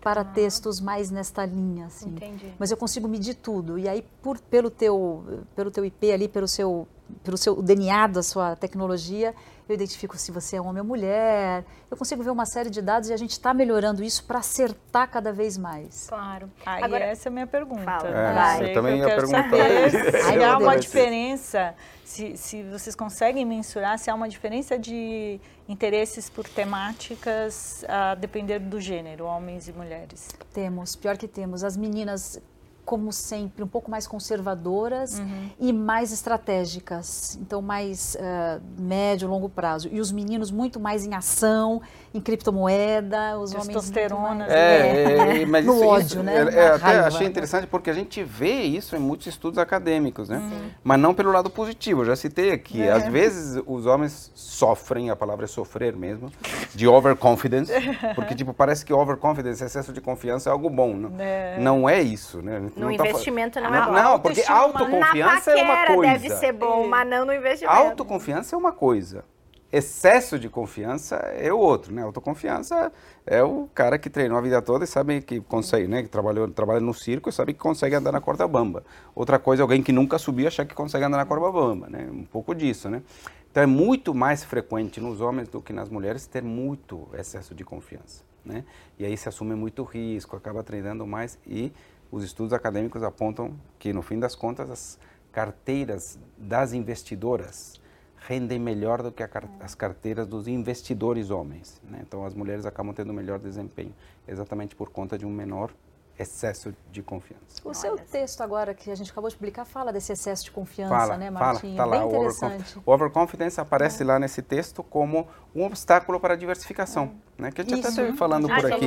para 0.01 0.23
textos 0.23 0.79
mais 0.79 1.11
nesta 1.11 1.45
linha, 1.45 1.87
assim. 1.87 2.09
Entendi. 2.09 2.53
Mas 2.57 2.71
eu 2.71 2.77
consigo 2.77 3.07
medir 3.07 3.35
tudo. 3.35 3.77
E 3.77 3.89
aí, 3.89 4.05
por, 4.21 4.39
pelo, 4.39 4.69
teu, 4.69 5.43
pelo 5.55 5.69
teu 5.69 5.83
IP 5.83 6.11
ali, 6.11 6.27
pelo 6.29 6.47
seu, 6.47 6.87
pelo 7.23 7.35
seu 7.35 7.61
DNA 7.61 8.07
da 8.07 8.23
sua 8.23 8.55
tecnologia, 8.55 9.35
eu 9.67 9.75
identifico 9.75 10.17
se 10.17 10.31
você 10.31 10.55
é 10.55 10.61
homem 10.61 10.81
ou 10.81 10.87
mulher. 10.87 11.65
Eu 11.89 11.97
consigo 11.97 12.23
ver 12.23 12.29
uma 12.29 12.45
série 12.45 12.69
de 12.69 12.81
dados 12.81 13.09
e 13.09 13.13
a 13.13 13.17
gente 13.17 13.31
está 13.31 13.53
melhorando 13.53 14.03
isso 14.03 14.23
para 14.23 14.39
acertar 14.39 15.09
cada 15.09 15.33
vez 15.33 15.57
mais. 15.57 16.07
Claro. 16.07 16.49
Aí 16.65 16.83
Agora, 16.83 17.03
essa 17.03 17.27
é 17.27 17.29
a 17.29 17.33
minha 17.33 17.47
pergunta. 17.47 17.83
Fala. 17.83 18.63
É, 18.63 18.69
eu 18.69 18.73
também 18.73 18.99
ia 18.99 19.05
perguntar. 19.05 19.49
Se 19.49 20.43
há 20.43 20.57
uma 20.57 20.77
diferença, 20.77 21.75
se, 22.03 22.37
se 22.37 22.63
vocês 22.63 22.95
conseguem 22.95 23.45
mensurar 23.45 23.99
se 23.99 24.09
há 24.09 24.15
uma 24.15 24.29
diferença 24.29 24.79
de 24.79 25.39
interesses 25.67 26.29
por 26.29 26.47
temáticas 26.47 27.83
a 27.87 28.15
depender 28.15 28.59
do 28.59 28.79
gênero, 28.79 29.25
homens 29.25 29.67
e 29.67 29.73
mulheres. 29.73 30.29
Temos, 30.53 30.95
pior 30.95 31.17
que 31.17 31.27
temos. 31.27 31.63
As 31.63 31.75
meninas 31.75 32.41
como 32.87 33.11
sempre, 33.11 33.61
um 33.61 33.67
pouco 33.67 33.91
mais 33.91 34.07
conservadoras 34.07 35.19
uhum. 35.19 35.49
e 35.59 35.73
mais 35.73 36.13
estratégicas, 36.13 37.37
então 37.41 37.61
mais 37.61 38.15
uh, 38.15 38.81
médio, 38.81 39.27
longo 39.27 39.49
prazo. 39.49 39.89
E 39.91 39.99
os 39.99 40.09
meninos 40.09 40.51
muito 40.51 40.79
mais 40.79 41.05
em 41.05 41.13
ação, 41.13 41.81
em 42.13 42.21
criptomoeda, 42.21 43.37
os 43.37 43.51
Testosterona. 43.51 44.45
homens 44.45 44.49
é, 44.49 44.87
é, 44.87 45.41
é, 45.41 45.45
mas 45.47 45.65
no 45.65 45.75
isso, 45.75 45.85
ódio, 45.85 46.05
isso, 46.05 46.23
né? 46.23 46.47
É, 46.51 46.55
é 46.55 46.67
até 46.69 46.99
achei 46.99 47.27
interessante 47.27 47.67
porque 47.67 47.89
a 47.89 47.93
gente 47.93 48.23
vê 48.23 48.61
isso 48.61 48.95
em 48.95 48.99
muitos 48.99 49.27
estudos 49.27 49.57
acadêmicos, 49.57 50.29
né? 50.29 50.37
Uhum. 50.37 50.69
Mas 50.83 50.99
não 50.99 51.13
pelo 51.13 51.31
lado 51.31 51.49
positivo. 51.49 52.01
Eu 52.01 52.05
já 52.05 52.15
citei 52.15 52.51
aqui, 52.51 52.81
é. 52.81 52.91
às 52.91 53.07
vezes 53.07 53.61
os 53.65 53.85
homens 53.85 54.31
sofrem, 54.33 55.09
a 55.09 55.15
palavra 55.15 55.45
é 55.45 55.47
sofrer 55.47 55.95
mesmo, 55.95 56.31
de 56.73 56.87
overconfidence, 56.87 57.71
porque 58.15 58.33
tipo 58.33 58.53
parece 58.53 58.85
que 58.85 58.93
overconfidence, 58.93 59.63
excesso 59.63 59.91
de 59.91 60.01
confiança 60.01 60.49
é 60.49 60.51
algo 60.51 60.69
bom, 60.69 60.93
não? 60.95 61.13
É. 61.19 61.57
Não 61.59 61.89
é 61.89 62.01
isso, 62.01 62.41
né? 62.41 62.59
No 62.59 62.71
não 62.83 62.91
investimento 62.91 63.59
tá... 63.59 63.69
não 63.69 63.75
é 63.75 63.85
bom. 63.85 63.91
Não, 63.91 64.19
porque 64.19 64.43
autoconfiança 64.47 65.51
é 65.51 65.63
uma 65.63 65.85
coisa. 65.87 66.13
deve 66.13 66.29
ser 66.29 66.51
bom, 66.53 66.85
é. 66.85 66.87
mas 66.87 67.09
não 67.09 67.25
no 67.25 67.33
investimento. 67.33 67.75
Autoconfiança 67.75 68.55
é 68.55 68.57
uma 68.57 68.71
coisa. 68.71 69.23
Excesso 69.69 70.39
de 70.39 70.47
confiança 70.47 71.15
é 71.15 71.51
o 71.51 71.57
outro, 71.57 71.93
né? 71.93 72.01
Autoconfiança 72.01 72.89
é 73.25 73.43
o 73.43 73.67
cara 73.75 73.99
que 73.99 74.09
treinou 74.09 74.37
a 74.37 74.41
vida 74.41 74.61
toda 74.61 74.85
e 74.85 74.87
sabe 74.87 75.21
que 75.21 75.41
consegue, 75.41 75.89
né? 75.89 76.03
Que 76.03 76.07
trabalhou, 76.07 76.47
trabalha 76.47 76.79
no 76.79 76.93
circo 76.93 77.29
e 77.29 77.33
sabe 77.33 77.53
que 77.53 77.59
consegue 77.59 77.93
andar 77.93 78.13
na 78.13 78.21
corda 78.21 78.47
bamba. 78.47 78.85
Outra 79.13 79.37
coisa 79.37 79.61
é 79.61 79.63
alguém 79.63 79.83
que 79.83 79.91
nunca 79.91 80.17
subiu 80.17 80.47
achar 80.47 80.65
que 80.65 80.73
consegue 80.73 81.03
andar 81.03 81.17
na 81.17 81.25
corda 81.25 81.51
bamba, 81.51 81.87
né? 81.89 82.07
Um 82.09 82.23
pouco 82.23 82.55
disso, 82.55 82.89
né? 82.89 83.03
Então 83.51 83.61
é 83.61 83.65
muito 83.65 84.15
mais 84.15 84.41
frequente 84.41 85.01
nos 85.01 85.19
homens 85.19 85.49
do 85.49 85.61
que 85.61 85.73
nas 85.73 85.89
mulheres 85.89 86.25
ter 86.25 86.43
muito 86.43 87.09
excesso 87.13 87.53
de 87.53 87.65
confiança, 87.65 88.23
né? 88.45 88.63
E 88.97 89.05
aí 89.05 89.17
se 89.17 89.27
assume 89.27 89.53
muito 89.53 89.83
risco, 89.83 90.37
acaba 90.37 90.63
treinando 90.63 91.05
mais 91.05 91.37
e 91.45 91.73
os 92.09 92.23
estudos 92.23 92.53
acadêmicos 92.53 93.03
apontam 93.03 93.53
que, 93.77 93.91
no 93.91 94.01
fim 94.01 94.17
das 94.17 94.33
contas, 94.33 94.71
as 94.71 94.99
carteiras 95.29 96.17
das 96.37 96.71
investidoras 96.71 97.81
rendem 98.27 98.59
melhor 98.59 99.01
do 99.01 99.11
que 99.11 99.23
as 99.61 99.73
carteiras 99.73 100.27
dos 100.27 100.47
investidores 100.47 101.31
homens. 101.31 101.81
Né? 101.89 101.99
Então, 102.05 102.25
as 102.25 102.33
mulheres 102.33 102.65
acabam 102.65 102.93
tendo 102.93 103.13
melhor 103.13 103.39
desempenho, 103.39 103.93
exatamente 104.27 104.75
por 104.75 104.89
conta 104.89 105.17
de 105.17 105.25
um 105.25 105.31
menor 105.31 105.71
excesso 106.19 106.73
de 106.91 107.01
confiança. 107.01 107.61
O 107.63 107.73
seu 107.73 107.95
texto 107.95 108.41
agora 108.41 108.73
que 108.73 108.89
a 108.89 108.95
gente 108.95 109.11
acabou 109.11 109.29
de 109.29 109.35
publicar 109.35 109.65
fala 109.65 109.93
desse 109.93 110.11
excesso 110.11 110.45
de 110.45 110.51
confiança, 110.51 110.95
fala, 110.95 111.15
né, 111.15 111.29
Martinho? 111.29 111.77
Fala, 111.77 111.91
tá 111.91 111.97
Bem 111.97 112.11
lá, 112.11 112.17
interessante. 112.17 112.79
O 112.83 112.91
overconfidence 112.91 113.61
aparece 113.61 114.01
é. 114.01 114.05
lá 114.05 114.19
nesse 114.19 114.41
texto 114.41 114.83
como 114.83 115.27
um 115.55 115.63
obstáculo 115.63 116.19
para 116.19 116.33
a 116.33 116.37
diversificação, 116.37 117.11
é. 117.37 117.43
né? 117.43 117.51
Que 117.51 117.61
a 117.61 117.63
gente 117.63 117.79
Isso. 117.79 117.87
até 117.87 117.89
esteve 117.89 118.17
falando 118.17 118.47
por 118.47 118.65
aqui. 118.65 118.85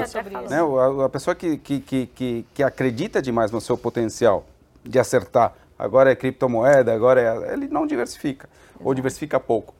Né? 0.51 0.59
A, 0.59 1.05
a 1.07 1.09
pessoa 1.09 1.35
que, 1.35 1.57
que, 1.57 1.81
que, 1.81 2.47
que, 2.53 2.63
acredita 2.63 3.23
demais 3.23 3.53
no 3.53 3.61
seu 3.61 3.79
potencial 3.79 4.45
de 4.85 4.99
acertar, 4.99 5.55
agora 5.79 6.11
é 6.11 6.17
criptomoeda, 6.17 6.93
agora 6.93 7.21
é... 7.21 7.53
Ele 7.53 7.69
não 7.69 7.87
diversifica. 7.87 8.49
Ou 8.83 8.95
diversifica 8.95 9.39
pouco 9.39 9.75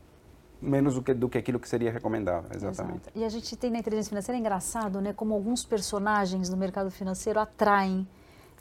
menos 0.61 0.95
do 0.95 1.03
que, 1.03 1.15
do 1.15 1.29
que 1.29 1.39
aquilo 1.39 1.59
que 1.59 1.69
seria 1.69 1.91
recomendável, 1.91 2.51
exatamente. 2.55 3.03
Exato. 3.03 3.19
E 3.19 3.25
a 3.25 3.29
gente 3.29 3.57
tem 3.57 3.71
na 3.71 3.79
inteligência 3.79 4.11
financeira, 4.11 4.37
é 4.37 4.41
engraçado, 4.41 5.01
né, 5.01 5.13
como 5.13 5.33
alguns 5.33 5.65
personagens 5.65 6.51
do 6.51 6.57
mercado 6.57 6.91
financeiro 6.91 7.41
atraem 7.41 8.07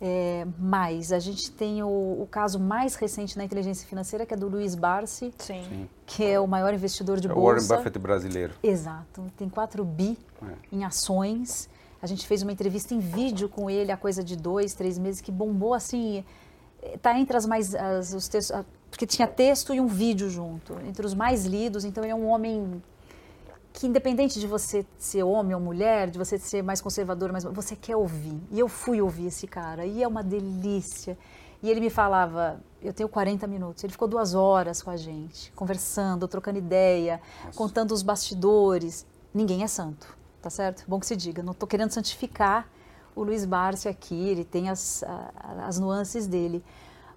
é, 0.01 0.47
mais. 0.57 1.11
A 1.11 1.19
gente 1.19 1.51
tem 1.51 1.83
o, 1.83 1.87
o, 1.87 2.27
caso 2.29 2.59
mais 2.59 2.95
recente 2.95 3.37
na 3.37 3.43
inteligência 3.43 3.87
financeira, 3.87 4.25
que 4.25 4.33
é 4.33 4.37
do 4.37 4.47
Luiz 4.47 4.75
Barsi, 4.75 5.33
Sim. 5.37 5.63
Sim. 5.67 5.89
que 6.05 6.23
é 6.23 6.39
o 6.39 6.47
maior 6.47 6.73
investidor 6.73 7.19
de 7.19 7.27
é 7.27 7.33
bolsa. 7.33 7.41
O 7.41 7.67
Warren 7.67 7.67
Buffett 7.67 7.99
brasileiro. 7.99 8.53
Exato. 8.63 9.25
Tem 9.37 9.49
4 9.49 9.83
bi 9.83 10.17
é. 10.41 10.75
em 10.75 10.85
ações. 10.85 11.69
A 12.01 12.07
gente 12.07 12.25
fez 12.25 12.41
uma 12.41 12.51
entrevista 12.51 12.93
em 12.93 12.99
vídeo 12.99 13.49
com 13.49 13.69
ele 13.69 13.91
há 13.91 13.97
coisa 13.97 14.23
de 14.23 14.37
dois, 14.37 14.73
três 14.73 14.97
meses, 14.97 15.19
que 15.19 15.31
bombou 15.31 15.73
assim. 15.73 16.23
Está 16.81 17.19
entre 17.19 17.35
as 17.35 17.45
mais, 17.45 17.75
as, 17.75 18.13
os 18.13 18.29
textos, 18.29 18.65
porque 18.89 19.05
tinha 19.05 19.27
texto 19.27 19.73
e 19.73 19.79
um 19.79 19.87
vídeo 19.87 20.29
junto, 20.29 20.73
entre 20.85 21.05
os 21.05 21.13
mais 21.13 21.45
lidos. 21.45 21.85
Então 21.85 22.03
ele 22.03 22.11
é 22.11 22.15
um 22.15 22.27
homem 22.27 22.81
que 23.71 23.87
independente 23.87 24.39
de 24.39 24.47
você 24.47 24.85
ser 24.97 25.23
homem 25.23 25.53
ou 25.55 25.61
mulher, 25.61 26.09
de 26.09 26.17
você 26.17 26.37
ser 26.37 26.61
mais 26.63 26.81
conservador, 26.81 27.31
mas 27.31 27.43
você 27.43 27.75
quer 27.75 27.95
ouvir. 27.95 28.37
E 28.51 28.59
eu 28.59 28.67
fui 28.67 29.01
ouvir 29.01 29.27
esse 29.27 29.47
cara 29.47 29.85
e 29.85 30.03
é 30.03 30.07
uma 30.07 30.23
delícia. 30.23 31.17
E 31.61 31.69
ele 31.69 31.79
me 31.79 31.89
falava, 31.89 32.61
eu 32.81 32.93
tenho 32.93 33.09
40 33.09 33.45
minutos. 33.45 33.83
Ele 33.83 33.91
ficou 33.91 34.07
duas 34.07 34.33
horas 34.33 34.81
com 34.81 34.89
a 34.89 34.97
gente, 34.97 35.51
conversando, 35.53 36.27
trocando 36.27 36.57
ideia, 36.57 37.21
Nossa. 37.45 37.57
contando 37.57 37.91
os 37.91 38.01
bastidores. 38.01 39.05
Ninguém 39.33 39.63
é 39.63 39.67
santo, 39.67 40.17
tá 40.41 40.49
certo? 40.49 40.83
Bom 40.87 40.99
que 40.99 41.05
se 41.05 41.15
diga. 41.15 41.43
Não 41.43 41.51
estou 41.51 41.67
querendo 41.67 41.91
santificar 41.91 42.67
o 43.15 43.23
Luiz 43.23 43.45
Barsi 43.45 43.87
aqui. 43.89 44.29
Ele 44.29 44.45
tem 44.45 44.69
as, 44.69 45.03
as 45.59 45.77
nuances 45.79 46.27
dele. 46.27 46.63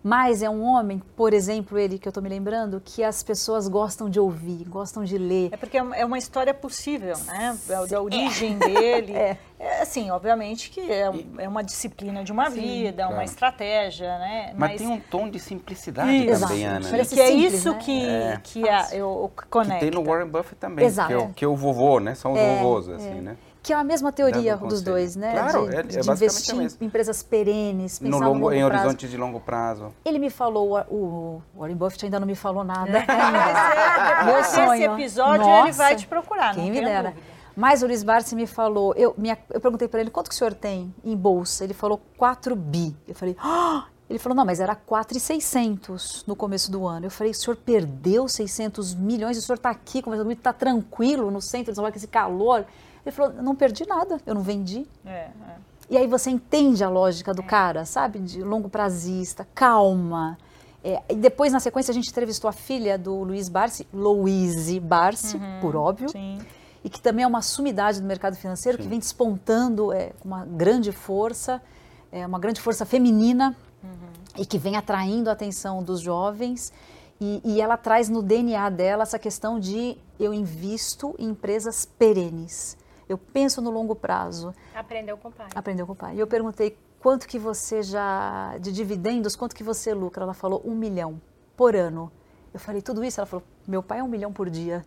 Mas 0.02 0.42
é 0.42 0.50
um 0.50 0.62
homem, 0.62 1.00
por 1.16 1.32
exemplo, 1.32 1.78
ele 1.78 1.98
que 1.98 2.08
eu 2.08 2.10
estou 2.10 2.22
me 2.22 2.28
lembrando, 2.28 2.82
que 2.84 3.04
as 3.04 3.22
pessoas 3.22 3.68
gostam 3.68 4.10
de 4.10 4.18
ouvir, 4.18 4.64
gostam 4.64 5.04
de 5.04 5.16
ler. 5.16 5.50
É 5.52 5.56
porque 5.56 5.78
é 5.78 6.04
uma 6.04 6.18
história 6.18 6.52
possível, 6.52 7.16
né? 7.26 7.56
Da 7.88 8.02
origem 8.02 8.56
é. 8.60 8.66
dele. 8.66 9.12
É. 9.22 9.36
é. 9.58 9.82
assim, 9.82 10.10
obviamente 10.10 10.70
que 10.70 10.80
é, 10.80 11.08
é 11.38 11.48
uma 11.48 11.62
disciplina 11.62 12.24
de 12.24 12.32
uma 12.32 12.50
Sim, 12.50 12.60
vida, 12.60 13.02
claro. 13.02 13.14
uma 13.14 13.24
estratégia, 13.24 14.18
né? 14.18 14.52
Mas, 14.56 14.70
Mas, 14.72 14.80
tem 14.80 14.88
um 14.88 14.98
tom 14.98 15.28
de 15.28 15.38
simplicidade 15.38 16.26
isso. 16.26 16.40
também, 16.40 16.64
Ana. 16.64 16.88
Parece 16.88 17.14
que 17.14 17.20
é 17.20 17.30
isso 17.30 17.72
né? 17.72 17.78
que, 17.78 18.08
é. 18.08 18.40
que 18.42 18.68
a, 18.68 18.88
eu 18.92 19.30
conecto. 19.50 19.84
Que 19.84 19.90
tem 19.90 20.02
no 20.02 20.04
Warren 20.04 20.28
Buffett 20.28 20.56
também, 20.56 20.84
Exato. 20.84 21.08
que 21.08 21.14
é, 21.14 21.18
o, 21.18 21.28
que 21.34 21.44
é 21.44 21.48
o 21.48 21.54
vovô, 21.54 22.00
né? 22.00 22.14
São 22.14 22.32
os 22.32 22.38
é, 22.38 22.56
vovôs, 22.56 22.88
assim, 22.88 23.20
né? 23.20 23.36
Que 23.62 23.72
é 23.72 23.76
a 23.76 23.84
mesma 23.84 24.10
teoria 24.10 24.56
dos 24.56 24.82
dois, 24.82 25.14
né? 25.14 25.32
Claro, 25.32 25.68
de, 25.68 25.76
é, 25.76 25.78
é 25.78 25.82
de 25.82 26.10
investir 26.10 26.54
em 26.54 26.86
empresas 26.86 27.22
perenes, 27.22 27.98
pensar 27.98 28.10
no 28.10 28.18
longo, 28.18 28.34
no 28.34 28.44
longo 28.46 28.52
em 28.52 28.66
prazo. 28.66 28.82
horizonte 28.82 29.08
de 29.08 29.16
longo 29.16 29.40
prazo. 29.40 29.94
Ele 30.04 30.18
me 30.18 30.30
falou, 30.30 30.80
o 30.90 31.40
Warren 31.56 31.76
Buffett 31.76 32.06
ainda 32.06 32.18
não 32.18 32.26
me 32.26 32.34
falou 32.34 32.64
nada. 32.64 33.04
É, 33.12 34.24
Meu 34.24 34.44
sonho. 34.44 34.74
Esse 34.74 34.84
episódio 34.84 35.46
Nossa, 35.46 35.68
ele 35.68 35.72
vai 35.72 35.96
te 35.96 36.06
procurar, 36.06 36.54
quem 36.54 36.70
me 36.70 36.80
dera. 36.80 37.10
Dúvida. 37.10 37.32
Mas 37.56 37.82
o 37.82 37.86
Luiz 37.86 38.02
Barsi 38.02 38.34
me 38.34 38.46
falou, 38.46 38.94
eu, 38.94 39.14
minha, 39.16 39.38
eu 39.50 39.60
perguntei 39.60 39.86
para 39.86 40.00
ele, 40.00 40.10
quanto 40.10 40.28
que 40.28 40.34
o 40.34 40.38
senhor 40.38 40.54
tem 40.54 40.94
em 41.04 41.16
bolsa? 41.16 41.64
Ele 41.64 41.74
falou 41.74 42.00
4 42.16 42.56
bi. 42.56 42.96
Eu 43.06 43.14
falei, 43.14 43.36
oh! 43.44 43.82
ele 44.08 44.18
falou, 44.18 44.36
não, 44.36 44.44
mas 44.44 44.60
era 44.60 44.74
4,600 44.74 46.24
no 46.26 46.34
começo 46.34 46.70
do 46.70 46.86
ano. 46.86 47.06
Eu 47.06 47.10
falei, 47.10 47.32
o 47.32 47.34
senhor 47.34 47.56
perdeu 47.56 48.26
600 48.26 48.94
milhões, 48.94 49.36
o 49.36 49.42
senhor 49.42 49.56
está 49.56 49.70
aqui 49.70 50.00
conversando 50.02 50.26
comigo, 50.26 50.40
está 50.40 50.52
tranquilo 50.52 51.30
no 51.30 51.40
centro 51.40 51.72
de 51.72 51.76
São 51.76 51.82
Paulo, 51.82 51.92
com 51.92 51.98
esse 51.98 52.08
calor. 52.08 52.64
Ele 53.04 53.14
falou, 53.14 53.42
não 53.42 53.54
perdi 53.54 53.86
nada, 53.86 54.20
eu 54.24 54.34
não 54.34 54.42
vendi. 54.42 54.86
É, 55.04 55.10
é. 55.10 55.56
E 55.90 55.96
aí 55.96 56.06
você 56.06 56.30
entende 56.30 56.82
a 56.82 56.88
lógica 56.88 57.34
do 57.34 57.42
é. 57.42 57.44
cara, 57.44 57.84
sabe? 57.84 58.18
De 58.18 58.42
longo 58.42 58.68
prazista, 58.68 59.46
calma. 59.54 60.38
É, 60.84 61.00
e 61.08 61.14
depois, 61.14 61.52
na 61.52 61.60
sequência, 61.60 61.92
a 61.92 61.94
gente 61.94 62.08
entrevistou 62.10 62.48
a 62.48 62.52
filha 62.52 62.98
do 62.98 63.22
Luiz 63.22 63.48
Barsi, 63.48 63.86
Louise 63.92 64.80
Barsi, 64.80 65.36
uhum, 65.36 65.60
por 65.60 65.76
óbvio. 65.76 66.08
Sim. 66.08 66.38
E 66.82 66.90
que 66.90 67.00
também 67.00 67.24
é 67.24 67.28
uma 67.28 67.42
sumidade 67.42 68.00
do 68.00 68.06
mercado 68.06 68.36
financeiro, 68.36 68.78
sim. 68.78 68.84
que 68.84 68.88
vem 68.88 68.98
despontando 68.98 69.92
é, 69.92 70.10
com 70.20 70.28
uma 70.28 70.44
grande 70.44 70.90
força, 70.90 71.62
é, 72.10 72.26
uma 72.26 72.38
grande 72.38 72.60
força 72.60 72.84
feminina, 72.84 73.56
uhum. 73.82 74.40
e 74.42 74.44
que 74.44 74.58
vem 74.58 74.76
atraindo 74.76 75.30
a 75.30 75.32
atenção 75.32 75.82
dos 75.82 76.00
jovens. 76.00 76.72
E, 77.20 77.40
e, 77.44 77.60
ela 77.60 77.76
traz 77.76 78.08
no 78.08 78.20
DNA 78.20 78.68
dela 78.70 79.04
essa 79.04 79.18
questão 79.18 79.60
de 79.60 79.96
eu 80.18 80.34
invisto 80.34 81.14
em 81.20 81.28
empresas 81.28 81.84
perenes. 81.84 82.76
Eu 83.12 83.18
penso 83.18 83.60
no 83.60 83.70
longo 83.70 83.94
prazo. 83.94 84.54
Aprendeu 84.74 85.16
com 85.16 85.28
o 85.28 85.32
pai. 85.32 85.48
Aprendeu 85.54 85.86
com 85.86 85.92
o 85.92 85.96
pai. 85.96 86.16
E 86.16 86.18
eu 86.18 86.26
perguntei 86.26 86.78
quanto 86.98 87.26
que 87.26 87.38
você 87.38 87.82
já, 87.82 88.56
de 88.58 88.72
dividendos, 88.72 89.36
quanto 89.36 89.54
que 89.54 89.62
você 89.62 89.92
lucra? 89.92 90.22
Ela 90.22 90.34
falou 90.34 90.62
um 90.64 90.74
milhão 90.74 91.20
por 91.56 91.76
ano. 91.76 92.10
Eu 92.54 92.60
falei, 92.60 92.80
tudo 92.80 93.04
isso? 93.04 93.20
Ela 93.20 93.26
falou, 93.26 93.44
meu 93.66 93.82
pai 93.82 93.98
é 93.98 94.02
um 94.02 94.08
milhão 94.08 94.32
por 94.32 94.48
dia. 94.48 94.84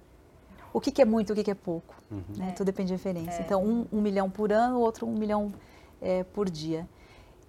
O 0.73 0.81
que, 0.81 0.91
que 0.91 1.01
é 1.01 1.05
muito, 1.05 1.33
o 1.33 1.35
que, 1.35 1.43
que 1.43 1.51
é 1.51 1.55
pouco? 1.55 1.95
Uhum. 2.09 2.23
Né? 2.37 2.49
É. 2.49 2.51
Tudo 2.51 2.65
depende 2.65 2.87
de 2.87 2.93
referência. 2.93 3.41
É. 3.41 3.41
Então, 3.41 3.63
um, 3.63 3.85
um, 3.91 4.01
milhão 4.01 4.29
por 4.29 4.51
ano, 4.51 4.79
outro 4.79 5.07
um 5.07 5.15
milhão 5.15 5.53
é, 6.01 6.23
por 6.23 6.49
dia. 6.49 6.87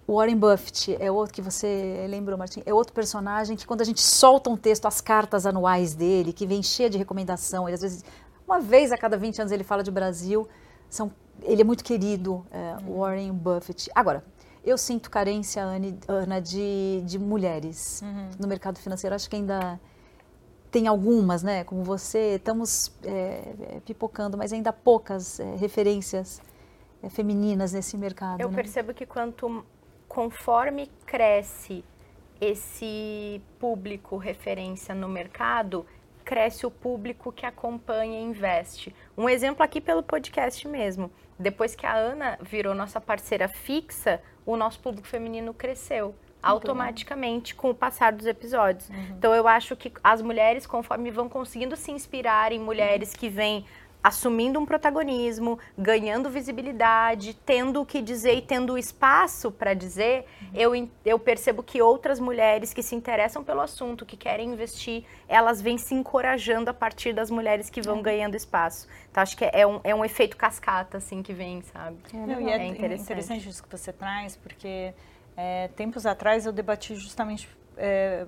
O 0.05 0.15
Warren 0.17 0.37
Buffett 0.37 0.95
é 0.99 1.11
outro 1.11 1.33
que 1.33 1.41
você 1.41 2.05
lembrou, 2.09 2.37
Martim, 2.37 2.63
é 2.65 2.73
outro 2.73 2.93
personagem 2.93 3.57
que 3.57 3.67
quando 3.67 3.81
a 3.81 3.83
gente 3.83 4.01
solta 4.01 4.49
um 4.49 4.55
texto, 4.55 4.85
as 4.85 5.01
cartas 5.01 5.45
anuais 5.45 5.93
dele, 5.93 6.31
que 6.31 6.45
vem 6.45 6.63
cheia 6.63 6.89
de 6.89 6.97
recomendação, 6.97 7.67
ele 7.67 7.75
às 7.75 7.81
vezes, 7.81 8.05
uma 8.47 8.61
vez 8.61 8.93
a 8.93 8.97
cada 8.97 9.17
20 9.17 9.41
anos 9.41 9.51
ele 9.51 9.65
fala 9.65 9.83
de 9.83 9.91
Brasil, 9.91 10.47
são, 10.89 11.11
ele 11.41 11.61
é 11.61 11.65
muito 11.65 11.83
querido, 11.83 12.45
é, 12.51 12.77
uhum. 12.83 12.99
Warren 12.99 13.33
Buffett. 13.33 13.89
Agora, 13.93 14.23
eu 14.63 14.77
sinto 14.77 15.09
carência, 15.09 15.63
Anne, 15.63 15.97
Ana, 16.07 16.41
de, 16.41 17.01
de 17.05 17.17
mulheres 17.17 18.01
uhum. 18.01 18.29
no 18.39 18.47
mercado 18.47 18.77
financeiro. 18.79 19.15
Acho 19.15 19.29
que 19.29 19.35
ainda 19.35 19.79
tem 20.69 20.87
algumas, 20.87 21.41
né? 21.41 21.63
Como 21.63 21.83
você, 21.83 22.35
estamos 22.35 22.91
é, 23.03 23.53
é 23.75 23.79
pipocando, 23.85 24.37
mas 24.37 24.51
ainda 24.51 24.73
poucas 24.73 25.39
é, 25.39 25.55
referências 25.55 26.41
é, 27.01 27.09
femininas 27.09 27.73
nesse 27.73 27.97
mercado. 27.97 28.41
Eu 28.41 28.49
né? 28.49 28.55
percebo 28.55 28.93
que 28.93 29.05
quanto 29.05 29.63
conforme 30.07 30.87
cresce 31.05 31.83
esse 32.39 33.41
público 33.59 34.17
referência 34.17 34.93
no 34.93 35.07
mercado, 35.07 35.85
cresce 36.27 36.65
o 36.65 36.69
público 36.69 37.31
que 37.31 37.45
acompanha 37.45 38.19
e 38.19 38.23
investe. 38.23 38.93
Um 39.17 39.29
exemplo 39.29 39.63
aqui 39.63 39.79
pelo 39.79 40.03
podcast 40.03 40.67
mesmo. 40.67 41.09
Depois 41.39 41.73
que 41.73 41.85
a 41.85 41.95
Ana 41.95 42.37
virou 42.41 42.75
nossa 42.75 42.99
parceira 42.99 43.47
fixa, 43.47 44.21
o 44.45 44.57
nosso 44.57 44.77
público 44.81 45.07
feminino 45.07 45.53
cresceu 45.53 46.13
automaticamente 46.43 47.55
com 47.55 47.69
o 47.69 47.73
passar 47.73 48.11
dos 48.11 48.25
episódios. 48.25 48.89
Uhum. 48.89 49.15
Então 49.17 49.33
eu 49.33 49.47
acho 49.47 49.73
que 49.77 49.89
as 50.03 50.21
mulheres, 50.21 50.67
conforme 50.67 51.11
vão 51.11 51.29
conseguindo 51.29 51.77
se 51.77 51.91
inspirar 51.91 52.51
em 52.51 52.59
mulheres 52.59 53.13
que 53.13 53.29
vêm 53.29 53.65
assumindo 54.03 54.59
um 54.59 54.65
protagonismo, 54.65 55.59
ganhando 55.77 56.29
visibilidade, 56.29 57.33
tendo 57.45 57.81
o 57.81 57.85
que 57.85 58.01
dizer 58.01 58.35
e 58.35 58.41
tendo 58.41 58.77
espaço 58.77 59.51
para 59.51 59.73
dizer, 59.73 60.25
uhum. 60.41 60.49
eu, 60.53 60.89
eu 61.05 61.19
percebo 61.19 61.61
que 61.61 61.81
outras 61.81 62.19
mulheres 62.19 62.73
que 62.73 62.81
se 62.81 62.95
interessam 62.95 63.43
pelo 63.43 63.61
assunto, 63.61 64.05
que 64.05 64.15
querem 64.15 64.53
investir, 64.53 65.03
elas 65.27 65.61
vêm 65.61 65.77
se 65.77 65.93
encorajando 65.93 66.69
a 66.69 66.73
partir 66.73 67.13
das 67.13 67.29
mulheres 67.29 67.69
que 67.69 67.81
vão 67.81 67.99
é. 67.99 68.01
ganhando 68.01 68.35
espaço. 68.35 68.87
Então, 69.11 69.21
acho 69.21 69.35
que 69.35 69.49
é 69.51 69.65
um, 69.67 69.79
é 69.83 69.93
um 69.93 70.05
efeito 70.05 70.37
cascata, 70.37 70.97
assim, 70.97 71.21
que 71.21 71.33
vem, 71.33 71.61
sabe? 71.61 71.97
É, 72.13 72.17
Não, 72.17 72.41
e 72.41 72.49
é, 72.49 72.57
é 72.57 72.65
interessante. 72.67 73.03
interessante 73.03 73.49
isso 73.49 73.63
que 73.63 73.69
você 73.69 73.91
traz, 73.91 74.35
porque 74.37 74.93
é, 75.35 75.67
tempos 75.75 76.05
atrás 76.05 76.45
eu 76.45 76.53
debati 76.53 76.95
justamente 76.95 77.49
é, 77.77 78.25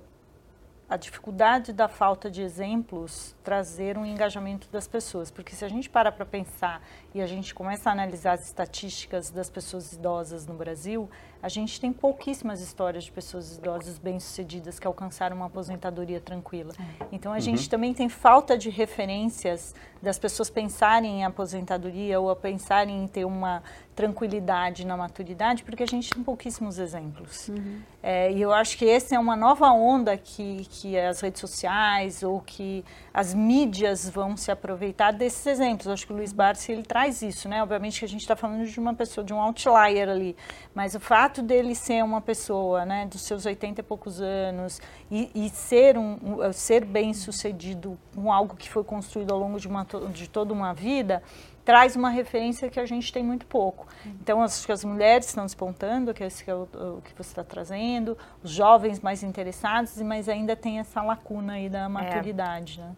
a 0.90 0.96
dificuldade 0.96 1.72
da 1.72 1.86
falta 1.86 2.28
de 2.28 2.42
exemplos 2.42 3.36
trazer 3.44 3.96
um 3.96 4.04
engajamento 4.04 4.68
das 4.72 4.88
pessoas. 4.88 5.30
Porque 5.30 5.54
se 5.54 5.64
a 5.64 5.68
gente 5.68 5.88
para 5.88 6.10
para 6.10 6.26
pensar 6.26 6.82
e 7.14 7.22
a 7.22 7.26
gente 7.28 7.54
começa 7.54 7.88
a 7.88 7.92
analisar 7.92 8.32
as 8.32 8.46
estatísticas 8.46 9.30
das 9.30 9.48
pessoas 9.48 9.92
idosas 9.92 10.48
no 10.48 10.54
Brasil, 10.54 11.08
a 11.40 11.48
gente 11.48 11.80
tem 11.80 11.92
pouquíssimas 11.92 12.60
histórias 12.60 13.04
de 13.04 13.12
pessoas 13.12 13.56
idosas 13.56 13.98
bem-sucedidas 13.98 14.80
que 14.80 14.86
alcançaram 14.86 15.36
uma 15.36 15.46
aposentadoria 15.46 16.20
tranquila. 16.20 16.72
É. 16.76 17.06
Então 17.12 17.30
a 17.30 17.36
uhum. 17.36 17.40
gente 17.40 17.70
também 17.70 17.94
tem 17.94 18.08
falta 18.08 18.58
de 18.58 18.68
referências 18.68 19.72
das 20.02 20.18
pessoas 20.18 20.50
pensarem 20.50 21.20
em 21.20 21.24
aposentadoria 21.24 22.18
ou 22.18 22.30
a 22.30 22.36
pensarem 22.36 23.04
em 23.04 23.06
ter 23.06 23.24
uma 23.24 23.62
tranquilidade 24.00 24.86
na 24.86 24.96
maturidade, 24.96 25.62
porque 25.62 25.82
a 25.82 25.86
gente 25.86 26.08
tem 26.08 26.24
pouquíssimos 26.24 26.78
exemplos. 26.78 27.48
Uhum. 27.48 27.80
É, 28.02 28.32
e 28.32 28.40
eu 28.40 28.50
acho 28.50 28.78
que 28.78 28.88
essa 28.88 29.14
é 29.14 29.18
uma 29.18 29.36
nova 29.36 29.70
onda 29.72 30.16
que, 30.16 30.66
que 30.70 30.98
as 30.98 31.20
redes 31.20 31.38
sociais 31.38 32.22
ou 32.22 32.40
que 32.40 32.82
as 33.12 33.34
mídias 33.34 34.08
vão 34.08 34.38
se 34.38 34.50
aproveitar 34.50 35.12
desses 35.12 35.46
exemplos. 35.46 35.84
Eu 35.86 35.92
acho 35.92 36.06
que 36.06 36.12
o 36.14 36.16
Luiz 36.16 36.32
Barsi 36.32 36.72
ele 36.72 36.82
traz 36.82 37.20
isso, 37.20 37.46
né? 37.46 37.62
Obviamente 37.62 37.98
que 37.98 38.06
a 38.06 38.08
gente 38.08 38.22
está 38.22 38.34
falando 38.34 38.64
de 38.64 38.80
uma 38.80 38.94
pessoa, 38.94 39.22
de 39.22 39.34
um 39.34 39.38
outlier 39.38 40.08
ali, 40.08 40.34
mas 40.74 40.94
o 40.94 41.00
fato 41.00 41.42
dele 41.42 41.74
ser 41.74 42.02
uma 42.02 42.22
pessoa, 42.22 42.86
né, 42.86 43.06
dos 43.06 43.20
seus 43.20 43.44
80 43.44 43.80
e 43.80 43.84
poucos 43.84 44.22
anos 44.22 44.80
e, 45.10 45.30
e 45.34 45.50
ser 45.50 45.98
um, 45.98 46.16
um, 46.22 46.52
ser 46.54 46.86
bem 46.86 47.12
sucedido 47.12 47.98
com 48.14 48.32
algo 48.32 48.56
que 48.56 48.70
foi 48.70 48.82
construído 48.82 49.32
ao 49.32 49.38
longo 49.38 49.60
de, 49.60 49.68
uma, 49.68 49.86
de 50.10 50.26
toda 50.26 50.54
uma 50.54 50.72
vida 50.72 51.22
traz 51.64 51.96
uma 51.96 52.10
referência 52.10 52.68
que 52.68 52.80
a 52.80 52.86
gente 52.86 53.12
tem 53.12 53.22
muito 53.22 53.46
pouco. 53.46 53.86
Então, 54.04 54.42
acho 54.42 54.64
que 54.64 54.72
as 54.72 54.84
mulheres 54.84 55.26
estão 55.26 55.44
despontando, 55.44 56.14
que 56.14 56.24
é 56.24 56.28
que 56.28 56.50
é 56.50 56.54
o, 56.54 56.62
o 56.62 57.02
que 57.02 57.12
você 57.14 57.30
está 57.30 57.44
trazendo, 57.44 58.16
os 58.42 58.50
jovens 58.50 59.00
mais 59.00 59.22
interessados, 59.22 60.00
mas 60.02 60.28
ainda 60.28 60.56
tem 60.56 60.78
essa 60.78 61.02
lacuna 61.02 61.54
aí 61.54 61.68
da 61.68 61.88
maturidade, 61.88 62.80
é. 62.80 62.84
né? 62.84 62.96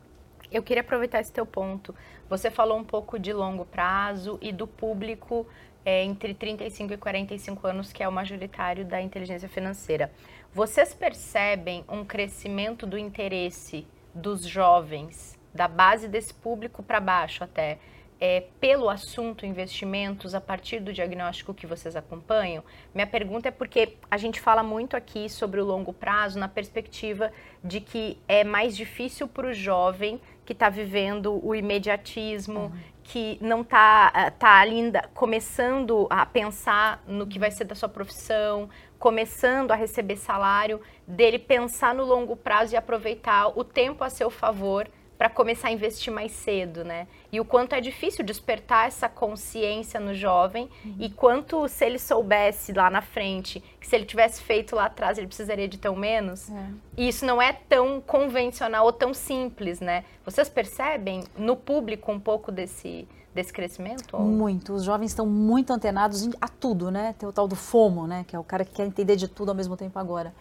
Eu 0.51 0.62
queria 0.62 0.83
aproveitar 0.83 1.20
esse 1.20 1.33
teu 1.33 1.46
ponto. 1.46 1.94
Você 2.29 2.51
falou 2.51 2.79
um 2.79 2.85
pouco 2.85 3.18
de 3.18 3.33
longo 3.33 3.64
prazo 3.64 4.38
e 4.42 4.53
do 4.53 4.66
público 4.66 5.46
é, 5.85 6.05
entre 6.05 6.35
35 6.35 6.92
e 6.92 6.96
45 6.96 7.66
anos, 7.66 7.92
que 7.92 8.03
é 8.03 8.09
o 8.09 8.12
majoritário 8.12 8.85
da 8.85 9.01
inteligência 9.01 9.48
financeira. 9.48 10.12
Vocês 10.55 10.92
percebem 10.92 11.85
um 11.88 12.05
crescimento 12.05 12.87
do 12.87 12.98
interesse 12.98 13.87
dos 14.14 14.42
jovens, 14.42 15.38
da 15.55 15.66
base 15.66 16.07
desse 16.07 16.35
público 16.35 16.83
para 16.83 17.01
baixo 17.01 17.42
até, 17.42 17.79
é, 18.25 18.45
pelo 18.61 18.89
assunto 18.89 19.45
investimentos 19.45 20.33
a 20.33 20.41
partir 20.41 20.79
do 20.79 20.93
diagnóstico 20.93 21.53
que 21.53 21.67
vocês 21.67 21.97
acompanham? 21.97 22.63
Minha 22.95 23.07
pergunta 23.07 23.49
é 23.49 23.51
porque 23.51 23.97
a 24.09 24.17
gente 24.17 24.41
fala 24.41 24.63
muito 24.63 24.97
aqui 24.97 25.29
sobre 25.29 25.61
o 25.61 25.65
longo 25.65 25.93
prazo 25.93 26.39
na 26.39 26.47
perspectiva 26.47 27.33
de 27.65 27.81
que 27.81 28.17
é 28.29 28.45
mais 28.45 28.77
difícil 28.77 29.27
para 29.27 29.49
o 29.49 29.53
jovem 29.53 30.21
que 30.45 30.53
está 30.53 30.69
vivendo 30.69 31.45
o 31.45 31.53
imediatismo, 31.53 32.61
uhum. 32.61 32.73
que 33.03 33.39
não 33.41 33.63
está 33.63 34.13
eh, 34.15 34.31
tá 34.31 34.57
ainda 34.57 35.11
começando 35.15 36.07
a 36.09 36.25
pensar 36.25 37.03
no 37.09 37.27
que 37.27 37.41
vai 37.41 37.51
ser 37.51 37.65
da 37.65 37.75
sua 37.75 37.89
profissão, 37.89 38.71
começando 39.01 39.73
a 39.73 39.75
receber 39.75 40.15
salário, 40.15 40.81
dele 41.09 41.41
pensar 41.41 41.93
no 41.93 42.05
longo 42.05 42.37
prazo 42.37 42.75
e 42.75 42.77
aproveitar 42.77 43.49
o 43.49 43.65
tempo 43.65 44.05
a 44.05 44.11
seu 44.11 44.31
favor 44.31 44.89
para 45.23 45.31
começar 45.31 45.69
a 45.69 45.71
investir 45.71 46.13
mais 46.13 46.33
cedo, 46.33 46.83
né? 46.83 47.07
E 47.31 47.39
o 47.39 47.45
quanto 47.45 47.77
é 47.77 47.81
difícil 47.81 48.25
despertar 48.25 48.89
essa 48.89 49.09
consciência 49.09 50.01
no 50.01 50.13
jovem 50.13 50.69
uhum. 50.85 50.97
e 50.99 51.09
quanto 51.11 51.69
se 51.69 51.85
ele 51.85 52.01
soubesse 52.01 52.73
lá 52.73 52.91
na 52.91 53.01
frente 53.01 53.63
que 53.81 53.87
se 53.87 53.95
ele 53.95 54.05
tivesse 54.05 54.43
feito 54.43 54.75
lá 54.75 54.87
atrás 54.87 55.19
ele 55.19 55.29
precisaria 55.29 55.69
de 55.69 55.79
tão 55.79 55.95
menos. 55.95 56.51
É. 56.51 56.67
E 56.97 57.07
isso 57.07 57.25
não 57.25 57.41
é 57.41 57.53
tão 57.53 58.01
convencional 58.01 58.85
ou 58.85 58.93
tão 58.93 59.15
simples, 59.15 59.79
né? 59.79 60.05
Vocês 60.25 60.49
percebem 60.49 61.23
no 61.39 61.55
público 61.55 62.11
um 62.11 62.19
pouco 62.19 62.51
desse 62.51 63.07
desse 63.33 63.53
crescimento? 63.53 64.17
Ou? 64.17 64.23
Muito. 64.23 64.73
Os 64.73 64.83
jovens 64.83 65.13
estão 65.13 65.25
muito 65.25 65.73
antenados 65.73 66.29
a 66.41 66.49
tudo, 66.49 66.91
né? 66.91 67.15
Tem 67.17 67.29
o 67.29 67.33
tal 67.33 67.47
do 67.47 67.55
FOMO, 67.55 68.09
né? 68.09 68.25
Que 68.27 68.35
é 68.35 68.39
o 68.41 68.45
cara 68.45 68.65
que 68.65 68.73
quer 68.73 68.87
entender 68.87 69.15
de 69.15 69.29
tudo 69.29 69.51
ao 69.51 69.55
mesmo 69.55 69.77
tempo 69.77 69.97
agora. 70.01 70.35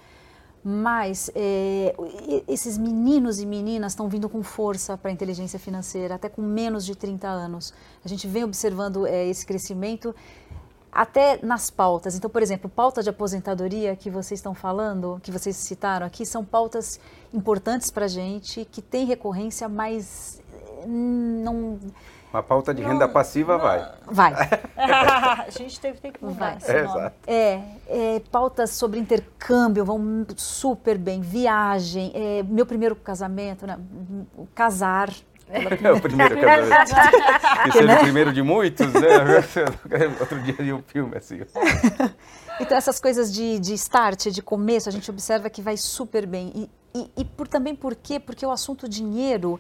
Mas 0.63 1.32
é, 1.34 1.95
esses 2.47 2.78
meninos 2.78 3.39
e 3.39 3.45
meninas 3.45 3.93
estão 3.93 4.08
vindo 4.08 4.30
com 4.30 4.43
força 4.43 4.95
para 4.95 5.10
a 5.10 5.13
inteligência 5.13 5.58
financeira, 5.58 6.15
até 6.15 6.30
com 6.30 6.41
menos 6.41 6.86
de 6.86 6.95
30 6.95 7.28
anos. 7.28 7.74
A 8.06 8.08
gente 8.08 8.28
vem 8.28 8.43
observando 8.43 9.08
é, 9.08 9.28
esse 9.28 9.45
crescimento 9.45 10.13
até 10.91 11.39
nas 11.43 11.69
pautas. 11.69 12.15
Então, 12.15 12.30
por 12.30 12.43
exemplo, 12.43 12.69
pauta 12.69 13.02
de 13.02 13.10
aposentadoria 13.10 13.95
que 13.95 14.10
vocês 14.10 14.39
estão 14.39 14.54
falando, 14.54 15.19
que 15.24 15.32
vocês 15.32 15.56
citaram 15.56 16.06
aqui, 16.06 16.26
são 16.26 16.43
pautas 16.43 17.00
importantes 17.34 17.89
para 17.89 18.06
a 18.06 18.10
gente, 18.10 18.65
que 18.65 18.82
tem 18.82 19.06
recorrência, 19.06 19.69
mas 19.69 20.41
hum, 20.86 21.41
não 21.43 21.80
uma 22.34 22.41
pauta 22.41 22.74
de 22.74 22.82
renda 22.82 23.08
passiva 23.08 23.58
não. 23.58 23.63
vai. 23.63 23.91
Vai. 24.06 24.34
a 24.78 25.50
gente 25.50 25.80
teve, 25.80 26.00
tem 26.00 26.12
que 26.12 26.24
mudar 26.24 26.58
esse 26.58 26.72
é, 26.72 26.84
nome. 26.84 27.12
É, 27.28 27.62
é, 27.88 28.22
pautas 28.32 28.72
sobre 28.72 29.00
intercâmbio 29.00 29.84
vão 29.84 30.26
super 30.38 30.98
bem. 30.98 31.20
Viagem, 31.20 32.12
é, 32.15 32.44
meu 32.44 32.65
primeiro 32.65 32.96
casamento, 32.96 33.67
né? 33.67 33.78
casar. 34.56 35.10
É 35.50 35.60
o 35.91 36.00
primeiro 36.00 36.39
casamento. 36.39 37.63
que 37.63 37.72
seja 37.74 37.96
o 37.96 38.00
primeiro 38.00 38.32
de 38.32 38.41
muitos, 38.41 38.88
né? 38.94 39.10
Outro 40.22 40.41
dia 40.41 40.54
de 40.54 40.72
um 40.72 40.82
filme 40.82 41.17
assim. 41.17 41.41
Então, 42.62 42.78
essas 42.78 43.00
coisas 43.00 43.34
de, 43.34 43.60
de 43.60 43.74
start, 43.74 44.28
de 44.28 44.41
começo, 44.41 44.88
a 44.88 44.91
gente 44.91 45.10
observa 45.12 45.50
que 45.50 45.62
vai 45.62 45.76
super 45.76 46.26
bem. 46.26 46.52
E, 46.56 46.70
e, 46.96 47.12
e 47.17 47.26
por, 47.26 47.48
também 47.48 47.76
por 47.76 47.94
quê? 47.94 48.20
Porque 48.22 48.46
o 48.46 48.52
assunto 48.52 48.88
dinheiro 48.88 49.60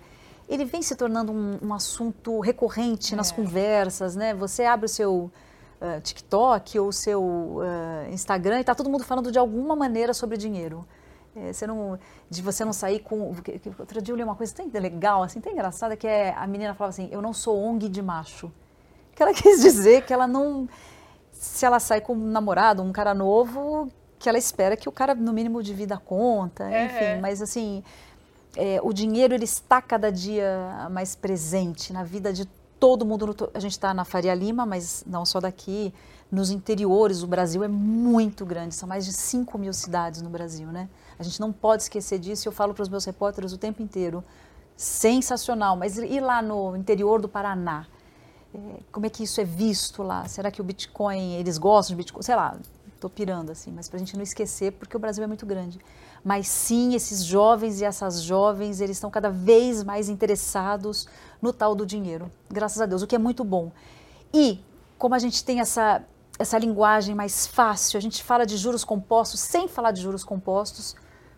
ele 0.51 0.65
vem 0.65 0.81
se 0.81 0.97
tornando 0.97 1.31
um, 1.31 1.57
um 1.61 1.73
assunto 1.73 2.41
recorrente 2.41 3.13
é. 3.13 3.17
nas 3.17 3.31
conversas, 3.31 4.17
né? 4.17 4.33
Você 4.33 4.65
abre 4.65 4.85
o 4.85 4.89
seu 4.89 5.31
uh, 5.79 6.01
TikTok 6.01 6.77
ou 6.77 6.89
o 6.89 6.93
seu 6.93 7.23
uh, 7.23 8.11
Instagram 8.11 8.57
e 8.57 8.61
está 8.61 8.75
todo 8.75 8.89
mundo 8.89 9.05
falando 9.05 9.31
de 9.31 9.39
alguma 9.39 9.77
maneira 9.77 10.13
sobre 10.13 10.35
dinheiro. 10.35 10.85
É, 11.33 11.53
você 11.53 11.65
não, 11.65 11.97
de 12.29 12.41
você 12.41 12.65
não 12.65 12.73
sair 12.73 12.99
com. 12.99 13.33
Outro 13.79 14.01
dia 14.01 14.11
eu 14.11 14.17
li 14.17 14.23
uma 14.23 14.35
coisa 14.35 14.53
tão 14.53 14.69
legal, 14.73 15.23
assim, 15.23 15.39
tão 15.39 15.53
engraçada, 15.53 15.95
que 15.95 16.05
é 16.05 16.33
a 16.35 16.45
menina 16.45 16.73
falava 16.73 16.89
assim: 16.89 17.07
Eu 17.09 17.21
não 17.21 17.31
sou 17.31 17.57
ONG 17.57 17.87
de 17.87 18.01
macho. 18.01 18.51
Que 19.13 19.21
ela 19.21 19.33
quis 19.35 19.61
dizer 19.61 20.03
que 20.03 20.13
ela 20.13 20.25
não. 20.25 20.67
Se 21.31 21.65
ela 21.65 21.79
sai 21.79 21.99
com 21.99 22.13
um 22.13 22.31
namorado, 22.31 22.81
um 22.81 22.93
cara 22.93 23.13
novo, 23.13 23.89
que 24.17 24.29
ela 24.29 24.37
espera 24.37 24.77
que 24.77 24.87
o 24.87 24.91
cara, 24.91 25.13
no 25.13 25.33
mínimo, 25.33 25.61
divida 25.61 25.95
a 25.95 25.97
conta, 25.97 26.63
é. 26.63 26.85
enfim. 26.85 27.21
Mas 27.21 27.41
assim, 27.41 27.83
é, 28.55 28.79
o 28.83 28.91
dinheiro 28.91 29.33
ele 29.33 29.45
está 29.45 29.81
cada 29.81 30.11
dia 30.11 30.87
mais 30.91 31.15
presente 31.15 31.93
na 31.93 32.03
vida 32.03 32.33
de 32.33 32.45
todo 32.79 33.05
mundo. 33.05 33.49
A 33.53 33.59
gente 33.59 33.73
está 33.73 33.93
na 33.93 34.03
Faria 34.03 34.33
Lima, 34.33 34.65
mas 34.65 35.03
não 35.05 35.25
só 35.25 35.39
daqui, 35.39 35.93
nos 36.31 36.49
interiores, 36.49 37.23
o 37.23 37.27
Brasil 37.27 37.63
é 37.63 37.67
muito 37.67 38.45
grande, 38.45 38.73
são 38.73 38.87
mais 38.87 39.05
de 39.05 39.11
5 39.11 39.57
mil 39.57 39.73
cidades 39.73 40.21
no 40.21 40.29
Brasil, 40.29 40.67
né? 40.67 40.89
A 41.19 41.23
gente 41.23 41.39
não 41.41 41.51
pode 41.51 41.83
esquecer 41.83 42.17
disso, 42.19 42.47
eu 42.47 42.53
falo 42.53 42.73
para 42.73 42.83
os 42.83 42.89
meus 42.89 43.03
repórteres 43.03 43.51
o 43.51 43.57
tempo 43.57 43.83
inteiro. 43.83 44.23
Sensacional, 44.77 45.75
mas 45.75 45.97
e 45.97 46.19
lá 46.19 46.41
no 46.41 46.75
interior 46.75 47.21
do 47.21 47.27
Paraná? 47.27 47.85
É, 48.55 48.57
como 48.91 49.05
é 49.05 49.09
que 49.09 49.23
isso 49.23 49.41
é 49.41 49.43
visto 49.43 50.01
lá? 50.01 50.25
Será 50.27 50.49
que 50.49 50.61
o 50.61 50.63
Bitcoin, 50.63 51.33
eles 51.33 51.57
gostam 51.57 51.95
de 51.95 51.97
Bitcoin? 51.97 52.23
Sei 52.23 52.35
lá, 52.35 52.57
estou 53.01 53.09
pirando 53.09 53.51
assim, 53.51 53.71
mas 53.71 53.89
para 53.89 53.97
a 53.97 53.99
gente 53.99 54.15
não 54.15 54.23
esquecer, 54.23 54.73
porque 54.73 54.95
o 54.95 54.99
Brasil 54.99 55.23
é 55.23 55.27
muito 55.27 55.45
grande. 55.45 55.79
Mas 56.23 56.47
sim, 56.47 56.93
esses 56.93 57.23
jovens 57.23 57.81
e 57.81 57.85
essas 57.85 58.21
jovens, 58.21 58.79
eles 58.79 58.97
estão 58.97 59.09
cada 59.09 59.29
vez 59.29 59.83
mais 59.83 60.07
interessados 60.07 61.07
no 61.41 61.51
tal 61.51 61.73
do 61.73 61.85
dinheiro, 61.85 62.31
graças 62.49 62.79
a 62.79 62.85
Deus, 62.85 63.01
o 63.01 63.07
que 63.07 63.15
é 63.15 63.19
muito 63.19 63.43
bom. 63.43 63.71
E 64.33 64.63
como 64.97 65.15
a 65.15 65.19
gente 65.19 65.43
tem 65.43 65.59
essa 65.59 66.03
essa 66.41 66.57
linguagem 66.57 67.13
mais 67.13 67.45
fácil. 67.45 67.97
A 67.97 68.01
gente 68.01 68.23
fala 68.23 68.45
de 68.45 68.57
juros 68.57 68.83
compostos 68.83 69.39
sem 69.39 69.67
falar 69.67 69.91
de 69.91 70.01
juros 70.01 70.23
compostos, 70.23 70.95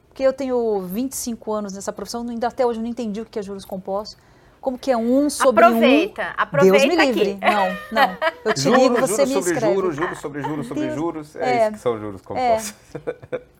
porque 0.07 0.23
eu 0.23 0.31
tenho 0.31 0.81
25 0.81 1.51
anos 1.51 1.73
nessa 1.73 1.91
profissão, 1.91 2.25
ainda 2.29 2.47
até 2.47 2.65
hoje 2.65 2.79
não 2.79 2.87
entendi 2.87 3.19
o 3.19 3.25
que 3.25 3.37
é 3.37 3.41
juros 3.41 3.65
compostos. 3.65 4.17
Como 4.63 4.77
que 4.79 4.89
é 4.89 4.95
um 4.95 5.29
sobre 5.29 5.61
aproveita, 5.65 6.21
um? 6.21 6.25
Aproveita, 6.37 6.87
Deus 6.87 6.97
me 6.97 7.05
livre. 7.05 7.31
Aqui. 7.31 7.39
Não, 7.41 8.01
não. 8.07 8.17
Eu 8.45 8.53
te 8.53 8.61
juros, 8.61 8.79
ligo, 8.81 8.95
você 8.95 9.25
juros 9.25 9.27
me 9.27 9.33
sobre 9.33 9.51
escreve. 9.51 9.73
juros, 9.75 9.95
juros 9.97 10.19
sobre 10.19 10.41
juros 10.41 10.67
sobre 10.67 10.83
Deus. 10.85 10.95
juros. 10.95 11.35
É, 11.35 11.39
É. 11.49 11.63
isso 11.63 11.71
que 11.73 11.79
são 11.79 11.99
juros 11.99 12.21
compostos. 12.21 12.73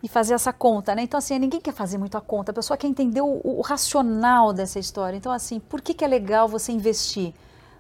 E 0.01 0.07
fazer 0.07 0.33
essa 0.33 0.53
conta, 0.53 0.95
né? 0.95 1.01
Então, 1.01 1.17
assim, 1.17 1.37
ninguém 1.37 1.59
quer 1.59 1.73
fazer 1.73 1.97
muito 1.97 2.17
a 2.17 2.21
conta, 2.21 2.51
a 2.51 2.53
pessoa 2.55 2.77
quer 2.77 2.87
entender 2.87 3.19
o, 3.19 3.41
o 3.43 3.59
racional 3.61 4.53
dessa 4.53 4.79
história. 4.79 5.17
Então, 5.17 5.31
assim, 5.33 5.59
por 5.59 5.81
que, 5.81 5.93
que 5.93 6.05
é 6.05 6.07
legal 6.07 6.47
você 6.47 6.71
investir? 6.71 7.33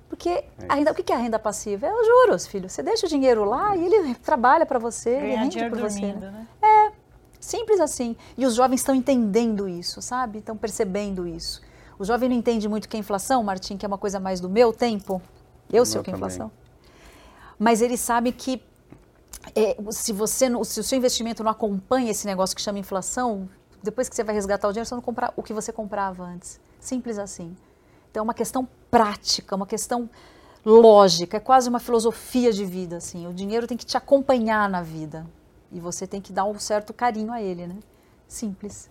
Porque 0.09 0.43
a 0.67 0.75
renda, 0.75 0.91
o 0.91 0.93
que 0.93 1.01
que 1.01 1.13
é 1.13 1.15
a 1.15 1.19
renda 1.19 1.39
passiva? 1.39 1.87
É 1.87 1.93
os 1.93 2.05
juros, 2.05 2.45
filho. 2.45 2.69
Você 2.69 2.83
deixa 2.83 3.05
o 3.05 3.09
dinheiro 3.09 3.45
lá 3.45 3.73
e 3.77 3.85
ele 3.85 4.15
trabalha 4.21 4.65
para 4.65 4.77
você, 4.79 5.11
ele 5.11 5.35
rende 5.37 5.69
por 5.69 5.79
você. 5.79 6.01
né? 6.13 6.45
né? 6.61 6.91
Simples 7.39 7.79
assim. 7.79 8.17
E 8.37 8.45
os 8.45 8.53
jovens 8.53 8.81
estão 8.81 8.93
entendendo 8.93 9.65
isso, 9.67 10.01
sabe? 10.01 10.39
Estão 10.39 10.57
percebendo 10.57 11.25
isso. 11.25 11.61
O 11.97 12.05
jovem 12.05 12.29
não 12.29 12.35
entende 12.35 12.67
muito 12.67 12.85
o 12.85 12.89
que 12.89 12.97
é 12.97 12.99
inflação, 12.99 13.43
Martim, 13.43 13.77
que 13.77 13.85
é 13.85 13.87
uma 13.87 13.97
coisa 13.97 14.19
mais 14.19 14.39
do 14.39 14.49
meu 14.49 14.73
tempo. 14.73 15.21
Eu 15.71 15.85
sei 15.85 16.01
o 16.01 16.03
que 16.03 16.11
é 16.11 16.13
inflação. 16.13 16.51
Mas 17.57 17.81
ele 17.81 17.97
sabe 17.97 18.31
que 18.31 18.61
é, 19.55 19.77
se 19.91 20.13
você 20.13 20.47
se 20.63 20.79
o 20.79 20.83
seu 20.83 20.97
investimento 20.97 21.43
não 21.43 21.51
acompanha 21.51 22.11
esse 22.11 22.25
negócio 22.25 22.55
que 22.55 22.61
chama 22.61 22.79
inflação, 22.79 23.49
depois 23.81 24.07
que 24.07 24.15
você 24.15 24.23
vai 24.23 24.33
resgatar 24.33 24.67
o 24.67 24.71
dinheiro, 24.71 24.87
você 24.87 24.95
não 24.95 25.01
comprar 25.01 25.33
o 25.35 25.43
que 25.43 25.53
você 25.53 25.71
comprava 25.71 26.23
antes. 26.23 26.59
Simples 26.79 27.19
assim. 27.19 27.55
Então 28.09 28.21
é 28.21 28.23
uma 28.23 28.33
questão 28.33 28.67
prática, 28.89 29.55
uma 29.55 29.67
questão 29.67 30.09
lógica, 30.65 31.37
é 31.37 31.39
quase 31.39 31.67
uma 31.67 31.79
filosofia 31.79 32.53
de 32.53 32.65
vida 32.65 32.97
assim. 32.97 33.27
O 33.27 33.33
dinheiro 33.33 33.67
tem 33.67 33.77
que 33.77 33.85
te 33.85 33.97
acompanhar 33.97 34.69
na 34.69 34.81
vida 34.81 35.25
e 35.71 35.79
você 35.79 36.07
tem 36.07 36.21
que 36.21 36.31
dar 36.31 36.45
um 36.45 36.57
certo 36.59 36.93
carinho 36.93 37.33
a 37.33 37.41
ele, 37.41 37.67
né? 37.67 37.77
Simples. 38.27 38.89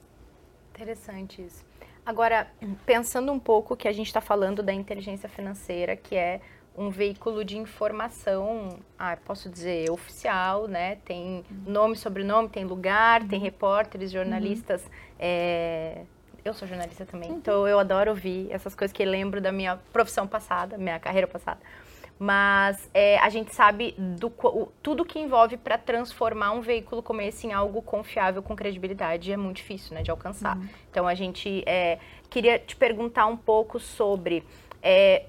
Interessante 0.74 1.42
isso. 1.42 1.71
Agora, 2.04 2.48
pensando 2.84 3.30
um 3.32 3.38
pouco 3.38 3.76
que 3.76 3.86
a 3.86 3.92
gente 3.92 4.08
está 4.08 4.20
falando 4.20 4.62
da 4.62 4.72
inteligência 4.72 5.28
financeira, 5.28 5.96
que 5.96 6.16
é 6.16 6.40
um 6.76 6.88
veículo 6.90 7.44
de 7.44 7.56
informação, 7.58 8.78
ah, 8.98 9.16
posso 9.24 9.48
dizer, 9.48 9.90
oficial, 9.90 10.66
né? 10.66 10.96
Tem 11.04 11.44
nome, 11.66 11.96
sobrenome, 11.96 12.48
tem 12.48 12.64
lugar, 12.64 13.22
tem 13.28 13.38
repórteres, 13.38 14.10
jornalistas. 14.10 14.84
é, 15.18 16.02
Eu 16.44 16.52
sou 16.54 16.66
jornalista 16.66 17.06
também, 17.06 17.30
então 17.30 17.68
eu 17.68 17.78
adoro 17.78 18.10
ouvir 18.10 18.50
essas 18.50 18.74
coisas 18.74 18.92
que 18.92 19.04
lembro 19.04 19.40
da 19.40 19.52
minha 19.52 19.76
profissão 19.92 20.26
passada, 20.26 20.76
minha 20.76 20.98
carreira 20.98 21.28
passada. 21.28 21.60
Mas 22.24 22.88
é, 22.94 23.18
a 23.18 23.28
gente 23.28 23.52
sabe 23.52 23.96
do 23.98 24.28
o- 24.44 24.68
tudo 24.80 25.04
que 25.04 25.18
envolve 25.18 25.56
para 25.56 25.76
transformar 25.76 26.52
um 26.52 26.60
veículo 26.60 27.02
como 27.02 27.20
esse 27.20 27.48
em 27.48 27.52
algo 27.52 27.82
confiável, 27.82 28.40
com 28.44 28.54
credibilidade, 28.54 29.32
é 29.32 29.36
muito 29.36 29.56
difícil 29.56 29.92
né, 29.92 30.04
de 30.04 30.10
alcançar. 30.12 30.56
Então 30.88 31.08
a 31.08 31.14
gente 31.16 31.64
é, 31.66 31.98
queria 32.30 32.60
te 32.60 32.76
perguntar 32.76 33.26
um 33.26 33.36
pouco 33.36 33.80
sobre 33.80 34.44
é, 34.80 35.24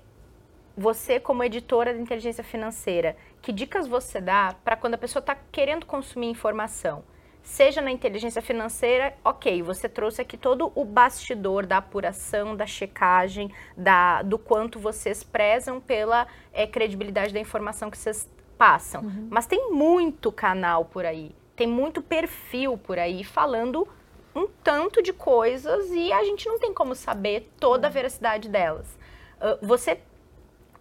você, 0.78 1.20
como 1.20 1.44
editora 1.44 1.96
de 1.96 2.00
inteligência 2.00 2.44
financeira, 2.44 3.18
que 3.42 3.52
dicas 3.52 3.88
você 3.88 4.22
dá 4.22 4.54
para 4.64 4.76
quando 4.76 4.94
a 4.94 4.98
pessoa 5.00 5.20
está 5.20 5.36
querendo 5.52 5.88
consumir 5.88 6.28
informação? 6.28 7.04
Seja 7.44 7.82
na 7.82 7.92
inteligência 7.92 8.42
financeira, 8.42 9.14
ok, 9.24 9.62
você 9.62 9.90
trouxe 9.90 10.22
aqui 10.22 10.38
todo 10.38 10.72
o 10.74 10.86
bastidor 10.86 11.66
da 11.66 11.78
apuração, 11.78 12.56
da 12.56 12.66
checagem, 12.66 13.54
da, 13.76 14.22
do 14.22 14.40
quanto 14.40 14.80
vocês 14.80 15.24
prezam 15.24 15.80
pela 15.82 16.26
eh, 16.54 16.66
credibilidade 16.66 17.34
da 17.34 17.40
informação 17.40 17.92
que 17.92 17.98
vocês 17.98 18.30
passam. 18.58 19.04
Mas 19.30 19.46
tem 19.46 19.72
muito 19.72 20.32
canal 20.32 20.86
por 20.86 21.06
aí, 21.06 21.36
tem 21.56 21.68
muito 21.68 22.02
perfil 22.02 22.78
por 22.78 22.98
aí 22.98 23.24
falando 23.24 23.88
um 24.34 24.48
tanto 24.64 25.02
de 25.04 25.14
coisas 25.14 25.92
e 25.92 26.12
a 26.12 26.24
gente 26.24 26.48
não 26.48 26.58
tem 26.58 26.74
como 26.74 26.96
saber 26.96 27.52
toda 27.60 27.88
a 27.88 27.90
veracidade 27.90 28.50
delas. 28.50 28.98
Ah, 29.40 29.58
você 29.62 30.00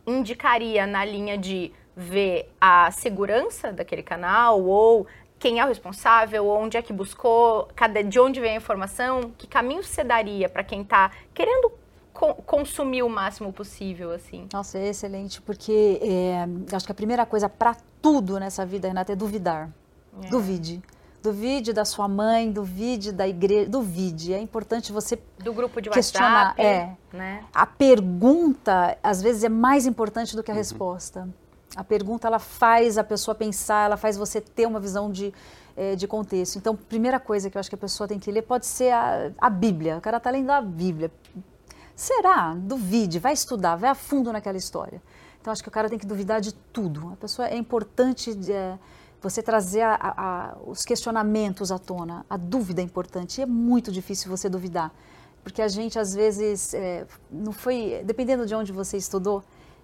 indicaria 0.06 0.86
na 0.86 1.04
linha 1.04 1.36
de 1.36 1.72
ver 1.94 2.50
a 2.60 2.90
segurança 2.90 3.70
daquele 3.70 4.02
canal 4.02 4.62
ou 4.62 5.06
quem 5.42 5.58
é 5.58 5.64
o 5.64 5.68
responsável, 5.68 6.46
onde 6.48 6.76
é 6.76 6.82
que 6.82 6.92
buscou, 6.92 7.68
cadê, 7.74 8.04
de 8.04 8.20
onde 8.20 8.40
vem 8.40 8.52
a 8.52 8.56
informação, 8.56 9.32
que 9.36 9.48
caminho 9.48 9.82
você 9.82 10.04
daria 10.04 10.48
para 10.48 10.62
quem 10.62 10.82
está 10.82 11.10
querendo 11.34 11.72
co- 12.12 12.34
consumir 12.34 13.02
o 13.02 13.08
máximo 13.08 13.52
possível, 13.52 14.12
assim? 14.12 14.48
Nossa, 14.52 14.78
é 14.78 14.86
excelente, 14.90 15.42
porque 15.42 15.98
é, 16.00 16.46
acho 16.76 16.86
que 16.86 16.92
a 16.92 16.94
primeira 16.94 17.26
coisa 17.26 17.48
para 17.48 17.76
tudo 18.00 18.38
nessa 18.38 18.64
vida, 18.64 18.86
Renata, 18.86 19.12
é 19.12 19.16
duvidar. 19.16 19.68
Duvide. 20.30 20.80
Duvide 21.20 21.72
da 21.72 21.84
sua 21.84 22.06
mãe, 22.06 22.50
duvide 22.52 23.10
da 23.10 23.26
igreja, 23.26 23.68
duvide. 23.68 24.32
É 24.34 24.40
importante 24.40 24.92
você 24.92 25.18
Do 25.38 25.52
grupo 25.52 25.80
de 25.82 25.90
Questionar, 25.90 26.50
WhatsApp, 26.56 26.62
é. 26.62 26.96
né? 27.12 27.44
a 27.52 27.66
pergunta 27.66 28.96
às 29.02 29.20
vezes 29.20 29.42
é 29.42 29.48
mais 29.48 29.86
importante 29.86 30.36
do 30.36 30.42
que 30.42 30.50
a 30.52 30.54
resposta. 30.54 31.28
A 31.74 31.82
pergunta 31.84 32.26
ela 32.26 32.38
faz 32.38 32.98
a 32.98 33.04
pessoa 33.04 33.34
pensar, 33.34 33.86
ela 33.86 33.96
faz 33.96 34.16
você 34.16 34.40
ter 34.40 34.66
uma 34.66 34.78
visão 34.78 35.10
de, 35.10 35.32
eh, 35.76 35.96
de 35.96 36.06
contexto. 36.06 36.56
Então, 36.56 36.76
primeira 36.76 37.18
coisa 37.18 37.48
que 37.48 37.56
eu 37.56 37.60
acho 37.60 37.68
que 37.70 37.74
a 37.74 37.78
pessoa 37.78 38.06
tem 38.06 38.18
que 38.18 38.30
ler 38.30 38.42
pode 38.42 38.66
ser 38.66 38.92
a, 38.92 39.32
a 39.38 39.48
Bíblia. 39.48 39.96
O 39.96 40.00
cara 40.00 40.18
está 40.18 40.30
lendo 40.30 40.50
a 40.50 40.60
Bíblia. 40.60 41.10
Será? 41.96 42.54
Duvide, 42.54 43.18
vai 43.18 43.32
estudar, 43.32 43.76
vai 43.76 43.90
a 43.90 43.94
fundo 43.94 44.32
naquela 44.32 44.56
história. 44.58 45.00
Então, 45.40 45.52
acho 45.52 45.62
que 45.62 45.68
o 45.68 45.72
cara 45.72 45.88
tem 45.88 45.98
que 45.98 46.06
duvidar 46.06 46.40
de 46.40 46.52
tudo. 46.52 47.10
A 47.12 47.16
pessoa 47.16 47.48
é 47.48 47.56
importante 47.56 48.36
eh, 48.50 48.76
você 49.20 49.42
trazer 49.42 49.82
a- 49.82 49.96
a- 50.00 50.56
os 50.66 50.82
questionamentos 50.82 51.70
à 51.72 51.78
tona. 51.78 52.24
A 52.28 52.36
dúvida 52.36 52.80
é 52.80 52.84
importante. 52.84 53.38
E 53.38 53.42
é 53.42 53.46
muito 53.46 53.90
difícil 53.90 54.30
você 54.30 54.48
duvidar 54.48 54.92
porque 55.44 55.60
a 55.60 55.66
gente 55.66 55.98
às 55.98 56.14
vezes 56.14 56.72
é, 56.72 57.04
não 57.28 57.50
foi, 57.50 58.00
dependendo 58.04 58.46
de 58.46 58.54
onde 58.54 58.70
você 58.70 58.96
estudou, 58.96 59.42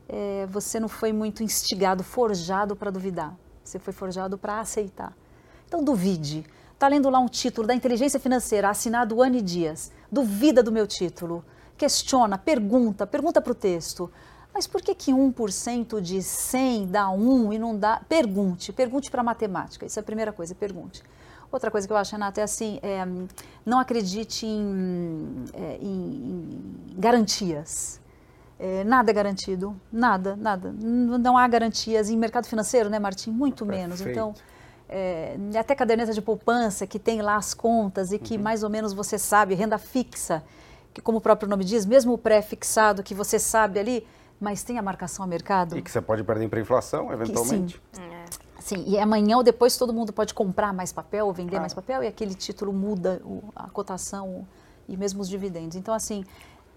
é, 0.08 0.46
você 0.46 0.80
não 0.80 0.88
foi 0.88 1.12
muito 1.12 1.42
instigado, 1.42 2.02
forjado 2.02 2.74
para 2.74 2.90
duvidar. 2.90 3.36
Você 3.62 3.78
foi 3.78 3.92
forjado 3.92 4.38
para 4.38 4.60
aceitar. 4.60 5.12
Então 5.66 5.84
duvide. 5.84 6.44
Está 6.72 6.88
lendo 6.88 7.10
lá 7.10 7.18
um 7.18 7.28
título 7.28 7.66
da 7.66 7.74
inteligência 7.74 8.18
financeira, 8.20 8.70
assinado 8.70 9.20
Anne 9.22 9.42
Dias. 9.42 9.90
Duvida 10.10 10.62
do 10.62 10.72
meu 10.72 10.86
título. 10.86 11.44
Questiona, 11.76 12.38
pergunta, 12.38 13.06
pergunta 13.06 13.40
para 13.40 13.52
o 13.52 13.54
texto. 13.54 14.10
Mas 14.54 14.66
por 14.66 14.80
que, 14.80 14.94
que 14.94 15.12
1% 15.12 16.00
de 16.00 16.22
100 16.22 16.86
dá 16.86 17.10
1 17.10 17.52
e 17.52 17.58
não 17.58 17.76
dá? 17.78 18.00
Pergunte, 18.08 18.72
pergunte 18.72 19.10
para 19.10 19.20
a 19.20 19.24
matemática. 19.24 19.84
Isso 19.84 19.98
é 19.98 20.00
a 20.00 20.04
primeira 20.04 20.32
coisa, 20.32 20.54
pergunte. 20.54 21.02
Outra 21.52 21.70
coisa 21.70 21.86
que 21.86 21.92
eu 21.92 21.96
acho, 21.96 22.12
Renata, 22.12 22.40
é 22.40 22.44
assim, 22.44 22.78
é, 22.82 23.06
não 23.64 23.78
acredite 23.78 24.46
em, 24.46 25.44
é, 25.52 25.78
em- 25.80 26.90
em 26.90 27.00
garantias. 27.00 28.00
É, 28.58 28.82
nada 28.84 29.10
é 29.10 29.14
garantido, 29.14 29.78
nada, 29.92 30.34
nada. 30.34 30.74
Não 30.76 31.38
há 31.38 31.46
garantias 31.46 32.10
em 32.10 32.16
mercado 32.16 32.46
financeiro, 32.46 32.90
né, 32.90 32.98
Martim? 32.98 33.30
Muito 33.30 33.64
menos. 33.64 33.98
Perfeito. 34.02 34.18
Então, 34.18 34.34
é, 34.88 35.36
até 35.58 35.74
caderneta 35.74 36.12
de 36.12 36.20
poupança 36.20 36.86
que 36.86 36.98
tem 36.98 37.22
lá 37.22 37.36
as 37.36 37.54
contas 37.54 38.10
e 38.10 38.18
que 38.18 38.36
mais 38.36 38.62
ou 38.64 38.70
menos 38.70 38.92
você 38.92 39.16
sabe, 39.18 39.54
renda 39.54 39.78
fixa, 39.78 40.42
que 40.92 41.00
como 41.00 41.18
o 41.18 41.20
próprio 41.20 41.48
nome 41.48 41.62
diz, 41.64 41.86
mesmo 41.86 42.14
o 42.14 42.18
pré-fixado 42.18 43.02
que 43.02 43.14
você 43.14 43.38
sabe 43.38 43.78
ali, 43.78 44.06
mas 44.40 44.62
tem 44.64 44.76
a 44.78 44.82
marcação 44.82 45.24
a 45.24 45.28
mercado. 45.28 45.76
E 45.78 45.82
que 45.82 45.90
você 45.90 46.00
pode 46.00 46.24
perder 46.24 46.48
para 46.48 46.60
inflação, 46.60 47.12
eventualmente. 47.12 47.80
Sim, 48.58 48.82
e 48.88 48.98
amanhã 48.98 49.36
ou 49.36 49.42
depois 49.44 49.76
todo 49.76 49.92
mundo 49.92 50.12
pode 50.12 50.34
comprar 50.34 50.72
mais 50.74 50.92
papel, 50.92 51.26
ou 51.26 51.32
vender 51.32 51.50
Claro. 51.50 51.62
mais 51.62 51.74
papel, 51.74 52.02
e 52.02 52.06
aquele 52.08 52.34
título 52.34 52.72
muda 52.72 53.20
o- 53.24 53.42
a 53.54 53.70
cotação 53.70 54.46
e 54.88 54.96
mesmo 54.96 55.20
os 55.22 55.28
dividendos. 55.28 55.76
Então, 55.76 55.94
assim, 55.94 56.24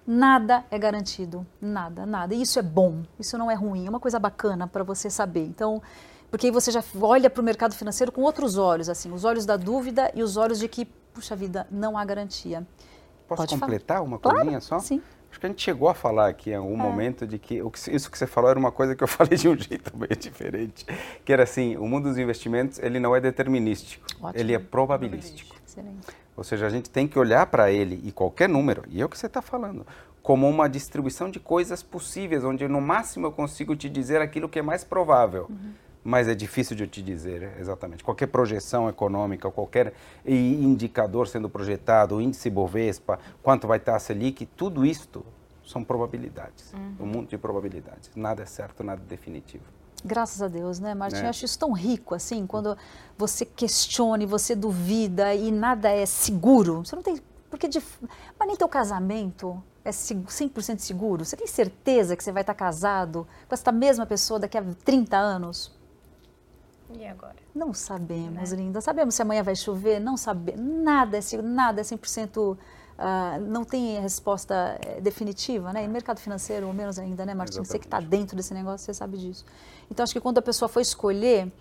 nada 0.05 0.65
é 0.71 0.77
garantido, 0.77 1.45
nada, 1.61 2.05
nada. 2.05 2.33
E 2.33 2.41
isso 2.41 2.59
é 2.59 2.61
bom, 2.61 3.03
isso 3.19 3.37
não 3.37 3.49
é 3.49 3.53
ruim, 3.55 3.85
é 3.85 3.89
uma 3.89 3.99
coisa 3.99 4.19
bacana 4.19 4.67
para 4.67 4.83
você 4.83 5.09
saber. 5.09 5.45
Então, 5.45 5.81
porque 6.29 6.47
aí 6.47 6.51
você 6.51 6.71
já 6.71 6.83
olha 6.99 7.29
para 7.29 7.41
o 7.41 7.43
mercado 7.43 7.75
financeiro 7.75 8.11
com 8.11 8.21
outros 8.21 8.57
olhos, 8.57 8.89
assim, 8.89 9.11
os 9.11 9.23
olhos 9.25 9.45
da 9.45 9.57
dúvida 9.57 10.11
e 10.15 10.23
os 10.23 10.37
olhos 10.37 10.59
de 10.59 10.67
que, 10.67 10.85
puxa 11.13 11.35
vida, 11.35 11.67
não 11.69 11.97
há 11.97 12.05
garantia. 12.05 12.65
Posso 13.27 13.41
Pode 13.43 13.49
falar. 13.51 13.61
completar 13.61 14.03
uma 14.03 14.19
Claro, 14.19 14.37
coisinha 14.39 14.61
só? 14.61 14.79
sim. 14.79 15.01
Acho 15.29 15.39
que 15.39 15.45
a 15.45 15.49
gente 15.49 15.61
chegou 15.61 15.87
a 15.87 15.93
falar 15.93 16.27
aqui 16.27 16.49
em 16.49 16.55
algum 16.55 16.73
é. 16.73 16.77
momento 16.77 17.25
de 17.25 17.39
que, 17.39 17.61
isso 17.89 18.11
que 18.11 18.17
você 18.17 18.27
falou 18.27 18.49
era 18.49 18.59
uma 18.59 18.71
coisa 18.71 18.93
que 18.97 19.01
eu 19.01 19.07
falei 19.07 19.37
de 19.37 19.47
um 19.47 19.57
jeito 19.57 19.95
meio 19.95 20.13
diferente, 20.13 20.85
que 21.23 21.31
era 21.31 21.43
assim, 21.43 21.77
o 21.77 21.87
mundo 21.87 22.09
dos 22.09 22.17
investimentos 22.17 22.79
ele 22.79 22.99
não 22.99 23.15
é 23.15 23.21
determinístico, 23.21 24.05
Ótimo. 24.21 24.33
ele 24.35 24.53
é 24.53 24.59
probabilístico. 24.59 25.55
Excelente. 25.65 26.07
Ou 26.35 26.43
seja, 26.43 26.65
a 26.65 26.69
gente 26.69 26.89
tem 26.89 27.07
que 27.07 27.19
olhar 27.19 27.45
para 27.47 27.71
ele 27.71 28.01
e 28.03 28.11
qualquer 28.11 28.47
número, 28.47 28.83
e 28.89 29.01
é 29.01 29.05
o 29.05 29.09
que 29.09 29.17
você 29.17 29.27
está 29.27 29.41
falando, 29.41 29.85
como 30.23 30.47
uma 30.47 30.69
distribuição 30.69 31.29
de 31.29 31.39
coisas 31.39 31.83
possíveis, 31.83 32.43
onde 32.43 32.67
no 32.67 32.79
máximo 32.79 33.27
eu 33.27 33.31
consigo 33.31 33.75
te 33.75 33.89
dizer 33.89 34.21
aquilo 34.21 34.47
que 34.47 34.59
é 34.59 34.61
mais 34.61 34.83
provável. 34.83 35.47
Uhum. 35.49 35.73
Mas 36.03 36.27
é 36.27 36.33
difícil 36.33 36.75
de 36.75 36.83
eu 36.83 36.87
te 36.87 36.99
dizer 37.01 37.51
exatamente. 37.59 38.03
Qualquer 38.03 38.25
projeção 38.27 38.89
econômica, 38.89 39.51
qualquer 39.51 39.93
indicador 40.25 41.27
sendo 41.27 41.47
projetado, 41.47 42.15
o 42.15 42.21
índice 42.21 42.49
Bovespa, 42.49 43.19
quanto 43.43 43.67
vai 43.67 43.77
estar 43.77 43.95
a 43.95 43.99
Selic, 43.99 44.47
tudo 44.57 44.83
isto 44.83 45.23
são 45.63 45.83
probabilidades. 45.83 46.73
Uhum. 46.73 46.95
Um 47.01 47.05
mundo 47.05 47.29
de 47.29 47.37
probabilidades. 47.37 48.09
Nada 48.15 48.41
é 48.41 48.45
certo, 48.47 48.83
nada 48.83 49.01
é 49.05 49.09
definitivo. 49.09 49.63
Graças 50.03 50.41
a 50.41 50.47
Deus, 50.47 50.79
né, 50.79 50.95
Martin? 50.95 51.17
É. 51.17 51.25
Eu 51.25 51.29
acho 51.29 51.45
isso 51.45 51.59
tão 51.59 51.71
rico, 51.71 52.15
assim, 52.15 52.47
quando 52.47 52.77
você 53.17 53.45
questiona 53.45 54.23
e 54.23 54.25
você 54.25 54.55
duvida 54.55 55.33
e 55.33 55.51
nada 55.51 55.89
é 55.89 56.05
seguro. 56.05 56.79
Você 56.85 56.95
não 56.95 57.03
tem. 57.03 57.21
Porque, 57.49 57.67
de, 57.67 57.81
mas 58.39 58.47
nem 58.47 58.55
teu 58.55 58.67
casamento 58.67 59.61
é 59.83 59.91
100% 59.91 60.79
seguro. 60.79 61.25
Você 61.25 61.35
tem 61.35 61.47
certeza 61.47 62.15
que 62.15 62.23
você 62.23 62.31
vai 62.31 62.41
estar 62.41 62.53
casado 62.53 63.27
com 63.47 63.53
essa 63.53 63.71
mesma 63.71 64.05
pessoa 64.05 64.39
daqui 64.39 64.57
a 64.57 64.63
30 64.83 65.17
anos? 65.17 65.71
E 66.97 67.05
agora? 67.05 67.35
Não 67.53 67.73
sabemos, 67.73 68.51
né? 68.51 68.57
linda. 68.57 68.81
Sabemos 68.81 69.15
se 69.15 69.21
amanhã 69.21 69.43
vai 69.43 69.55
chover? 69.55 69.99
Não 69.99 70.17
sabemos. 70.17 70.61
Nada 70.61 71.17
é, 71.17 71.41
nada 71.41 71.81
é 71.81 71.83
100%. 71.83 72.57
Uh, 73.01 73.41
não 73.41 73.63
tem 73.63 73.99
resposta 73.99 74.79
eh, 74.85 75.01
definitiva, 75.01 75.73
né? 75.73 75.83
E 75.83 75.87
no 75.87 75.93
mercado 75.93 76.19
financeiro, 76.19 76.67
ou 76.67 76.73
menos 76.73 76.99
ainda, 76.99 77.25
né, 77.25 77.33
Martim? 77.33 77.63
Você 77.63 77.79
que 77.79 77.87
está 77.87 77.99
dentro 77.99 78.35
desse 78.35 78.53
negócio, 78.53 78.85
você 78.85 78.93
sabe 78.93 79.17
disso. 79.17 79.43
Então, 79.89 80.03
acho 80.03 80.13
que 80.13 80.21
quando 80.21 80.37
a 80.37 80.41
pessoa 80.41 80.69
for 80.69 80.81
escolher, 80.81 81.51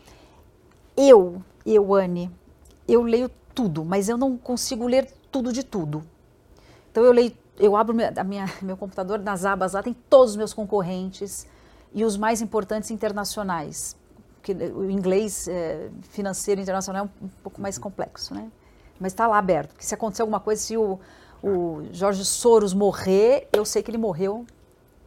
eu, 0.94 1.42
eu, 1.64 1.94
Anne, 1.94 2.30
eu 2.86 3.02
leio 3.02 3.30
tudo, 3.54 3.86
mas 3.86 4.10
eu 4.10 4.18
não 4.18 4.36
consigo 4.36 4.86
ler 4.86 5.10
tudo 5.32 5.50
de 5.50 5.64
tudo. 5.64 6.04
Então, 6.90 7.02
eu 7.02 7.12
leio, 7.12 7.32
eu 7.58 7.74
abro 7.74 7.96
a 8.16 8.24
minha, 8.24 8.44
meu 8.60 8.76
computador, 8.76 9.18
nas 9.18 9.46
abas 9.46 9.72
lá 9.72 9.82
tem 9.82 9.94
todos 9.94 10.32
os 10.32 10.36
meus 10.36 10.52
concorrentes 10.52 11.46
e 11.94 12.04
os 12.04 12.18
mais 12.18 12.42
importantes 12.42 12.90
internacionais 12.90 13.96
que 14.42 14.52
o 14.52 14.90
inglês 14.90 15.48
é, 15.48 15.88
financeiro 16.10 16.60
internacional 16.60 17.04
é 17.04 17.24
um, 17.24 17.26
um, 17.26 17.28
pouco 17.42 17.60
mais 17.60 17.78
complexo, 17.78 18.34
né? 18.34 18.50
Mas 18.98 19.12
está 19.12 19.26
lá 19.26 19.38
aberto. 19.38 19.70
Porque 19.70 19.84
se 19.84 19.94
acontecer 19.94 20.22
alguma 20.22 20.40
coisa, 20.40 20.60
se 20.60 20.76
o, 20.76 20.98
o 21.42 21.82
Jorge 21.92 22.24
Soros 22.24 22.74
morrer, 22.74 23.48
eu 23.52 23.64
sei 23.64 23.82
que 23.82 23.90
ele 23.90 23.98
morreu 23.98 24.46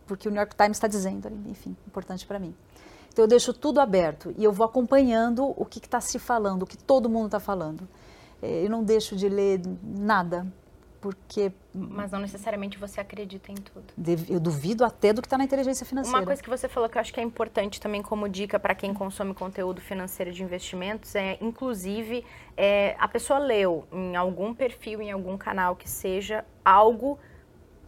porque 0.05 0.27
o 0.27 0.31
New 0.31 0.39
York 0.39 0.55
Times 0.55 0.77
está 0.77 0.87
dizendo, 0.87 1.29
enfim, 1.47 1.75
importante 1.87 2.25
para 2.25 2.39
mim. 2.39 2.53
Então 3.11 3.23
eu 3.23 3.27
deixo 3.27 3.53
tudo 3.53 3.79
aberto 3.79 4.33
e 4.37 4.43
eu 4.43 4.51
vou 4.51 4.65
acompanhando 4.65 5.53
o 5.55 5.65
que 5.65 5.79
está 5.79 6.01
se 6.01 6.17
falando, 6.17 6.63
o 6.63 6.65
que 6.65 6.77
todo 6.77 7.09
mundo 7.09 7.27
está 7.27 7.39
falando. 7.39 7.87
É, 8.41 8.65
eu 8.65 8.69
não 8.69 8.83
deixo 8.83 9.15
de 9.15 9.29
ler 9.29 9.61
nada, 9.83 10.45
porque... 11.03 11.51
Mas 11.73 12.11
não 12.11 12.19
necessariamente 12.19 12.77
você 12.77 13.01
acredita 13.01 13.51
em 13.51 13.55
tudo. 13.55 13.83
Eu 14.29 14.39
duvido 14.39 14.85
até 14.85 15.11
do 15.11 15.21
que 15.21 15.25
está 15.25 15.37
na 15.37 15.43
inteligência 15.43 15.85
financeira. 15.85 16.17
Uma 16.17 16.25
coisa 16.25 16.41
que 16.41 16.49
você 16.49 16.69
falou 16.69 16.87
que 16.87 16.97
eu 16.97 17.01
acho 17.01 17.13
que 17.13 17.19
é 17.19 17.23
importante 17.23 17.81
também 17.81 18.01
como 18.01 18.29
dica 18.29 18.57
para 18.57 18.73
quem 18.73 18.93
consome 18.93 19.33
conteúdo 19.33 19.81
financeiro 19.81 20.31
de 20.31 20.41
investimentos 20.41 21.13
é, 21.13 21.37
inclusive, 21.41 22.23
é, 22.55 22.95
a 22.97 23.07
pessoa 23.09 23.37
leu 23.37 23.85
em 23.91 24.15
algum 24.15 24.53
perfil, 24.53 25.01
em 25.01 25.11
algum 25.11 25.37
canal 25.37 25.75
que 25.75 25.89
seja, 25.89 26.45
algo 26.63 27.19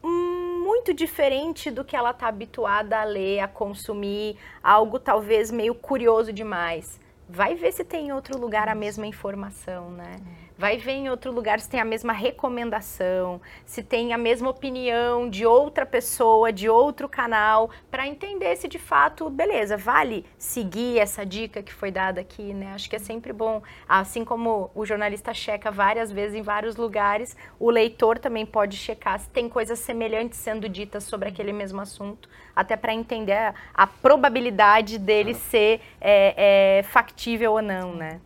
muito 0.03 0.93
diferente 0.93 1.71
do 1.71 1.85
que 1.85 1.95
ela 1.95 2.11
está 2.11 2.27
habituada 2.27 2.99
a 2.99 3.05
ler, 3.05 3.39
a 3.39 3.47
consumir, 3.47 4.35
algo 4.61 4.99
talvez 4.99 5.49
meio 5.51 5.73
curioso 5.73 6.33
demais. 6.33 6.99
Vai 7.29 7.55
ver 7.55 7.71
se 7.71 7.85
tem 7.85 8.07
em 8.07 8.11
outro 8.11 8.37
lugar 8.37 8.67
a 8.67 8.75
mesma 8.75 9.07
informação, 9.07 9.89
né? 9.91 10.17
É 10.54 10.54
vai 10.57 10.77
ver 10.77 10.93
em 10.93 11.09
outro 11.09 11.31
lugar 11.31 11.59
se 11.59 11.69
tem 11.69 11.79
a 11.79 11.85
mesma 11.85 12.13
recomendação, 12.13 13.41
se 13.65 13.83
tem 13.83 14.13
a 14.13 14.17
mesma 14.17 14.49
opinião 14.49 15.29
de 15.29 15.45
outra 15.45 15.85
pessoa, 15.85 16.51
de 16.51 16.69
outro 16.69 17.09
canal, 17.09 17.69
para 17.91 18.07
entender 18.07 18.55
se 18.55 18.67
de 18.67 18.79
fato, 18.79 19.29
beleza, 19.29 19.75
vale 19.77 20.25
seguir 20.37 20.99
essa 20.99 21.25
dica 21.25 21.61
que 21.61 21.73
foi 21.73 21.91
dada 21.91 22.21
aqui, 22.21 22.53
né? 22.53 22.73
Acho 22.73 22.89
que 22.89 22.95
é 22.95 22.99
sempre 22.99 23.33
bom, 23.33 23.61
assim 23.87 24.23
como 24.23 24.71
o 24.73 24.85
jornalista 24.85 25.33
checa 25.33 25.69
várias 25.71 26.11
vezes 26.11 26.35
em 26.35 26.41
vários 26.41 26.75
lugares, 26.75 27.35
o 27.59 27.69
leitor 27.69 28.17
também 28.17 28.45
pode 28.45 28.77
checar 28.77 29.19
se 29.19 29.29
tem 29.29 29.49
coisas 29.49 29.79
semelhantes 29.79 30.39
sendo 30.39 30.69
ditas 30.69 31.03
sobre 31.03 31.29
aquele 31.29 31.51
mesmo 31.51 31.81
assunto, 31.81 32.29
até 32.55 32.77
para 32.77 32.93
entender 32.93 33.33
a, 33.33 33.53
a, 33.73 33.87
probabilidade 33.87 34.97
dele 34.97 35.33
ser 35.33 35.81
é, 35.99 36.79
é, 36.79 36.83
factível 36.83 37.53
ou 37.53 37.61
não, 37.61 37.95
né? 37.95 38.19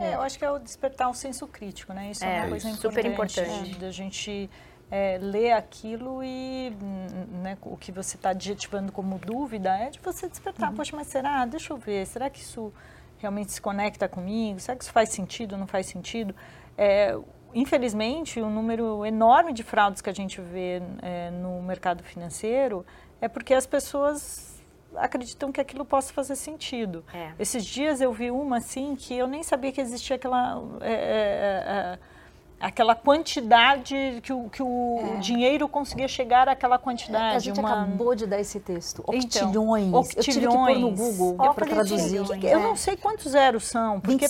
É, 0.00 0.14
eu 0.14 0.22
acho 0.22 0.38
que 0.38 0.44
é 0.44 0.50
o 0.50 0.58
despertar 0.58 1.08
um 1.08 1.14
senso 1.14 1.46
crítico, 1.46 1.92
né? 1.92 2.10
Isso 2.10 2.24
é, 2.24 2.38
é 2.38 2.40
uma 2.40 2.48
coisa 2.48 2.68
importante, 2.68 2.94
super 2.94 3.06
importante. 3.06 3.78
Da 3.78 3.90
gente 3.90 4.50
é, 4.90 5.18
ler 5.20 5.52
aquilo 5.52 6.22
e 6.24 6.70
né, 7.42 7.56
o 7.62 7.76
que 7.76 7.92
você 7.92 8.16
está 8.16 8.30
adjetivando 8.30 8.90
como 8.90 9.18
dúvida 9.18 9.76
é 9.76 9.90
de 9.90 10.00
você 10.00 10.28
despertar. 10.28 10.70
Uhum. 10.70 10.76
Poxa, 10.76 10.96
mas 10.96 11.06
será? 11.06 11.44
Deixa 11.44 11.72
eu 11.72 11.76
ver. 11.76 12.06
Será 12.06 12.28
que 12.28 12.40
isso 12.40 12.72
realmente 13.18 13.52
se 13.52 13.60
conecta 13.60 14.08
comigo? 14.08 14.58
Será 14.58 14.76
que 14.76 14.82
isso 14.82 14.92
faz 14.92 15.10
sentido? 15.10 15.56
Não 15.56 15.66
faz 15.66 15.86
sentido? 15.86 16.34
É, 16.76 17.16
infelizmente, 17.54 18.40
o 18.40 18.46
um 18.46 18.50
número 18.50 19.04
enorme 19.04 19.52
de 19.52 19.62
fraudes 19.62 20.00
que 20.00 20.10
a 20.10 20.14
gente 20.14 20.40
vê 20.40 20.82
é, 21.02 21.30
no 21.30 21.62
mercado 21.62 22.02
financeiro 22.02 22.84
é 23.20 23.28
porque 23.28 23.54
as 23.54 23.66
pessoas 23.66 24.49
acreditam 24.96 25.52
que 25.52 25.60
aquilo 25.60 25.84
possa 25.84 26.12
fazer 26.12 26.36
sentido. 26.36 27.04
É. 27.12 27.32
Esses 27.38 27.64
dias 27.64 28.00
eu 28.00 28.12
vi 28.12 28.30
uma 28.30 28.58
assim 28.58 28.96
que 28.96 29.14
eu 29.14 29.26
nem 29.26 29.42
sabia 29.42 29.72
que 29.72 29.80
existia 29.80 30.16
aquela 30.16 30.62
é, 30.80 30.92
é, 30.92 30.94
é, 30.94 31.92
é 31.94 31.98
aquela 32.60 32.94
quantidade 32.94 34.20
que 34.22 34.32
o, 34.32 34.50
que 34.50 34.62
o 34.62 35.16
é. 35.16 35.16
dinheiro 35.16 35.66
conseguia 35.66 36.06
chegar 36.06 36.48
àquela 36.48 36.78
quantidade. 36.78 37.36
A 37.36 37.38
gente 37.38 37.58
uma... 37.58 37.72
acabou 37.72 38.14
de 38.14 38.26
dar 38.26 38.38
esse 38.38 38.60
texto. 38.60 39.02
Octilhões. 39.06 39.86
Então, 39.86 40.00
octilhões. 40.00 40.16
Eu 40.16 40.22
tive 40.22 40.46
que 40.46 40.52
pôr 40.52 40.78
no 40.78 40.90
Google 40.90 41.54
para 41.54 41.66
traduzir. 41.66 42.20
Eu 42.42 42.60
não 42.60 42.76
sei 42.76 42.96
quantos 42.96 43.32
zeros 43.32 43.64
são. 43.64 43.98
Porque 44.00 44.26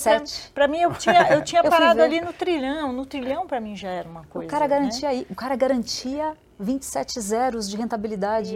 para 0.53 0.67
mim 0.67 0.79
eu 0.79 0.93
tinha, 0.93 1.33
eu 1.33 1.43
tinha 1.43 1.61
parado 1.69 2.01
ali 2.01 2.21
no 2.21 2.31
trilhão. 2.31 2.93
No 2.93 3.05
trilhão 3.05 3.45
para 3.45 3.59
mim 3.59 3.75
já 3.75 3.89
era 3.89 4.07
uma 4.07 4.23
coisa. 4.23 4.47
O 4.47 4.49
cara 4.49 4.67
né? 4.67 4.75
garantia, 4.75 5.11
né? 5.11 5.25
o 5.29 5.35
cara 5.35 5.55
garantia 5.57 6.37
27 6.61 7.19
zeros 7.19 7.69
de 7.69 7.75
rentabilidade. 7.75 8.55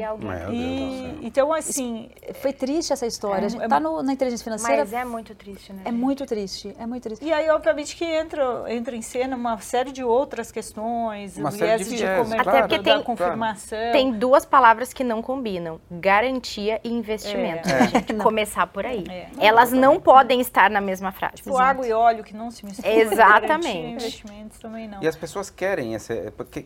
E, 0.51 0.53
e 0.53 1.19
então, 1.21 1.51
assim. 1.51 2.09
Foi 2.41 2.53
triste 2.53 2.93
essa 2.93 3.05
história. 3.05 3.45
É, 3.45 3.47
está 3.47 3.77
é, 3.77 4.03
na 4.03 4.13
inteligência 4.13 4.43
financeira. 4.43 4.83
Mas 4.83 4.93
é 4.93 5.03
muito 5.03 5.33
triste, 5.33 5.73
né? 5.73 5.81
É 5.85 5.91
muito 5.91 6.25
triste, 6.25 6.75
é 6.77 6.85
muito 6.85 7.03
triste. 7.03 7.25
E 7.25 7.33
aí, 7.33 7.49
obviamente, 7.49 7.95
que 7.95 8.05
entra, 8.05 8.63
entra 8.67 8.95
em 8.95 9.01
cena 9.01 9.35
uma 9.35 9.57
série 9.59 9.91
de 9.91 10.03
outras 10.03 10.51
questões, 10.51 11.37
uma 11.37 11.51
série 11.51 11.83
de, 11.83 11.97
de 11.97 12.05
Até 12.05 12.61
porque 12.61 12.79
tem, 12.79 13.01
confirmação. 13.01 13.77
Tem 13.91 14.11
duas 14.11 14.45
palavras 14.45 14.93
que 14.93 15.03
não 15.03 15.21
combinam: 15.21 15.79
garantia 15.89 16.79
e 16.83 16.89
investimento. 16.89 17.67
É. 17.67 17.79
A 17.79 17.85
gente 17.87 18.13
começar 18.15 18.67
por 18.67 18.85
aí. 18.85 19.05
É. 19.09 19.29
Elas 19.39 19.71
não 19.71 19.99
podem 19.99 20.39
estar 20.39 20.69
na 20.69 20.81
mesma 20.81 21.11
frase. 21.11 21.37
Tipo, 21.37 21.57
água 21.57 21.87
e 21.87 21.91
óleo 21.91 22.23
que 22.23 22.35
não 22.35 22.51
se 22.51 22.65
misturam. 22.65 22.89
Exatamente. 22.89 23.93
Investimentos 23.93 24.59
também 24.59 24.87
não. 24.87 25.01
E 25.01 25.07
as 25.07 25.15
pessoas 25.15 25.49
querem, 25.49 25.95
essa, 25.95 26.13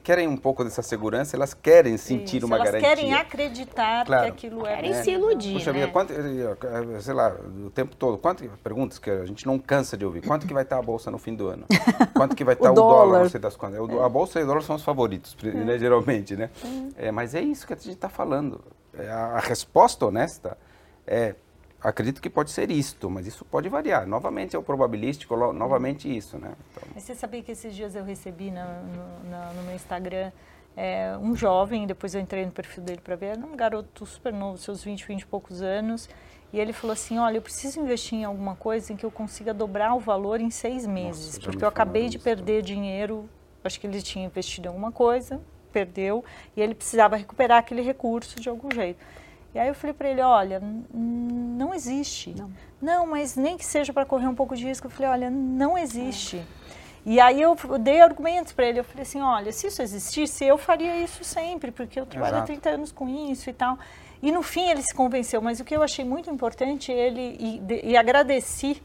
querem 0.04 0.28
um 0.28 0.38
pouco 0.38 0.64
dessa 0.64 0.82
segurança 0.82 1.29
criança, 1.30 1.36
elas 1.36 1.54
querem 1.54 1.98
sentir 1.98 2.38
Isso, 2.38 2.46
uma 2.46 2.56
elas 2.56 2.72
garantia. 2.72 2.88
Elas 2.88 3.00
querem 3.00 3.14
acreditar 3.14 4.06
claro. 4.06 4.24
que 4.24 4.32
aquilo 4.32 4.66
é. 4.66 4.76
Querem 4.76 4.94
se 4.96 5.12
iludir. 5.12 5.54
Puxa 5.54 5.74
né? 5.74 5.80
vida, 5.80 5.92
quanto, 5.92 6.14
sei 7.02 7.14
lá, 7.14 7.36
o 7.66 7.70
tempo 7.70 7.96
todo, 7.96 8.18
quanto, 8.18 8.48
perguntas 8.64 8.98
que 8.98 9.10
a 9.10 9.26
gente 9.26 9.46
não 9.46 9.60
cansa 9.60 9.98
de 9.98 10.06
ouvir. 10.06 10.26
Quanto 10.26 10.48
que 10.48 10.54
vai 10.54 10.64
estar 10.64 10.78
a 10.78 10.82
bolsa 10.82 11.12
no 11.12 11.18
fim 11.18 11.36
do 11.36 11.48
ano? 11.48 11.66
Quanto 12.16 12.36
que 12.36 12.44
vai 12.44 12.56
estar 12.56 12.70
o, 12.70 12.72
o 12.72 12.76
dólar, 12.76 13.06
dólar, 13.06 13.20
não 13.24 13.30
sei 13.30 13.40
das 13.40 13.56
quantas. 13.56 13.80
É. 13.80 14.04
A 14.04 14.10
bolsa 14.10 14.40
e 14.40 14.44
o 14.44 14.48
dólar 14.48 14.62
são 14.62 14.76
os 14.76 14.84
favoritos, 14.84 15.36
né, 15.44 15.78
geralmente, 15.78 16.36
né? 16.36 16.50
É, 16.98 17.12
mas 17.12 17.36
é 17.36 17.42
isso 17.42 17.66
que 17.66 17.74
a 17.74 17.76
gente 17.76 17.90
está 17.90 18.10
falando. 18.10 18.62
É, 18.98 19.10
a, 19.10 19.26
a 19.36 19.40
resposta 19.40 20.06
honesta 20.06 20.58
é 21.06 21.36
acredito 21.82 22.22
que 22.22 22.30
pode 22.30 22.52
ser 22.52 22.70
isto, 22.70 23.10
mas 23.10 23.26
isso 23.26 23.46
pode 23.46 23.70
variar. 23.70 24.06
Novamente 24.06 24.56
é 24.56 24.60
o 24.60 24.64
probabilístico, 24.64 25.36
novamente 25.54 26.14
isso, 26.14 26.38
né? 26.38 26.54
Então... 26.72 26.84
Mas 26.94 27.04
você 27.04 27.16
sabia 27.16 27.42
que 27.42 27.52
esses 27.52 27.74
dias 27.74 27.96
eu 27.96 28.04
recebi 28.04 28.52
no, 28.52 28.62
no, 28.62 29.54
no 29.56 29.64
meu 29.64 29.76
Instagram 29.76 30.32
é, 30.76 31.18
um 31.22 31.36
jovem, 31.36 31.86
depois 31.86 32.16
eu 32.16 32.22
entrei 32.22 32.46
no 32.46 32.52
perfil 32.52 32.84
dele 32.84 33.02
para 33.04 33.16
ver, 33.16 33.38
era 33.38 33.40
um 33.40 33.56
garoto 33.56 34.06
super 34.06 34.32
novo, 34.32 34.58
seus 34.58 34.84
20, 34.84 35.06
20 35.06 35.22
e 35.22 35.26
poucos 35.26 35.62
anos, 35.62 36.10
e 36.52 36.60
ele 36.60 36.74
falou 36.74 36.94
assim, 36.94 37.18
olha, 37.20 37.38
eu 37.38 37.42
preciso 37.42 37.80
investir 37.80 38.20
em 38.20 38.24
alguma 38.24 38.56
coisa 38.56 38.94
em 38.94 38.96
que 38.96 39.06
eu 39.06 39.12
consiga 39.12 39.54
dobrar 39.54 39.94
o 39.94 40.00
valor 40.00 40.40
em 40.42 40.50
seis 40.50 40.86
meses, 40.86 41.36
Nossa, 41.36 41.42
porque 41.42 41.64
eu 41.64 41.68
acabei 41.68 42.10
de 42.10 42.18
perder 42.18 42.64
dinheiro, 42.64 43.30
acho 43.64 43.80
que 43.80 43.86
ele 43.86 44.02
tinha 44.02 44.26
investido 44.26 44.68
em 44.68 44.70
alguma 44.70 44.92
coisa, 44.92 45.40
perdeu, 45.72 46.24
e 46.56 46.62
ele 46.62 46.74
precisava 46.74 47.16
recuperar 47.16 47.60
aquele 47.60 47.82
recurso 47.82 48.40
de 48.40 48.50
algum 48.50 48.70
jeito. 48.74 49.04
E 49.54 49.58
aí 49.58 49.68
eu 49.68 49.74
falei 49.74 49.94
para 49.94 50.10
ele, 50.10 50.22
olha, 50.22 50.62
não 50.94 51.74
existe. 51.74 52.36
Não. 52.38 52.52
não, 52.80 53.08
mas 53.08 53.36
nem 53.36 53.58
que 53.58 53.66
seja 53.66 53.92
para 53.92 54.06
correr 54.06 54.28
um 54.28 54.36
pouco 54.36 54.56
de 54.56 54.64
risco. 54.64 54.86
Eu 54.86 54.92
falei, 54.92 55.10
olha, 55.10 55.30
não 55.30 55.78
existe. 55.78 56.38
É. 56.38 56.46
E 57.06 57.20
aí 57.20 57.42
eu 57.42 57.56
dei 57.80 58.02
argumentos 58.02 58.54
para 58.54 58.66
ele, 58.66 58.80
eu 58.80 58.84
falei 58.84 59.04
assim, 59.04 59.22
olha, 59.22 59.52
se 59.52 59.68
isso 59.68 59.82
existisse, 59.82 60.46
eu 60.46 60.58
faria 60.58 60.98
isso 60.98 61.24
sempre, 61.24 61.72
porque 61.72 62.00
eu 62.00 62.06
trabalho 62.06 62.38
há 62.38 62.42
30 62.42 62.70
anos 62.70 62.92
com 62.92 63.08
isso 63.08 63.50
e 63.50 63.54
tal. 63.54 63.78
E 64.22 64.32
no 64.32 64.44
fim 64.44 64.70
ele 64.70 64.82
se 64.82 64.94
convenceu, 64.94 65.42
mas 65.42 65.60
o 65.60 65.64
que 65.64 65.76
eu 65.76 65.82
achei 65.82 66.04
muito 66.04 66.30
importante, 66.30 66.92
ele 66.92 67.38
e, 67.40 67.60
de, 67.60 67.82
e 67.84 67.96
agradeci 67.96 68.82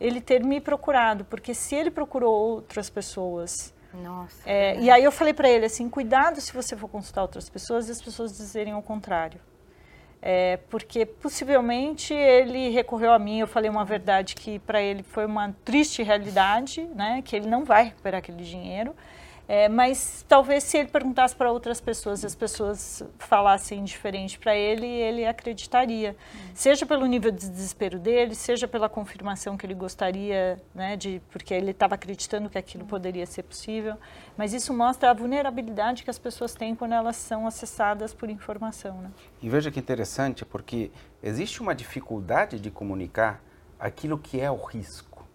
ele 0.00 0.20
ter 0.20 0.42
me 0.42 0.60
procurado, 0.60 1.24
porque 1.24 1.52
se 1.52 1.74
ele 1.74 1.90
procurou 1.90 2.32
outras 2.32 2.88
pessoas, 2.88 3.74
nossa. 3.92 4.36
É, 4.44 4.78
e 4.78 4.90
aí 4.90 5.02
eu 5.02 5.10
falei 5.10 5.32
para 5.32 5.48
ele 5.48 5.66
assim, 5.66 5.88
cuidado 5.88 6.40
se 6.40 6.52
você 6.52 6.76
for 6.76 6.88
consultar 6.88 7.22
outras 7.22 7.48
pessoas 7.48 7.88
e 7.88 7.92
as 7.92 8.00
pessoas 8.00 8.36
dizerem 8.36 8.74
o 8.74 8.82
contrário. 8.82 9.40
É, 10.20 10.58
porque 10.68 11.06
possivelmente 11.06 12.12
ele 12.12 12.70
recorreu 12.70 13.12
a 13.12 13.18
mim, 13.18 13.38
eu 13.38 13.46
falei 13.46 13.70
uma 13.70 13.84
verdade 13.84 14.34
que 14.34 14.58
para 14.58 14.82
ele 14.82 15.04
foi 15.04 15.24
uma 15.24 15.54
triste 15.64 16.02
realidade, 16.02 16.82
né, 16.94 17.22
que 17.24 17.36
ele 17.36 17.46
não 17.46 17.64
vai 17.64 17.84
recuperar 17.84 18.18
aquele 18.18 18.42
dinheiro. 18.42 18.96
É, 19.48 19.66
mas 19.66 20.26
talvez 20.28 20.62
se 20.62 20.76
ele 20.76 20.88
perguntasse 20.88 21.34
para 21.34 21.50
outras 21.50 21.80
pessoas, 21.80 22.22
as 22.22 22.34
pessoas 22.34 23.02
falassem 23.18 23.82
diferente 23.82 24.38
para 24.38 24.54
ele, 24.54 24.86
ele 24.86 25.24
acreditaria. 25.24 26.10
Uhum. 26.10 26.40
Seja 26.54 26.84
pelo 26.84 27.06
nível 27.06 27.30
de 27.30 27.48
desespero 27.48 27.98
dele, 27.98 28.34
seja 28.34 28.68
pela 28.68 28.90
confirmação 28.90 29.56
que 29.56 29.64
ele 29.64 29.72
gostaria, 29.72 30.60
né, 30.74 30.98
de, 30.98 31.22
porque 31.30 31.54
ele 31.54 31.70
estava 31.70 31.94
acreditando 31.94 32.50
que 32.50 32.58
aquilo 32.58 32.84
poderia 32.84 33.24
ser 33.24 33.42
possível. 33.42 33.96
Mas 34.36 34.52
isso 34.52 34.74
mostra 34.74 35.10
a 35.10 35.14
vulnerabilidade 35.14 36.04
que 36.04 36.10
as 36.10 36.18
pessoas 36.18 36.54
têm 36.54 36.74
quando 36.74 36.92
elas 36.92 37.16
são 37.16 37.46
acessadas 37.46 38.12
por 38.12 38.28
informação. 38.28 39.00
Né? 39.00 39.10
E 39.40 39.48
veja 39.48 39.70
que 39.70 39.80
interessante, 39.80 40.44
porque 40.44 40.90
existe 41.22 41.62
uma 41.62 41.74
dificuldade 41.74 42.60
de 42.60 42.70
comunicar 42.70 43.42
aquilo 43.80 44.18
que 44.18 44.38
é 44.38 44.50
o 44.50 44.62
risco. 44.62 45.26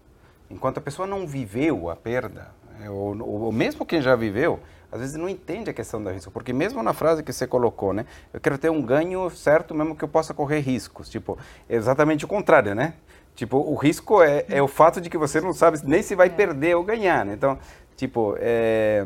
Enquanto 0.51 0.78
a 0.78 0.82
pessoa 0.82 1.07
não 1.07 1.26
viveu 1.26 1.89
a 1.89 1.95
perda, 1.95 2.51
ou, 2.89 3.45
ou 3.45 3.51
mesmo 3.51 3.86
quem 3.86 4.01
já 4.01 4.15
viveu, 4.15 4.59
às 4.91 4.99
vezes 4.99 5.15
não 5.15 5.28
entende 5.28 5.69
a 5.69 5.74
questão 5.74 6.03
da 6.03 6.11
risco, 6.11 6.32
porque 6.32 6.53
mesmo 6.53 6.84
na 6.84 6.93
frase 6.93 7.24
que 7.24 7.34
você 7.34 7.47
colocou, 7.47 7.93
né, 7.93 8.05
eu 8.32 8.39
quero 8.39 8.57
ter 8.57 8.69
um 8.69 8.82
ganho 8.82 9.28
certo 9.32 9.74
mesmo 9.74 9.95
que 9.95 10.03
eu 10.03 10.07
possa 10.07 10.34
correr 10.34 10.59
riscos, 10.59 11.09
tipo, 11.09 11.38
é 11.67 11.76
exatamente 11.76 12.26
o 12.26 12.28
contrário, 12.28 12.76
né? 12.76 12.93
Tipo, 13.36 13.57
o 13.57 13.76
risco 13.76 14.21
é, 14.21 14.45
é 14.47 14.61
o 14.61 14.67
fato 14.67 15.01
de 15.01 15.09
que 15.09 15.17
você 15.17 15.41
não 15.41 15.53
sabe 15.53 15.80
nem 15.84 16.03
se 16.03 16.13
vai 16.13 16.28
é. 16.28 16.30
perder 16.30 16.76
ou 16.76 16.84
ganhar, 16.84 17.26
né? 17.26 17.34
Então, 17.34 17.57
tipo, 17.95 18.36
é, 18.38 19.03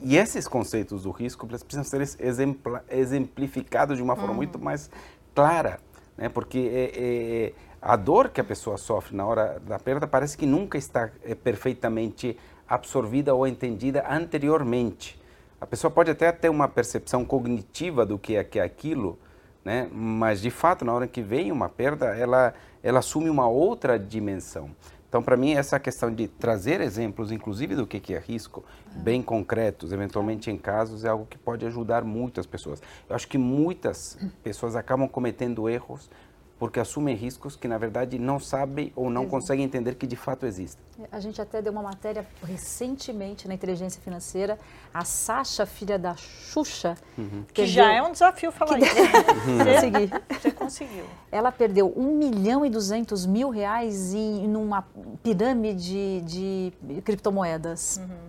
e 0.00 0.16
esses 0.16 0.46
conceitos 0.48 1.04
do 1.04 1.10
risco 1.10 1.46
precisam 1.46 1.84
ser 1.84 2.00
exempla, 2.20 2.84
exemplificados 2.90 3.96
de 3.96 4.02
uma 4.02 4.16
forma 4.16 4.30
uhum. 4.30 4.36
muito 4.36 4.58
mais 4.58 4.90
clara, 5.34 5.78
né? 6.16 6.28
Porque 6.28 6.58
é, 6.72 6.92
é, 6.96 7.52
a 7.80 7.94
dor 7.94 8.28
que 8.30 8.40
a 8.40 8.44
pessoa 8.44 8.76
sofre 8.76 9.16
na 9.16 9.24
hora 9.24 9.60
da 9.66 9.78
perda 9.78 10.06
parece 10.06 10.36
que 10.36 10.46
nunca 10.46 10.76
está 10.76 11.10
é, 11.24 11.34
perfeitamente 11.34 12.36
absorvida 12.68 13.34
ou 13.34 13.46
entendida 13.46 14.04
anteriormente. 14.08 15.20
A 15.60 15.66
pessoa 15.66 15.90
pode 15.90 16.10
até 16.10 16.30
ter 16.30 16.48
uma 16.48 16.68
percepção 16.68 17.24
cognitiva 17.24 18.06
do 18.06 18.18
que 18.18 18.36
é, 18.36 18.44
que 18.44 18.58
é 18.58 18.62
aquilo, 18.62 19.18
né? 19.64 19.88
mas 19.92 20.40
de 20.40 20.50
fato, 20.50 20.84
na 20.84 20.92
hora 20.92 21.06
que 21.06 21.22
vem 21.22 21.50
uma 21.50 21.68
perda, 21.68 22.06
ela, 22.16 22.54
ela 22.82 23.00
assume 23.00 23.28
uma 23.28 23.48
outra 23.48 23.98
dimensão. 23.98 24.70
Então, 25.08 25.22
para 25.22 25.38
mim, 25.38 25.52
essa 25.52 25.80
questão 25.80 26.14
de 26.14 26.28
trazer 26.28 26.82
exemplos, 26.82 27.32
inclusive 27.32 27.74
do 27.74 27.86
que 27.86 28.14
é 28.14 28.18
risco, 28.18 28.62
bem 28.94 29.22
concretos, 29.22 29.90
eventualmente 29.90 30.50
em 30.50 30.58
casos, 30.58 31.02
é 31.02 31.08
algo 31.08 31.24
que 31.24 31.38
pode 31.38 31.64
ajudar 31.64 32.04
muitas 32.04 32.44
pessoas. 32.44 32.82
Eu 33.08 33.16
acho 33.16 33.26
que 33.26 33.38
muitas 33.38 34.18
pessoas 34.42 34.76
acabam 34.76 35.08
cometendo 35.08 35.66
erros 35.66 36.10
porque 36.58 36.80
assumem 36.80 37.14
riscos 37.14 37.54
que, 37.54 37.68
na 37.68 37.78
verdade, 37.78 38.18
não 38.18 38.40
sabem 38.40 38.92
ou 38.96 39.08
não 39.08 39.22
Exato. 39.22 39.30
conseguem 39.30 39.64
entender 39.64 39.94
que 39.94 40.06
de 40.06 40.16
fato 40.16 40.44
existem. 40.44 40.84
A 41.12 41.20
gente 41.20 41.40
até 41.40 41.62
deu 41.62 41.72
uma 41.72 41.82
matéria 41.82 42.26
recentemente 42.42 43.46
na 43.46 43.54
inteligência 43.54 44.02
financeira. 44.02 44.58
A 44.92 45.04
Sasha, 45.04 45.64
filha 45.64 45.98
da 45.98 46.16
Xuxa, 46.16 46.96
uhum. 47.16 47.44
que 47.54 47.64
já 47.66 47.92
é 47.92 48.02
um 48.02 48.10
desafio 48.10 48.50
falar 48.50 48.78
que... 48.78 48.84
isso. 48.84 48.94
Você, 50.34 50.40
Você 50.40 50.50
conseguiu. 50.50 51.04
Ela 51.30 51.52
perdeu 51.52 51.92
1 51.96 52.16
milhão 52.16 52.66
e 52.66 52.70
200 52.70 53.24
mil 53.26 53.50
reais 53.50 54.12
em 54.12 54.48
numa 54.48 54.84
pirâmide 55.22 56.20
de 56.22 56.72
criptomoedas. 57.04 57.98
Uhum. 57.98 58.28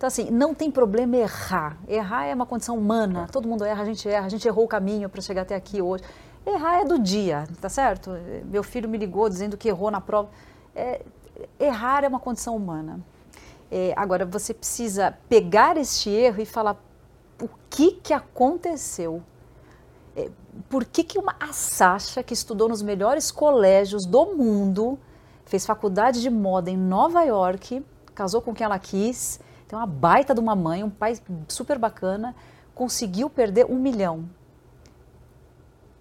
Então, 0.00 0.06
assim, 0.06 0.30
não 0.30 0.54
tem 0.54 0.70
problema 0.70 1.14
errar. 1.14 1.76
Errar 1.86 2.24
é 2.24 2.34
uma 2.34 2.46
condição 2.46 2.78
humana. 2.78 3.28
Todo 3.30 3.46
mundo 3.46 3.66
erra, 3.66 3.82
a 3.82 3.84
gente 3.84 4.08
erra. 4.08 4.24
A 4.24 4.30
gente 4.30 4.48
errou 4.48 4.64
o 4.64 4.68
caminho 4.68 5.10
para 5.10 5.20
chegar 5.20 5.42
até 5.42 5.54
aqui 5.54 5.82
hoje. 5.82 6.02
Errar 6.46 6.80
é 6.80 6.84
do 6.84 6.98
dia, 6.98 7.46
tá 7.60 7.68
certo? 7.68 8.10
Meu 8.46 8.62
filho 8.62 8.88
me 8.88 8.96
ligou 8.96 9.28
dizendo 9.28 9.56
que 9.56 9.68
errou 9.68 9.90
na 9.90 10.00
prova. 10.00 10.30
É, 10.74 11.02
errar 11.58 12.02
é 12.02 12.08
uma 12.08 12.20
condição 12.20 12.56
humana. 12.56 13.00
É, 13.70 13.92
agora, 13.94 14.24
você 14.24 14.54
precisa 14.54 15.16
pegar 15.28 15.76
este 15.76 16.08
erro 16.08 16.40
e 16.40 16.46
falar 16.46 16.82
o 17.40 17.48
que, 17.68 17.92
que 17.92 18.12
aconteceu. 18.12 19.22
É, 20.16 20.30
por 20.68 20.84
que, 20.84 21.04
que 21.04 21.18
uma 21.18 21.36
a 21.38 21.52
Sasha, 21.52 22.22
que 22.22 22.34
estudou 22.34 22.68
nos 22.68 22.82
melhores 22.82 23.30
colégios 23.30 24.06
do 24.06 24.34
mundo, 24.34 24.98
fez 25.44 25.66
faculdade 25.66 26.20
de 26.20 26.30
moda 26.30 26.70
em 26.70 26.76
Nova 26.76 27.22
York, 27.22 27.84
casou 28.14 28.40
com 28.40 28.54
quem 28.54 28.64
ela 28.64 28.78
quis, 28.78 29.38
tem 29.68 29.78
uma 29.78 29.86
baita 29.86 30.34
de 30.34 30.40
uma 30.40 30.56
mãe, 30.56 30.82
um 30.82 30.90
pai 30.90 31.18
super 31.46 31.78
bacana, 31.78 32.34
conseguiu 32.74 33.30
perder 33.30 33.66
um 33.66 33.76
milhão 33.76 34.28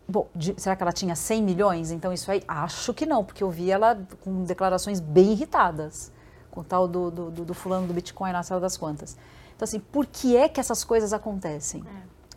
Bom, 0.10 0.28
de, 0.36 0.55
será 0.57 0.76
que 0.76 0.82
ela 0.82 0.91
tinha 0.91 1.16
100 1.16 1.43
milhões? 1.43 1.91
Então 1.91 2.12
isso 2.12 2.32
aí, 2.32 2.43
acho 2.47 2.95
que 2.95 3.05
não, 3.05 3.24
porque 3.24 3.43
eu 3.43 3.51
vi 3.51 3.70
ela 3.70 3.95
com 4.22 4.43
declarações 4.43 4.99
bem 4.99 5.34
irritadas, 5.34 6.12
com 6.49 6.62
o 6.62 6.64
tal 6.64 6.88
do, 6.88 7.12
do, 7.12 7.30
do, 7.30 7.45
do 7.45 7.53
fulano 7.53 7.86
do 7.86 7.93
Bitcoin 7.93 8.32
na 8.32 8.41
sala 8.41 8.60
das 8.60 8.76
contas. 8.76 9.16
Então 9.55 9.66
assim, 9.66 9.80
por 9.80 10.07
que 10.07 10.36
é 10.36 10.49
que 10.49 10.60
essas 10.60 10.84
coisas 10.84 11.14
acontecem? 11.14 11.84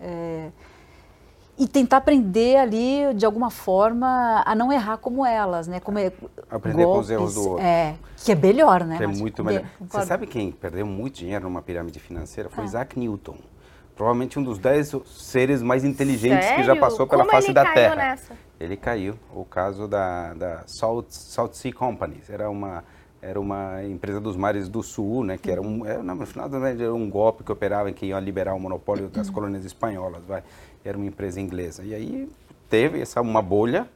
É. 0.00 0.04
É, 0.04 0.52
e 1.58 1.66
tentar 1.66 1.98
aprender 1.98 2.56
ali, 2.56 3.14
de 3.14 3.24
alguma 3.24 3.50
forma, 3.50 4.42
a 4.44 4.54
não 4.54 4.70
errar 4.70 4.98
como 4.98 5.24
elas, 5.24 5.66
né? 5.66 5.80
Como 5.80 5.98
é, 5.98 6.12
aprender 6.50 6.84
golpes, 6.84 6.96
com 6.96 7.00
os 7.00 7.10
erros 7.10 7.34
do 7.34 7.48
outro. 7.50 7.64
É, 7.64 7.94
que 8.16 8.32
é 8.32 8.34
melhor, 8.34 8.84
né? 8.84 8.98
Que 8.98 9.04
é 9.04 9.06
muito 9.06 9.42
melhor. 9.42 9.64
Você 9.80 10.06
sabe 10.06 10.26
quem 10.26 10.52
perdeu 10.52 10.84
muito 10.84 11.16
dinheiro 11.16 11.44
numa 11.44 11.62
pirâmide 11.62 12.00
financeira? 12.00 12.50
Foi 12.50 12.64
ah. 12.64 12.66
Isaac 12.66 12.98
Newton 12.98 13.36
provavelmente 14.02 14.36
um 14.36 14.42
dos 14.42 14.58
dez 14.58 14.92
seres 15.06 15.62
mais 15.62 15.84
inteligentes 15.84 16.44
Sério? 16.44 16.56
que 16.56 16.66
já 16.66 16.74
passou 16.74 17.06
pela 17.06 17.22
Como 17.22 17.30
face 17.30 17.52
da 17.52 17.72
Terra. 17.72 17.94
Nessa? 17.94 18.34
Ele 18.58 18.76
caiu. 18.76 19.14
O 19.32 19.44
caso 19.44 19.86
da, 19.86 20.34
da 20.34 20.64
Salt, 20.66 21.06
Salt 21.08 21.54
Sea 21.54 21.72
Company. 21.72 22.16
Era 22.28 22.50
uma, 22.50 22.82
era 23.20 23.40
uma 23.40 23.80
empresa 23.84 24.20
dos 24.20 24.36
mares 24.36 24.68
do 24.68 24.82
sul, 24.82 25.22
né, 25.22 25.38
que 25.38 25.48
era 25.48 25.62
um, 25.62 25.86
era, 25.86 26.02
no 26.02 26.26
final 26.26 26.50
era 26.52 26.92
um 26.92 27.08
golpe 27.08 27.44
que 27.44 27.52
operava 27.52 27.90
em 27.90 27.92
que 27.92 28.06
iam 28.06 28.18
liberar 28.18 28.54
o 28.54 28.58
monopólio 28.58 29.08
das 29.08 29.30
colônias 29.30 29.64
espanholas. 29.64 30.24
Vai. 30.26 30.42
Era 30.84 30.96
uma 30.96 31.06
empresa 31.06 31.40
inglesa. 31.40 31.84
E 31.84 31.94
aí 31.94 32.28
teve 32.68 33.00
essa, 33.00 33.20
uma 33.20 33.40
bolha 33.40 33.86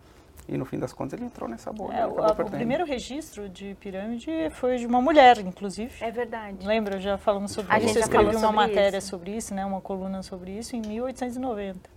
e 0.48 0.56
no 0.56 0.64
fim 0.64 0.78
das 0.78 0.92
contas 0.92 1.18
ele 1.18 1.26
entrou 1.26 1.48
nessa 1.48 1.72
bolha. 1.72 1.96
É, 1.96 2.06
o, 2.06 2.20
a, 2.22 2.32
o, 2.32 2.50
primeiro 2.50 2.84
registro 2.84 3.48
de 3.48 3.76
pirâmide 3.80 4.30
foi 4.50 4.76
de 4.76 4.86
uma 4.86 5.00
mulher, 5.00 5.38
inclusive. 5.38 5.92
É 6.00 6.10
verdade. 6.10 6.66
Lembra? 6.66 7.00
Já 7.00 7.18
falamos 7.18 7.52
sobre 7.52 7.72
a 7.72 7.78
isso. 7.78 7.88
Gente 7.88 7.98
escreveu 8.00 8.38
uma 8.38 8.52
matéria 8.52 8.98
isso. 8.98 9.08
sobre 9.08 9.32
isso, 9.36 9.54
né, 9.54 9.64
uma 9.64 9.80
coluna 9.80 10.22
sobre 10.22 10.52
isso 10.52 10.76
em 10.76 10.80
1890. 10.80 11.96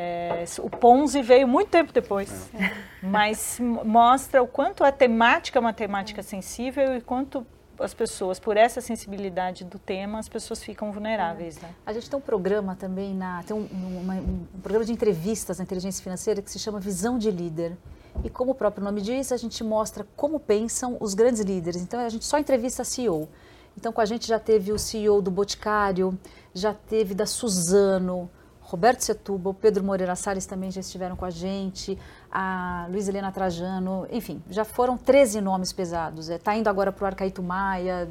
É, 0.00 0.44
o 0.60 0.70
Ponzi 0.70 1.20
veio 1.22 1.48
muito 1.48 1.70
tempo 1.70 1.92
depois, 1.92 2.50
é. 2.54 2.70
mas 3.02 3.58
mostra 3.60 4.40
o 4.40 4.46
quanto 4.46 4.84
a 4.84 4.92
temática 4.92 5.58
é 5.58 5.60
uma 5.60 5.72
temática 5.72 6.22
sensível 6.22 6.96
e 6.96 7.00
quanto 7.00 7.44
as 7.80 7.94
pessoas, 7.94 8.38
por 8.38 8.56
essa 8.56 8.80
sensibilidade 8.80 9.64
do 9.64 9.78
tema, 9.78 10.18
as 10.18 10.28
pessoas 10.28 10.62
ficam 10.62 10.92
vulneráveis. 10.92 11.56
É. 11.58 11.62
Né? 11.62 11.74
A 11.86 11.92
gente 11.92 12.08
tem 12.08 12.18
um 12.18 12.22
programa 12.22 12.74
também, 12.74 13.14
na, 13.14 13.42
tem 13.42 13.56
um, 13.56 13.66
uma, 14.00 14.14
um, 14.14 14.46
programa 14.62 14.84
de 14.84 14.92
entrevistas 14.92 15.58
na 15.58 15.64
inteligência 15.64 16.02
financeira 16.02 16.42
que 16.42 16.50
se 16.50 16.58
chama 16.58 16.80
Visão 16.80 17.18
de 17.18 17.30
Líder. 17.30 17.76
E 18.24 18.30
como 18.30 18.52
o 18.52 18.54
próprio 18.54 18.84
nome 18.84 19.00
diz, 19.00 19.30
a 19.30 19.36
gente 19.36 19.62
mostra 19.62 20.06
como 20.16 20.40
pensam 20.40 20.96
os 21.00 21.14
grandes 21.14 21.40
líderes. 21.40 21.80
Então 21.82 22.00
a 22.00 22.08
gente 22.08 22.24
só 22.24 22.38
entrevista 22.38 22.82
CEO. 22.82 23.28
Então 23.76 23.92
com 23.92 24.00
a 24.00 24.04
gente 24.04 24.26
já 24.26 24.40
teve 24.40 24.72
o 24.72 24.78
CEO 24.78 25.22
do 25.22 25.30
Boticário, 25.30 26.18
já 26.52 26.74
teve 26.74 27.14
da 27.14 27.26
Suzano, 27.26 28.28
Roberto 28.68 29.00
Setúbal, 29.00 29.54
Pedro 29.54 29.82
Moreira 29.82 30.14
Salles 30.14 30.44
também 30.44 30.70
já 30.70 30.80
estiveram 30.80 31.16
com 31.16 31.24
a 31.24 31.30
gente, 31.30 31.98
a 32.30 32.86
Luiz 32.90 33.08
Helena 33.08 33.32
Trajano, 33.32 34.06
enfim, 34.10 34.42
já 34.50 34.64
foram 34.64 34.96
13 34.96 35.40
nomes 35.40 35.72
pesados. 35.72 36.28
Está 36.28 36.54
é, 36.54 36.58
indo 36.58 36.68
agora 36.68 36.92
para 36.92 37.04
o 37.04 37.06
Arcaíto 37.06 37.42
Maia. 37.42 38.08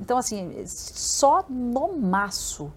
Então, 0.00 0.16
assim, 0.16 0.64
só 0.66 1.44
no 1.48 1.98
maço. 1.98 2.72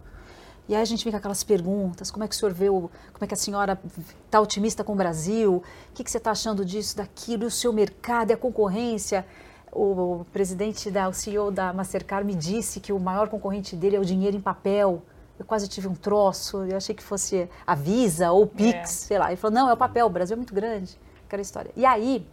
E 0.67 0.75
aí 0.75 0.81
a 0.81 0.85
gente 0.85 1.03
vem 1.03 1.11
com 1.11 1.17
aquelas 1.17 1.43
perguntas, 1.43 2.09
como 2.09 2.23
é 2.23 2.27
que 2.27 2.35
o 2.35 2.37
senhor 2.37 2.53
vê, 2.53 2.69
o, 2.69 2.89
como 3.11 3.23
é 3.23 3.27
que 3.27 3.33
a 3.33 3.37
senhora 3.37 3.79
está 4.25 4.39
otimista 4.39 4.81
com 4.83 4.93
o 4.93 4.95
Brasil, 4.95 5.55
o 5.55 5.93
que, 5.93 6.03
que 6.03 6.11
você 6.11 6.17
está 6.17 6.31
achando 6.31 6.63
disso, 6.63 6.95
daquilo, 6.95 7.47
o 7.47 7.51
seu 7.51 7.73
mercado 7.73 8.31
e 8.31 8.33
a 8.33 8.37
concorrência. 8.37 9.25
O, 9.71 10.21
o 10.21 10.25
presidente, 10.31 10.89
da, 10.89 11.09
o 11.09 11.13
CEO 11.13 11.51
da 11.51 11.73
Mastercard 11.73 12.25
me 12.25 12.35
disse 12.35 12.79
que 12.79 12.93
o 12.93 12.99
maior 12.99 13.27
concorrente 13.27 13.75
dele 13.75 13.95
é 13.95 13.99
o 13.99 14.05
dinheiro 14.05 14.37
em 14.37 14.41
papel 14.41 15.01
eu 15.37 15.45
quase 15.45 15.67
tive 15.67 15.87
um 15.87 15.95
troço, 15.95 16.63
eu 16.63 16.77
achei 16.77 16.93
que 16.93 17.03
fosse 17.03 17.49
a 17.65 17.75
Visa 17.75 18.31
ou 18.31 18.43
o 18.43 18.47
Pix, 18.47 18.75
é. 18.75 18.85
sei 18.85 19.19
lá. 19.19 19.27
Ele 19.27 19.37
falou, 19.37 19.55
não, 19.55 19.69
é 19.69 19.73
o 19.73 19.77
papel, 19.77 20.05
o 20.05 20.09
Brasil 20.09 20.33
é 20.33 20.37
muito 20.37 20.53
grande, 20.53 20.97
aquela 21.25 21.41
história. 21.41 21.71
E 21.75 21.85
aí, 21.85 22.25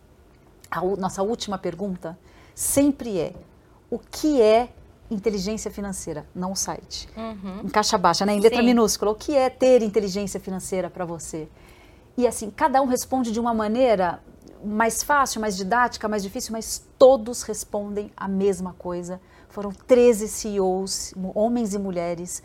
a 0.71 0.81
nossa 0.83 1.23
última 1.23 1.59
pergunta 1.59 2.19
sempre 2.55 3.19
é, 3.19 3.35
o 3.91 3.99
que 3.99 4.41
é 4.41 4.69
inteligência 5.11 5.71
financeira, 5.71 6.25
não 6.35 6.53
o 6.53 6.57
site. 6.57 7.09
Uhum. 7.17 7.63
Em 7.65 7.69
caixa 7.69 7.99
baixa, 7.99 8.25
né? 8.25 8.35
em 8.35 8.41
letra 8.41 8.61
Sim. 8.61 8.67
minúscula. 8.67 9.11
O 9.11 9.15
que 9.15 9.37
é 9.37 9.51
ter 9.51 9.83
inteligência 9.83 10.39
financeira 10.39 10.89
para 10.89 11.05
você? 11.05 11.49
E 12.17 12.27
assim, 12.27 12.51
cada 12.51 12.81
um 12.81 12.87
responde 12.87 13.33
de 13.33 13.41
uma 13.41 13.53
maneira 13.53 14.21
mais 14.65 15.03
fácil, 15.03 15.41
mais 15.41 15.57
didática, 15.57 16.07
mais 16.07 16.23
difícil, 16.23 16.53
mas 16.53 16.87
todos 16.99 17.43
respondem 17.43 18.13
a 18.17 18.29
mesma 18.29 18.75
coisa. 18.75 19.21
Foram 19.49 19.73
13 19.73 20.29
CEOs, 20.29 21.15
homens 21.35 21.75
e 21.75 21.79
mulheres, 21.79 22.43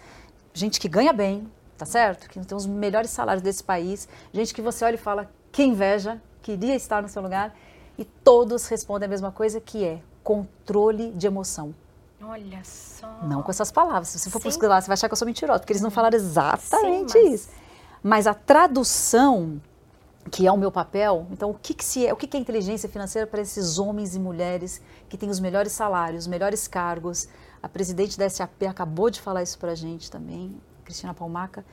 gente 0.55 0.79
que 0.79 0.87
ganha 0.87 1.13
bem, 1.13 1.47
tá 1.77 1.85
certo? 1.85 2.27
Que 2.29 2.39
tem 2.43 2.57
os 2.57 2.65
melhores 2.65 3.11
salários 3.11 3.43
desse 3.43 3.63
país, 3.63 4.07
gente 4.33 4.53
que 4.53 4.61
você 4.61 4.83
olha 4.85 4.95
e 4.95 4.97
fala, 4.97 5.29
que 5.51 5.61
inveja, 5.63 6.19
queria 6.41 6.73
estar 6.75 7.01
no 7.03 7.09
seu 7.09 7.21
lugar, 7.21 7.53
e 7.97 8.05
todos 8.05 8.65
respondem 8.67 9.05
a 9.05 9.09
mesma 9.09 9.31
coisa, 9.31 9.59
que 9.61 9.83
é 9.83 10.01
controle 10.23 11.11
de 11.11 11.27
emoção. 11.27 11.75
Olha 12.23 12.59
só. 12.63 13.07
Não 13.23 13.43
com 13.43 13.51
essas 13.51 13.71
palavras. 13.71 14.07
Se 14.07 14.17
você 14.17 14.29
for 14.29 14.39
Sim. 14.39 14.45
pesquisar, 14.47 14.81
você 14.81 14.87
vai 14.87 14.93
achar 14.95 15.07
que 15.07 15.13
eu 15.13 15.17
sou 15.17 15.25
mentirosa, 15.27 15.59
porque 15.59 15.73
eles 15.73 15.81
não 15.81 15.91
falaram 15.91 16.17
exatamente 16.17 17.11
Sim, 17.11 17.23
mas- 17.23 17.33
isso. 17.33 17.49
Mas 18.01 18.27
a 18.27 18.33
tradução, 18.33 19.61
que 20.31 20.47
é 20.47 20.51
o 20.51 20.57
meu 20.57 20.71
papel, 20.71 21.27
então 21.31 21.51
o 21.51 21.53
que, 21.53 21.73
que, 21.73 21.83
se 21.83 22.05
é, 22.07 22.13
o 22.13 22.15
que, 22.15 22.25
que 22.27 22.37
é 22.37 22.39
inteligência 22.39 22.87
financeira 22.89 23.27
para 23.27 23.41
esses 23.41 23.77
homens 23.77 24.15
e 24.15 24.19
mulheres 24.19 24.81
que 25.09 25.17
têm 25.17 25.29
os 25.29 25.39
melhores 25.39 25.71
salários, 25.71 26.23
os 26.23 26.27
melhores 26.27 26.67
cargos? 26.67 27.27
A 27.65 27.67
presidente 27.67 28.15
da 28.15 28.29
SAP 28.29 28.61
acabou 28.69 29.09
de 29.09 29.19
falar 29.19 29.41
isso 29.41 29.57
para 29.57 29.71
a 29.71 29.75
gente 29.75 30.11
também, 30.11 30.55
Cristina 30.83 31.15
Palmaca. 31.15 31.65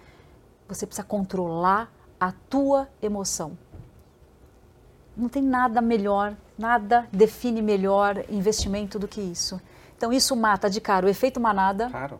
Você 0.66 0.86
precisa 0.86 1.06
controlar 1.06 1.92
a 2.18 2.32
tua 2.48 2.88
emoção. 3.02 3.58
Não 5.14 5.28
tem 5.28 5.42
nada 5.42 5.82
melhor, 5.82 6.34
nada 6.56 7.06
define 7.12 7.60
melhor 7.60 8.24
investimento 8.30 8.98
do 8.98 9.06
que 9.06 9.20
isso. 9.20 9.60
Então 9.94 10.10
isso 10.10 10.34
mata 10.34 10.70
de 10.70 10.80
cara 10.80 11.04
o 11.04 11.10
efeito 11.10 11.38
manada, 11.38 11.90
Claro. 11.90 12.18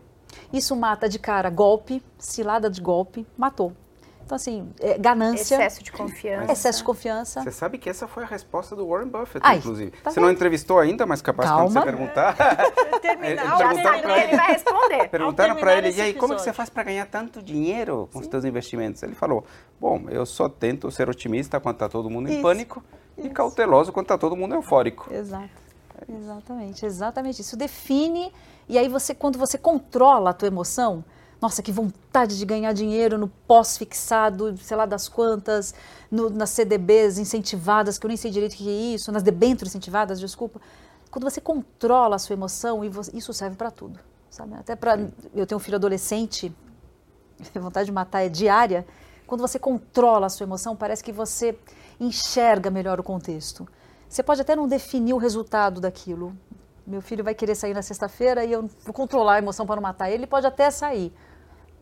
isso 0.53 0.75
mata 0.75 1.09
de 1.09 1.17
cara 1.17 1.49
golpe, 1.49 2.03
cilada 2.19 2.69
de 2.69 2.79
golpe, 2.79 3.25
matou. 3.35 3.73
Então 4.25 4.35
assim, 4.35 4.69
é, 4.79 4.97
ganância, 4.97 5.55
Excesso 5.55 5.83
de 5.83 5.91
confiança. 5.91 6.51
excesso 6.51 6.77
de 6.79 6.83
confiança. 6.83 7.43
Você 7.43 7.51
sabe 7.51 7.77
que 7.77 7.89
essa 7.89 8.07
foi 8.07 8.23
a 8.23 8.27
resposta 8.27 8.75
do 8.75 8.87
Warren 8.87 9.07
Buffett, 9.09 9.39
Ai, 9.41 9.57
inclusive. 9.57 9.91
tá 10.03 10.11
você 10.11 10.19
não 10.19 10.31
entrevistou 10.31 10.79
ainda, 10.79 11.05
mas 11.05 11.21
capaz 11.21 11.49
quando 11.49 11.73
Calma. 11.73 11.81
você 11.81 11.85
perguntar, 11.85 12.35
Terminar, 13.01 13.57
perguntaram 13.57 14.01
pra 14.01 14.13
que 14.13 14.19
ele 14.21 14.37
vai 14.37 14.51
responder. 14.53 15.07
perguntaram 15.09 15.55
para 15.55 15.77
ele, 15.77 15.91
e 15.91 16.01
aí, 16.01 16.13
como 16.13 16.33
é 16.33 16.35
que 16.35 16.41
você 16.41 16.49
episódio?" 16.49 16.53
faz 16.53 16.69
para 16.69 16.83
ganhar 16.83 17.05
tanto 17.07 17.41
dinheiro 17.41 18.09
com 18.13 18.19
os 18.19 18.27
seus 18.27 18.45
investimentos? 18.45 19.03
Ele 19.03 19.13
falou, 19.15 19.43
bom, 19.79 20.05
eu 20.09 20.25
só 20.25 20.47
tento 20.47 20.89
ser 20.89 21.09
otimista 21.09 21.59
quando 21.59 21.75
está 21.75 21.89
todo 21.89 22.09
mundo 22.09 22.29
em 22.29 22.33
Isso, 22.33 22.41
pânico 22.41 22.83
e 23.17 23.29
cauteloso 23.29 23.91
quando 23.91 24.05
está 24.05 24.17
todo 24.17 24.35
mundo 24.35 24.55
eufórico. 24.55 25.13
Exato. 25.13 25.49
Exatamente, 26.07 26.85
exatamente. 26.85 27.41
Isso 27.41 27.55
define 27.55 28.31
e 28.67 28.77
aí 28.77 28.87
você 28.87 29.13
quando 29.13 29.37
você 29.37 29.57
controla 29.57 30.31
a 30.31 30.33
tua 30.33 30.47
emoção, 30.47 31.03
nossa, 31.43 31.61
que 31.61 31.73
vontade 31.73 32.37
de 32.37 32.45
ganhar 32.45 32.71
dinheiro 32.71 33.17
no 33.17 33.27
pós-fixado, 33.27 34.57
sei 34.57 34.77
lá 34.77 34.85
das 34.85 35.09
quantas, 35.09 35.75
no- 36.09 36.29
nas 36.29 36.51
CDBs 36.51 37.17
incentivadas, 37.17 37.97
que 37.97 38.05
eu 38.05 38.07
nem 38.07 38.15
sei 38.15 38.31
direito 38.31 38.53
o 38.53 38.55
que 38.55 38.69
é 38.69 38.95
isso, 38.95 39.11
nas 39.11 39.21
debêntures 39.23 39.71
incentivadas, 39.75 40.21
desculpa. 40.21 40.61
Quando 41.11 41.25
você 41.25 41.41
controla 41.41 42.15
a 42.15 42.19
sua 42.19 42.33
emoção, 42.33 42.81
e 42.85 42.87
vo- 42.87 43.01
isso 43.13 43.33
serve 43.33 43.57
para 43.57 43.69
tudo, 43.69 43.99
sabe? 44.29 44.53
Até 44.53 44.73
para 44.73 44.97
eu 45.35 45.45
tenho 45.45 45.57
um 45.57 45.59
filho 45.59 45.75
adolescente, 45.75 46.55
a 47.53 47.59
vontade 47.59 47.87
de 47.87 47.91
matar 47.91 48.21
é 48.21 48.29
diária. 48.29 48.85
Quando 49.27 49.41
você 49.41 49.59
controla 49.59 50.27
a 50.27 50.29
sua 50.29 50.45
emoção, 50.45 50.77
parece 50.77 51.03
que 51.03 51.11
você 51.11 51.59
enxerga 51.99 52.71
melhor 52.71 53.01
o 53.01 53.03
contexto. 53.03 53.67
Você 54.07 54.23
pode 54.23 54.39
até 54.39 54.55
não 54.55 54.65
definir 54.65 55.13
o 55.13 55.17
resultado 55.17 55.81
daquilo. 55.81 56.33
Meu 56.87 57.01
filho 57.01 57.21
vai 57.23 57.35
querer 57.35 57.55
sair 57.55 57.73
na 57.73 57.81
sexta-feira 57.81 58.45
e 58.45 58.51
eu 58.53 58.69
vou 58.85 58.93
controlar 58.93 59.33
a 59.33 59.37
emoção 59.39 59.65
para 59.65 59.75
não 59.75 59.83
matar 59.83 60.07
ele, 60.07 60.19
ele 60.19 60.27
pode 60.27 60.47
até 60.47 60.71
sair. 60.71 61.13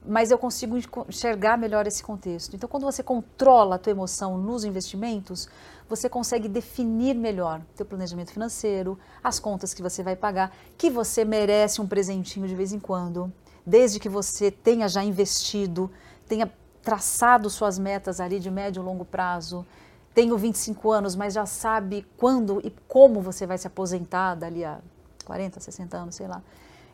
Mas 0.04 0.32
eu 0.32 0.38
consigo 0.38 0.76
enxergar 1.08 1.58
melhor 1.58 1.86
esse 1.86 2.02
contexto. 2.02 2.56
Então, 2.56 2.68
quando 2.68 2.84
você 2.84 3.04
controla 3.04 3.76
a 3.76 3.78
tua 3.78 3.92
emoção 3.92 4.38
nos 4.38 4.64
investimentos, 4.64 5.48
você 5.88 6.10
consegue 6.10 6.48
definir 6.48 7.16
melhor 7.16 7.62
teu 7.76 7.86
planejamento 7.86 8.32
financeiro, 8.32 8.98
as 9.24 9.40
contas 9.40 9.74
que 9.74 9.82
você 9.82 10.02
vai 10.02 10.16
pagar, 10.16 10.52
que 10.78 10.90
você 10.90 11.24
merece 11.24 11.82
um 11.82 11.88
presentinho 11.88 12.48
de 12.48 12.56
vez 12.56 12.74
em 12.74 12.80
quando, 12.80 13.32
desde 13.66 14.00
que 14.00 14.10
você 14.10 14.50
tenha 14.50 14.88
já 14.88 15.04
investido, 15.04 15.92
tenha 16.28 16.52
traçado 16.82 17.50
suas 17.50 17.78
metas 17.78 18.20
ali 18.20 18.40
de 18.40 18.50
médio 18.50 18.82
e 18.82 18.86
longo 18.86 19.06
prazo, 19.06 19.66
tenho 20.14 20.38
25 20.38 20.92
anos, 20.92 21.16
mas 21.16 21.34
já 21.34 21.46
sabe 21.46 22.06
quando 22.18 22.60
e 22.66 22.74
como 22.88 23.22
você 23.22 23.46
vai 23.46 23.58
se 23.58 23.68
aposentar 23.68 24.36
dali 24.36 24.66
a 24.66 24.80
40, 25.26 25.60
60 25.60 25.98
anos, 25.98 26.16
sei 26.16 26.28
lá. 26.28 26.42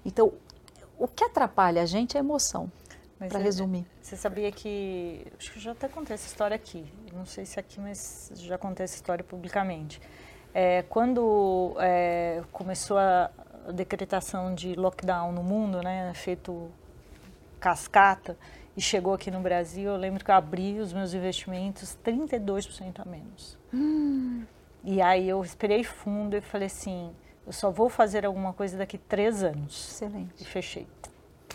Então, 0.05 0.33
o 0.97 1.07
que 1.07 1.23
atrapalha 1.23 1.81
a 1.81 1.85
gente 1.85 2.17
é 2.17 2.19
a 2.19 2.23
emoção, 2.23 2.71
para 3.17 3.39
é- 3.39 3.43
resumir. 3.43 3.85
Você 4.01 4.15
sabia 4.15 4.51
que. 4.51 5.25
Acho 5.37 5.51
que 5.51 5.57
eu 5.57 5.61
já 5.61 5.71
até 5.71 5.87
contei 5.87 6.13
essa 6.13 6.27
história 6.27 6.55
aqui. 6.55 6.85
Não 7.13 7.25
sei 7.25 7.45
se 7.45 7.59
aqui, 7.59 7.79
mas 7.79 8.31
já 8.35 8.57
contei 8.57 8.83
essa 8.83 8.95
história 8.95 9.23
publicamente. 9.23 10.01
É, 10.53 10.83
quando 10.83 11.75
é, 11.79 12.41
começou 12.51 12.97
a 12.97 13.29
decretação 13.73 14.55
de 14.55 14.75
lockdown 14.75 15.31
no 15.31 15.43
mundo, 15.43 15.81
né, 15.83 16.11
feito 16.15 16.71
cascata, 17.59 18.37
e 18.75 18.81
chegou 18.81 19.13
aqui 19.13 19.29
no 19.29 19.39
Brasil, 19.39 19.91
eu 19.91 19.97
lembro 19.97 20.23
que 20.23 20.31
eu 20.31 20.35
abri 20.35 20.79
os 20.79 20.93
meus 20.93 21.13
investimentos 21.13 21.97
32% 22.03 22.99
a 22.99 23.05
menos. 23.05 23.57
E 24.83 25.01
aí 25.01 25.27
eu 25.27 25.43
esperei 25.43 25.83
fundo 25.83 26.37
e 26.37 26.41
falei 26.41 26.67
assim: 26.67 27.11
eu 27.45 27.51
só 27.51 27.71
vou 27.71 27.89
fazer 27.89 28.25
alguma 28.25 28.53
coisa 28.53 28.77
daqui 28.77 28.97
três 28.97 29.43
anos. 29.43 29.91
Excelente. 29.91 30.41
E 30.41 30.45
fechei 30.45 30.87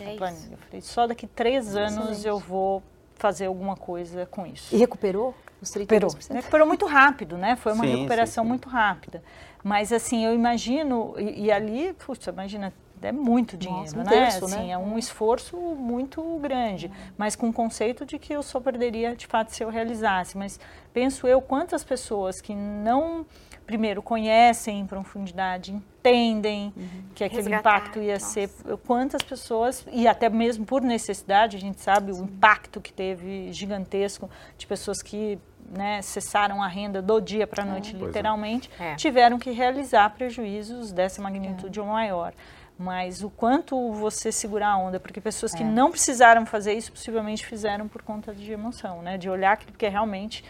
É 0.01 0.05
a 0.05 0.09
isso. 0.09 0.17
planilha. 0.17 0.51
Eu 0.53 0.57
falei, 0.57 0.81
só 0.81 1.07
daqui 1.07 1.27
três 1.27 1.75
anos 1.75 1.93
Excelente. 2.19 2.27
eu 2.27 2.39
vou 2.39 2.81
fazer 3.15 3.45
alguma 3.45 3.75
coisa 3.75 4.25
com 4.25 4.45
isso. 4.45 4.73
E 4.73 4.77
recuperou 4.77 5.33
os 5.61 5.69
32%? 5.69 5.79
Recuperou. 5.79 6.35
Recuperou 6.35 6.67
muito 6.67 6.85
rápido, 6.85 7.37
né? 7.37 7.55
Foi 7.55 7.73
uma 7.73 7.83
Sim, 7.85 7.95
recuperação 7.95 8.43
sim, 8.43 8.47
sim. 8.47 8.49
muito 8.49 8.69
rápida. 8.69 9.23
Mas 9.63 9.93
assim, 9.93 10.25
eu 10.25 10.33
imagino, 10.33 11.13
e, 11.17 11.45
e 11.45 11.51
ali, 11.51 11.93
puxa, 11.93 12.31
imagina, 12.31 12.73
é 13.01 13.11
muito 13.11 13.57
dinheiro, 13.57 13.81
Nossa, 13.83 13.99
um 13.99 14.03
né? 14.03 14.09
terço, 14.09 14.45
assim, 14.45 14.55
né? 14.67 14.69
É 14.71 14.77
um 14.77 14.97
esforço 14.97 15.57
muito 15.57 16.21
grande, 16.39 16.89
mas 17.17 17.35
com 17.35 17.49
o 17.49 17.53
conceito 17.53 18.05
de 18.05 18.17
que 18.17 18.33
eu 18.33 18.41
só 18.41 18.59
perderia 18.59 19.15
de 19.15 19.27
fato 19.27 19.49
se 19.49 19.63
eu 19.63 19.69
realizasse. 19.69 20.37
Mas 20.37 20.59
penso 20.93 21.27
eu 21.27 21.41
quantas 21.41 21.83
pessoas 21.83 22.39
que 22.41 22.55
não, 22.55 23.25
primeiro, 23.73 24.03
conhecem 24.03 24.81
em 24.81 24.85
profundidade, 24.85 25.71
entendem 25.73 26.71
que 27.15 27.23
aquele 27.23 27.41
Resgatar, 27.41 27.77
impacto 27.79 27.99
ia 27.99 28.13
nossa. 28.13 28.25
ser 28.27 28.49
quantas 28.85 29.23
pessoas, 29.23 29.83
e 29.91 30.07
até 30.07 30.29
mesmo 30.29 30.63
por 30.63 30.79
necessidade, 30.83 31.57
a 31.57 31.59
gente 31.59 31.81
sabe 31.81 32.11
o 32.11 32.23
impacto 32.23 32.79
que 32.79 32.93
teve 32.93 33.51
gigantesco 33.51 34.29
de 34.59 34.67
pessoas 34.67 35.01
que 35.01 35.39
né, 35.75 36.03
cessaram 36.03 36.61
a 36.61 36.67
renda 36.67 37.01
do 37.01 37.19
dia 37.19 37.47
para 37.47 37.63
a 37.63 37.65
noite, 37.65 37.91
Pois 37.93 38.03
é. 38.03 38.05
literalmente, 38.05 38.69
É. 38.79 38.95
tiveram 38.95 39.39
que 39.39 39.49
realizar 39.49 40.07
prejuízos 40.11 40.91
dessa 40.91 41.19
magnitude 41.19 41.79
ou 41.79 41.87
maior. 41.87 42.31
Mas 42.77 43.23
o 43.23 43.29
quanto 43.29 43.91
você 43.93 44.31
segurar 44.31 44.69
a 44.69 44.77
onda, 44.77 44.99
porque 44.99 45.19
pessoas 45.21 45.51
que 45.53 45.63
É. 45.63 45.65
não 45.65 45.89
precisaram 45.89 46.45
fazer 46.45 46.73
isso, 46.73 46.91
possivelmente 46.91 47.43
fizeram 47.43 47.87
por 47.87 48.03
conta 48.03 48.33
de 48.35 48.51
emoção, 48.51 49.01
né? 49.01 49.17
De 49.17 49.29
olhar 49.29 49.53
aquilo, 49.53 49.71
porque 49.71 49.87
realmente 49.87 50.43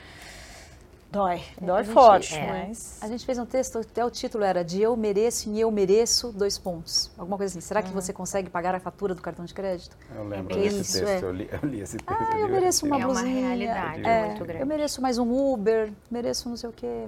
dói, 1.14 1.42
dói 1.62 1.80
a 1.80 1.84
gente- 1.84 1.94
forte, 1.94 2.36
é. 2.36 2.48
mas... 2.68 2.98
A 3.02 3.08
gente 3.08 3.26
fez 3.26 3.38
um 3.38 3.46
texto, 3.46 3.78
até 3.80 4.04
o 4.04 4.10
título 4.10 4.44
era 4.44 4.64
de 4.64 4.82
Eu 4.82 4.98
Mereço 4.98 5.50
e 5.50 5.60
Eu 5.60 5.70
Mereço, 5.72 6.32
dois 6.32 6.58
pontos. 6.58 7.12
Alguma 7.18 7.38
coisa 7.38 7.52
assim. 7.58 7.66
Será 7.66 7.82
que 7.82 7.90
Uhum. 7.90 7.94
você 7.94 8.12
consegue 8.12 8.50
pagar 8.50 8.74
a 8.76 8.80
fatura 8.80 9.14
do 9.14 9.22
cartão 9.22 9.46
de 9.46 9.54
crédito? 9.54 9.96
Eu 10.16 10.28
lembro 10.28 10.58
É 10.58 10.62
desse 10.64 10.82
isso, 10.82 11.06
texto, 11.06 11.24
é. 11.24 11.28
eu, 11.28 11.32
li, 11.32 11.50
eu 11.52 11.70
li 11.70 11.80
esse 11.82 11.98
texto. 11.98 12.12
Ah, 12.20 12.38
eu 12.40 12.48
li- 12.48 12.52
mereço 12.54 12.86
uma 12.86 12.96
É 12.96 13.06
uma 13.06 13.14
blusinha. 13.14 13.48
realidade 13.48 14.06
É, 14.06 14.26
muito 14.28 14.44
grande. 14.46 14.62
Eu 14.62 14.66
mereço 14.68 15.02
mais 15.02 15.18
um 15.18 15.32
Uber, 15.54 15.92
mereço 16.10 16.50
não 16.50 16.58
sei 16.58 16.70
o 16.70 16.74
quê. 16.74 17.06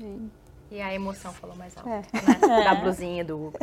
E- 0.00 0.28
E 0.72 0.80
a 0.82 0.92
emoção 0.92 1.32
falou 1.32 1.54
mais 1.56 1.76
alto, 1.76 1.88
É. 1.88 1.92
né? 1.92 2.02
Da 2.64 2.74
blusinha 2.74 3.24
do 3.24 3.36
Hugo. 3.46 3.58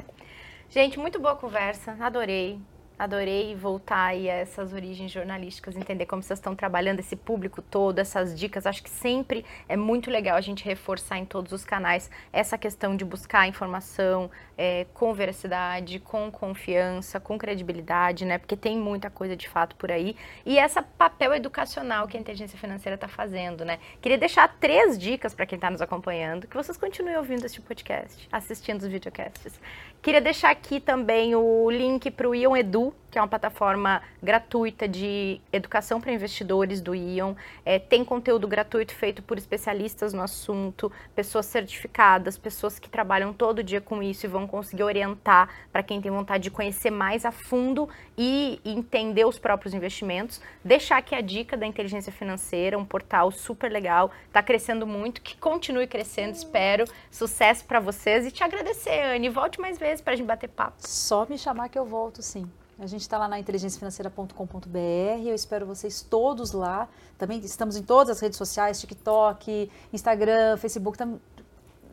Gente, 0.70 0.98
muito 0.98 1.20
boa 1.20 1.36
conversa, 1.36 1.96
adorei. 2.00 2.60
Adorei 2.98 3.56
voltar 3.56 4.06
aí 4.06 4.30
a 4.30 4.34
essas 4.34 4.72
origens 4.72 5.12
jornalísticas, 5.12 5.76
entender 5.76 6.06
como 6.06 6.22
vocês 6.22 6.40
estão 6.40 6.56
trabalhando 6.56 7.00
esse 7.00 7.16
público 7.16 7.62
todo, 7.62 8.00
essas 8.00 8.38
dicas. 8.38 8.68
Acho 8.68 8.84
que 8.84 8.90
sempre 8.90 9.46
é 9.68 9.76
muito 9.76 10.12
legal 10.12 10.38
a 10.38 10.42
gente 10.42 10.64
reforçar 10.64 11.18
em 11.18 11.26
todos 11.26 11.52
os 11.52 11.66
canais 11.66 12.10
essa 12.32 12.58
questão 12.58 12.96
de 12.96 13.04
buscar 13.04 13.48
informação 13.48 14.30
é, 14.58 14.86
com 14.94 15.14
veracidade, 15.14 16.00
com 16.00 16.30
confiança, 16.32 17.20
com 17.20 17.38
credibilidade, 17.38 18.26
né? 18.26 18.38
Porque 18.38 18.56
tem 18.56 18.78
muita 18.78 19.10
coisa 19.10 19.36
de 19.36 19.48
fato 19.50 19.76
por 19.76 19.92
aí. 19.92 20.16
E 20.46 20.58
esse 20.58 20.82
papel 20.98 21.34
educacional 21.34 22.08
que 22.08 22.18
a 22.18 22.20
inteligência 22.20 22.58
financeira 22.58 22.96
está 22.96 23.08
fazendo, 23.08 23.66
né? 23.66 23.80
Queria 24.02 24.18
deixar 24.18 24.48
três 24.60 24.98
dicas 24.98 25.34
para 25.34 25.46
quem 25.46 25.56
está 25.56 25.70
nos 25.70 25.82
acompanhando, 25.82 26.48
que 26.48 26.56
vocês 26.56 26.78
continuem 26.78 27.18
ouvindo 27.18 27.46
este 27.46 27.62
podcast, 27.62 28.28
assistindo 28.32 28.82
os 28.82 28.88
videocasts. 28.88 29.60
Queria 30.02 30.20
deixar 30.20 30.52
aqui 30.52 30.82
também 30.82 31.34
o 31.34 31.72
link 31.72 32.12
para 32.12 32.28
o 32.28 32.36
Ion 32.36 32.58
Edu, 32.58 32.83
Que 33.12 33.20
é 33.20 33.22
uma 33.22 33.28
plataforma 33.28 34.02
gratuita 34.22 34.88
de 34.88 35.40
educação 35.52 36.02
para 36.02 36.12
investidores 36.12 36.82
do 36.82 36.96
Ion. 36.96 37.36
É, 37.64 37.78
tem 37.78 38.04
conteúdo 38.04 38.48
gratuito 38.48 38.94
feito 38.96 39.22
por 39.22 39.38
especialistas 39.38 40.14
no 40.14 40.22
assunto, 40.22 40.92
pessoas 41.16 41.46
certificadas, 41.46 42.38
pessoas 42.38 42.80
que 42.80 42.90
trabalham 42.90 43.32
todo 43.32 43.64
dia 43.64 43.80
com 43.80 44.02
isso 44.02 44.26
e 44.26 44.30
vão 44.30 44.48
conseguir 44.48 44.84
orientar 44.84 45.48
para 45.72 45.84
quem 45.84 46.02
tem 46.02 46.12
vontade 46.12 46.46
de 46.46 46.52
conhecer 46.52 46.90
mais 46.90 47.24
a 47.24 47.32
fundo 47.32 47.88
e 48.18 48.60
entender 48.66 49.26
os 49.26 49.38
próprios 49.38 49.74
investimentos. 49.74 50.42
Deixar 50.64 50.98
aqui 50.98 51.14
a 51.14 51.22
dica 51.22 51.56
da 51.56 51.68
inteligência 51.68 52.12
financeira, 52.12 52.78
um 52.78 52.86
portal 52.86 53.32
super 53.32 53.72
legal, 53.72 54.12
está 54.28 54.42
crescendo 54.42 54.88
muito, 54.88 55.22
que 55.22 55.38
continue 55.38 55.86
crescendo, 55.86 56.34
espero. 56.34 56.86
Sucesso 57.12 57.66
para 57.66 57.80
vocês 57.80 58.26
e 58.26 58.32
te 58.32 58.44
agradecer, 58.44 59.16
Anne. 59.16 59.30
Volte 59.30 59.62
mais 59.62 59.78
vezes 59.78 60.02
para 60.02 60.14
a 60.14 60.16
gente 60.16 60.26
bater 60.26 60.50
papo. 60.50 60.78
Só 60.80 61.26
me 61.30 61.38
chamar 61.38 61.70
que 61.70 61.78
eu 61.78 61.86
volto, 61.86 62.22
sim. 62.22 62.50
A 62.80 62.88
gente 62.88 63.02
está 63.02 63.18
lá 63.18 63.28
na 63.28 63.40
inteligenciafinanceira.com.br. 63.40 64.78
Eu 65.26 65.36
espero 65.36 65.66
vocês 65.66 66.02
todos 66.02 66.52
lá. 66.52 66.88
Também 67.18 67.40
estamos 67.40 67.78
em 67.78 67.84
todas 67.84 68.18
as 68.18 68.20
redes 68.20 68.38
sociais: 68.38 68.80
TikTok, 68.80 69.70
Instagram, 69.92 70.58
Facebook. 70.58 70.98
Tam... 70.98 71.20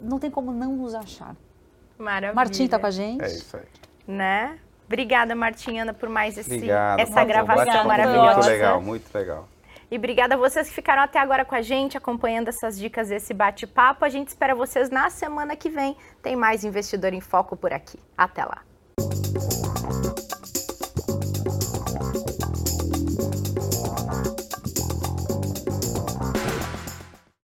Não 0.00 0.18
tem 0.18 0.30
como 0.30 0.52
não 0.52 0.76
nos 0.76 0.94
achar. 0.94 1.36
Maravilha. 1.98 2.34
Martim 2.34 2.64
está 2.64 2.78
com 2.78 2.86
a 2.86 2.90
gente. 2.90 3.22
É 3.22 3.28
isso 3.28 3.56
aí. 3.56 3.66
Né? 4.08 4.58
Obrigada, 4.86 5.36
Martinha, 5.36 5.94
por 5.94 6.08
mais 6.08 6.36
esse, 6.36 6.52
Obrigado. 6.52 6.98
essa 6.98 7.24
gravação 7.24 7.84
maravilhosa. 7.84 8.34
Muito 8.34 8.46
legal, 8.46 8.82
muito 8.82 9.14
legal. 9.14 9.48
E 9.88 9.96
obrigada 9.96 10.34
a 10.34 10.38
vocês 10.38 10.68
que 10.68 10.74
ficaram 10.74 11.02
até 11.02 11.18
agora 11.18 11.44
com 11.44 11.54
a 11.54 11.62
gente, 11.62 11.96
acompanhando 11.96 12.48
essas 12.48 12.78
dicas 12.78 13.08
desse 13.08 13.34
bate-papo. 13.34 14.04
A 14.04 14.08
gente 14.08 14.28
espera 14.28 14.54
vocês 14.54 14.90
na 14.90 15.10
semana 15.10 15.54
que 15.54 15.68
vem. 15.68 15.96
Tem 16.22 16.34
mais 16.34 16.64
Investidor 16.64 17.12
em 17.12 17.20
Foco 17.20 17.56
por 17.56 17.72
aqui. 17.72 17.98
Até 18.16 18.44
lá. 18.44 18.62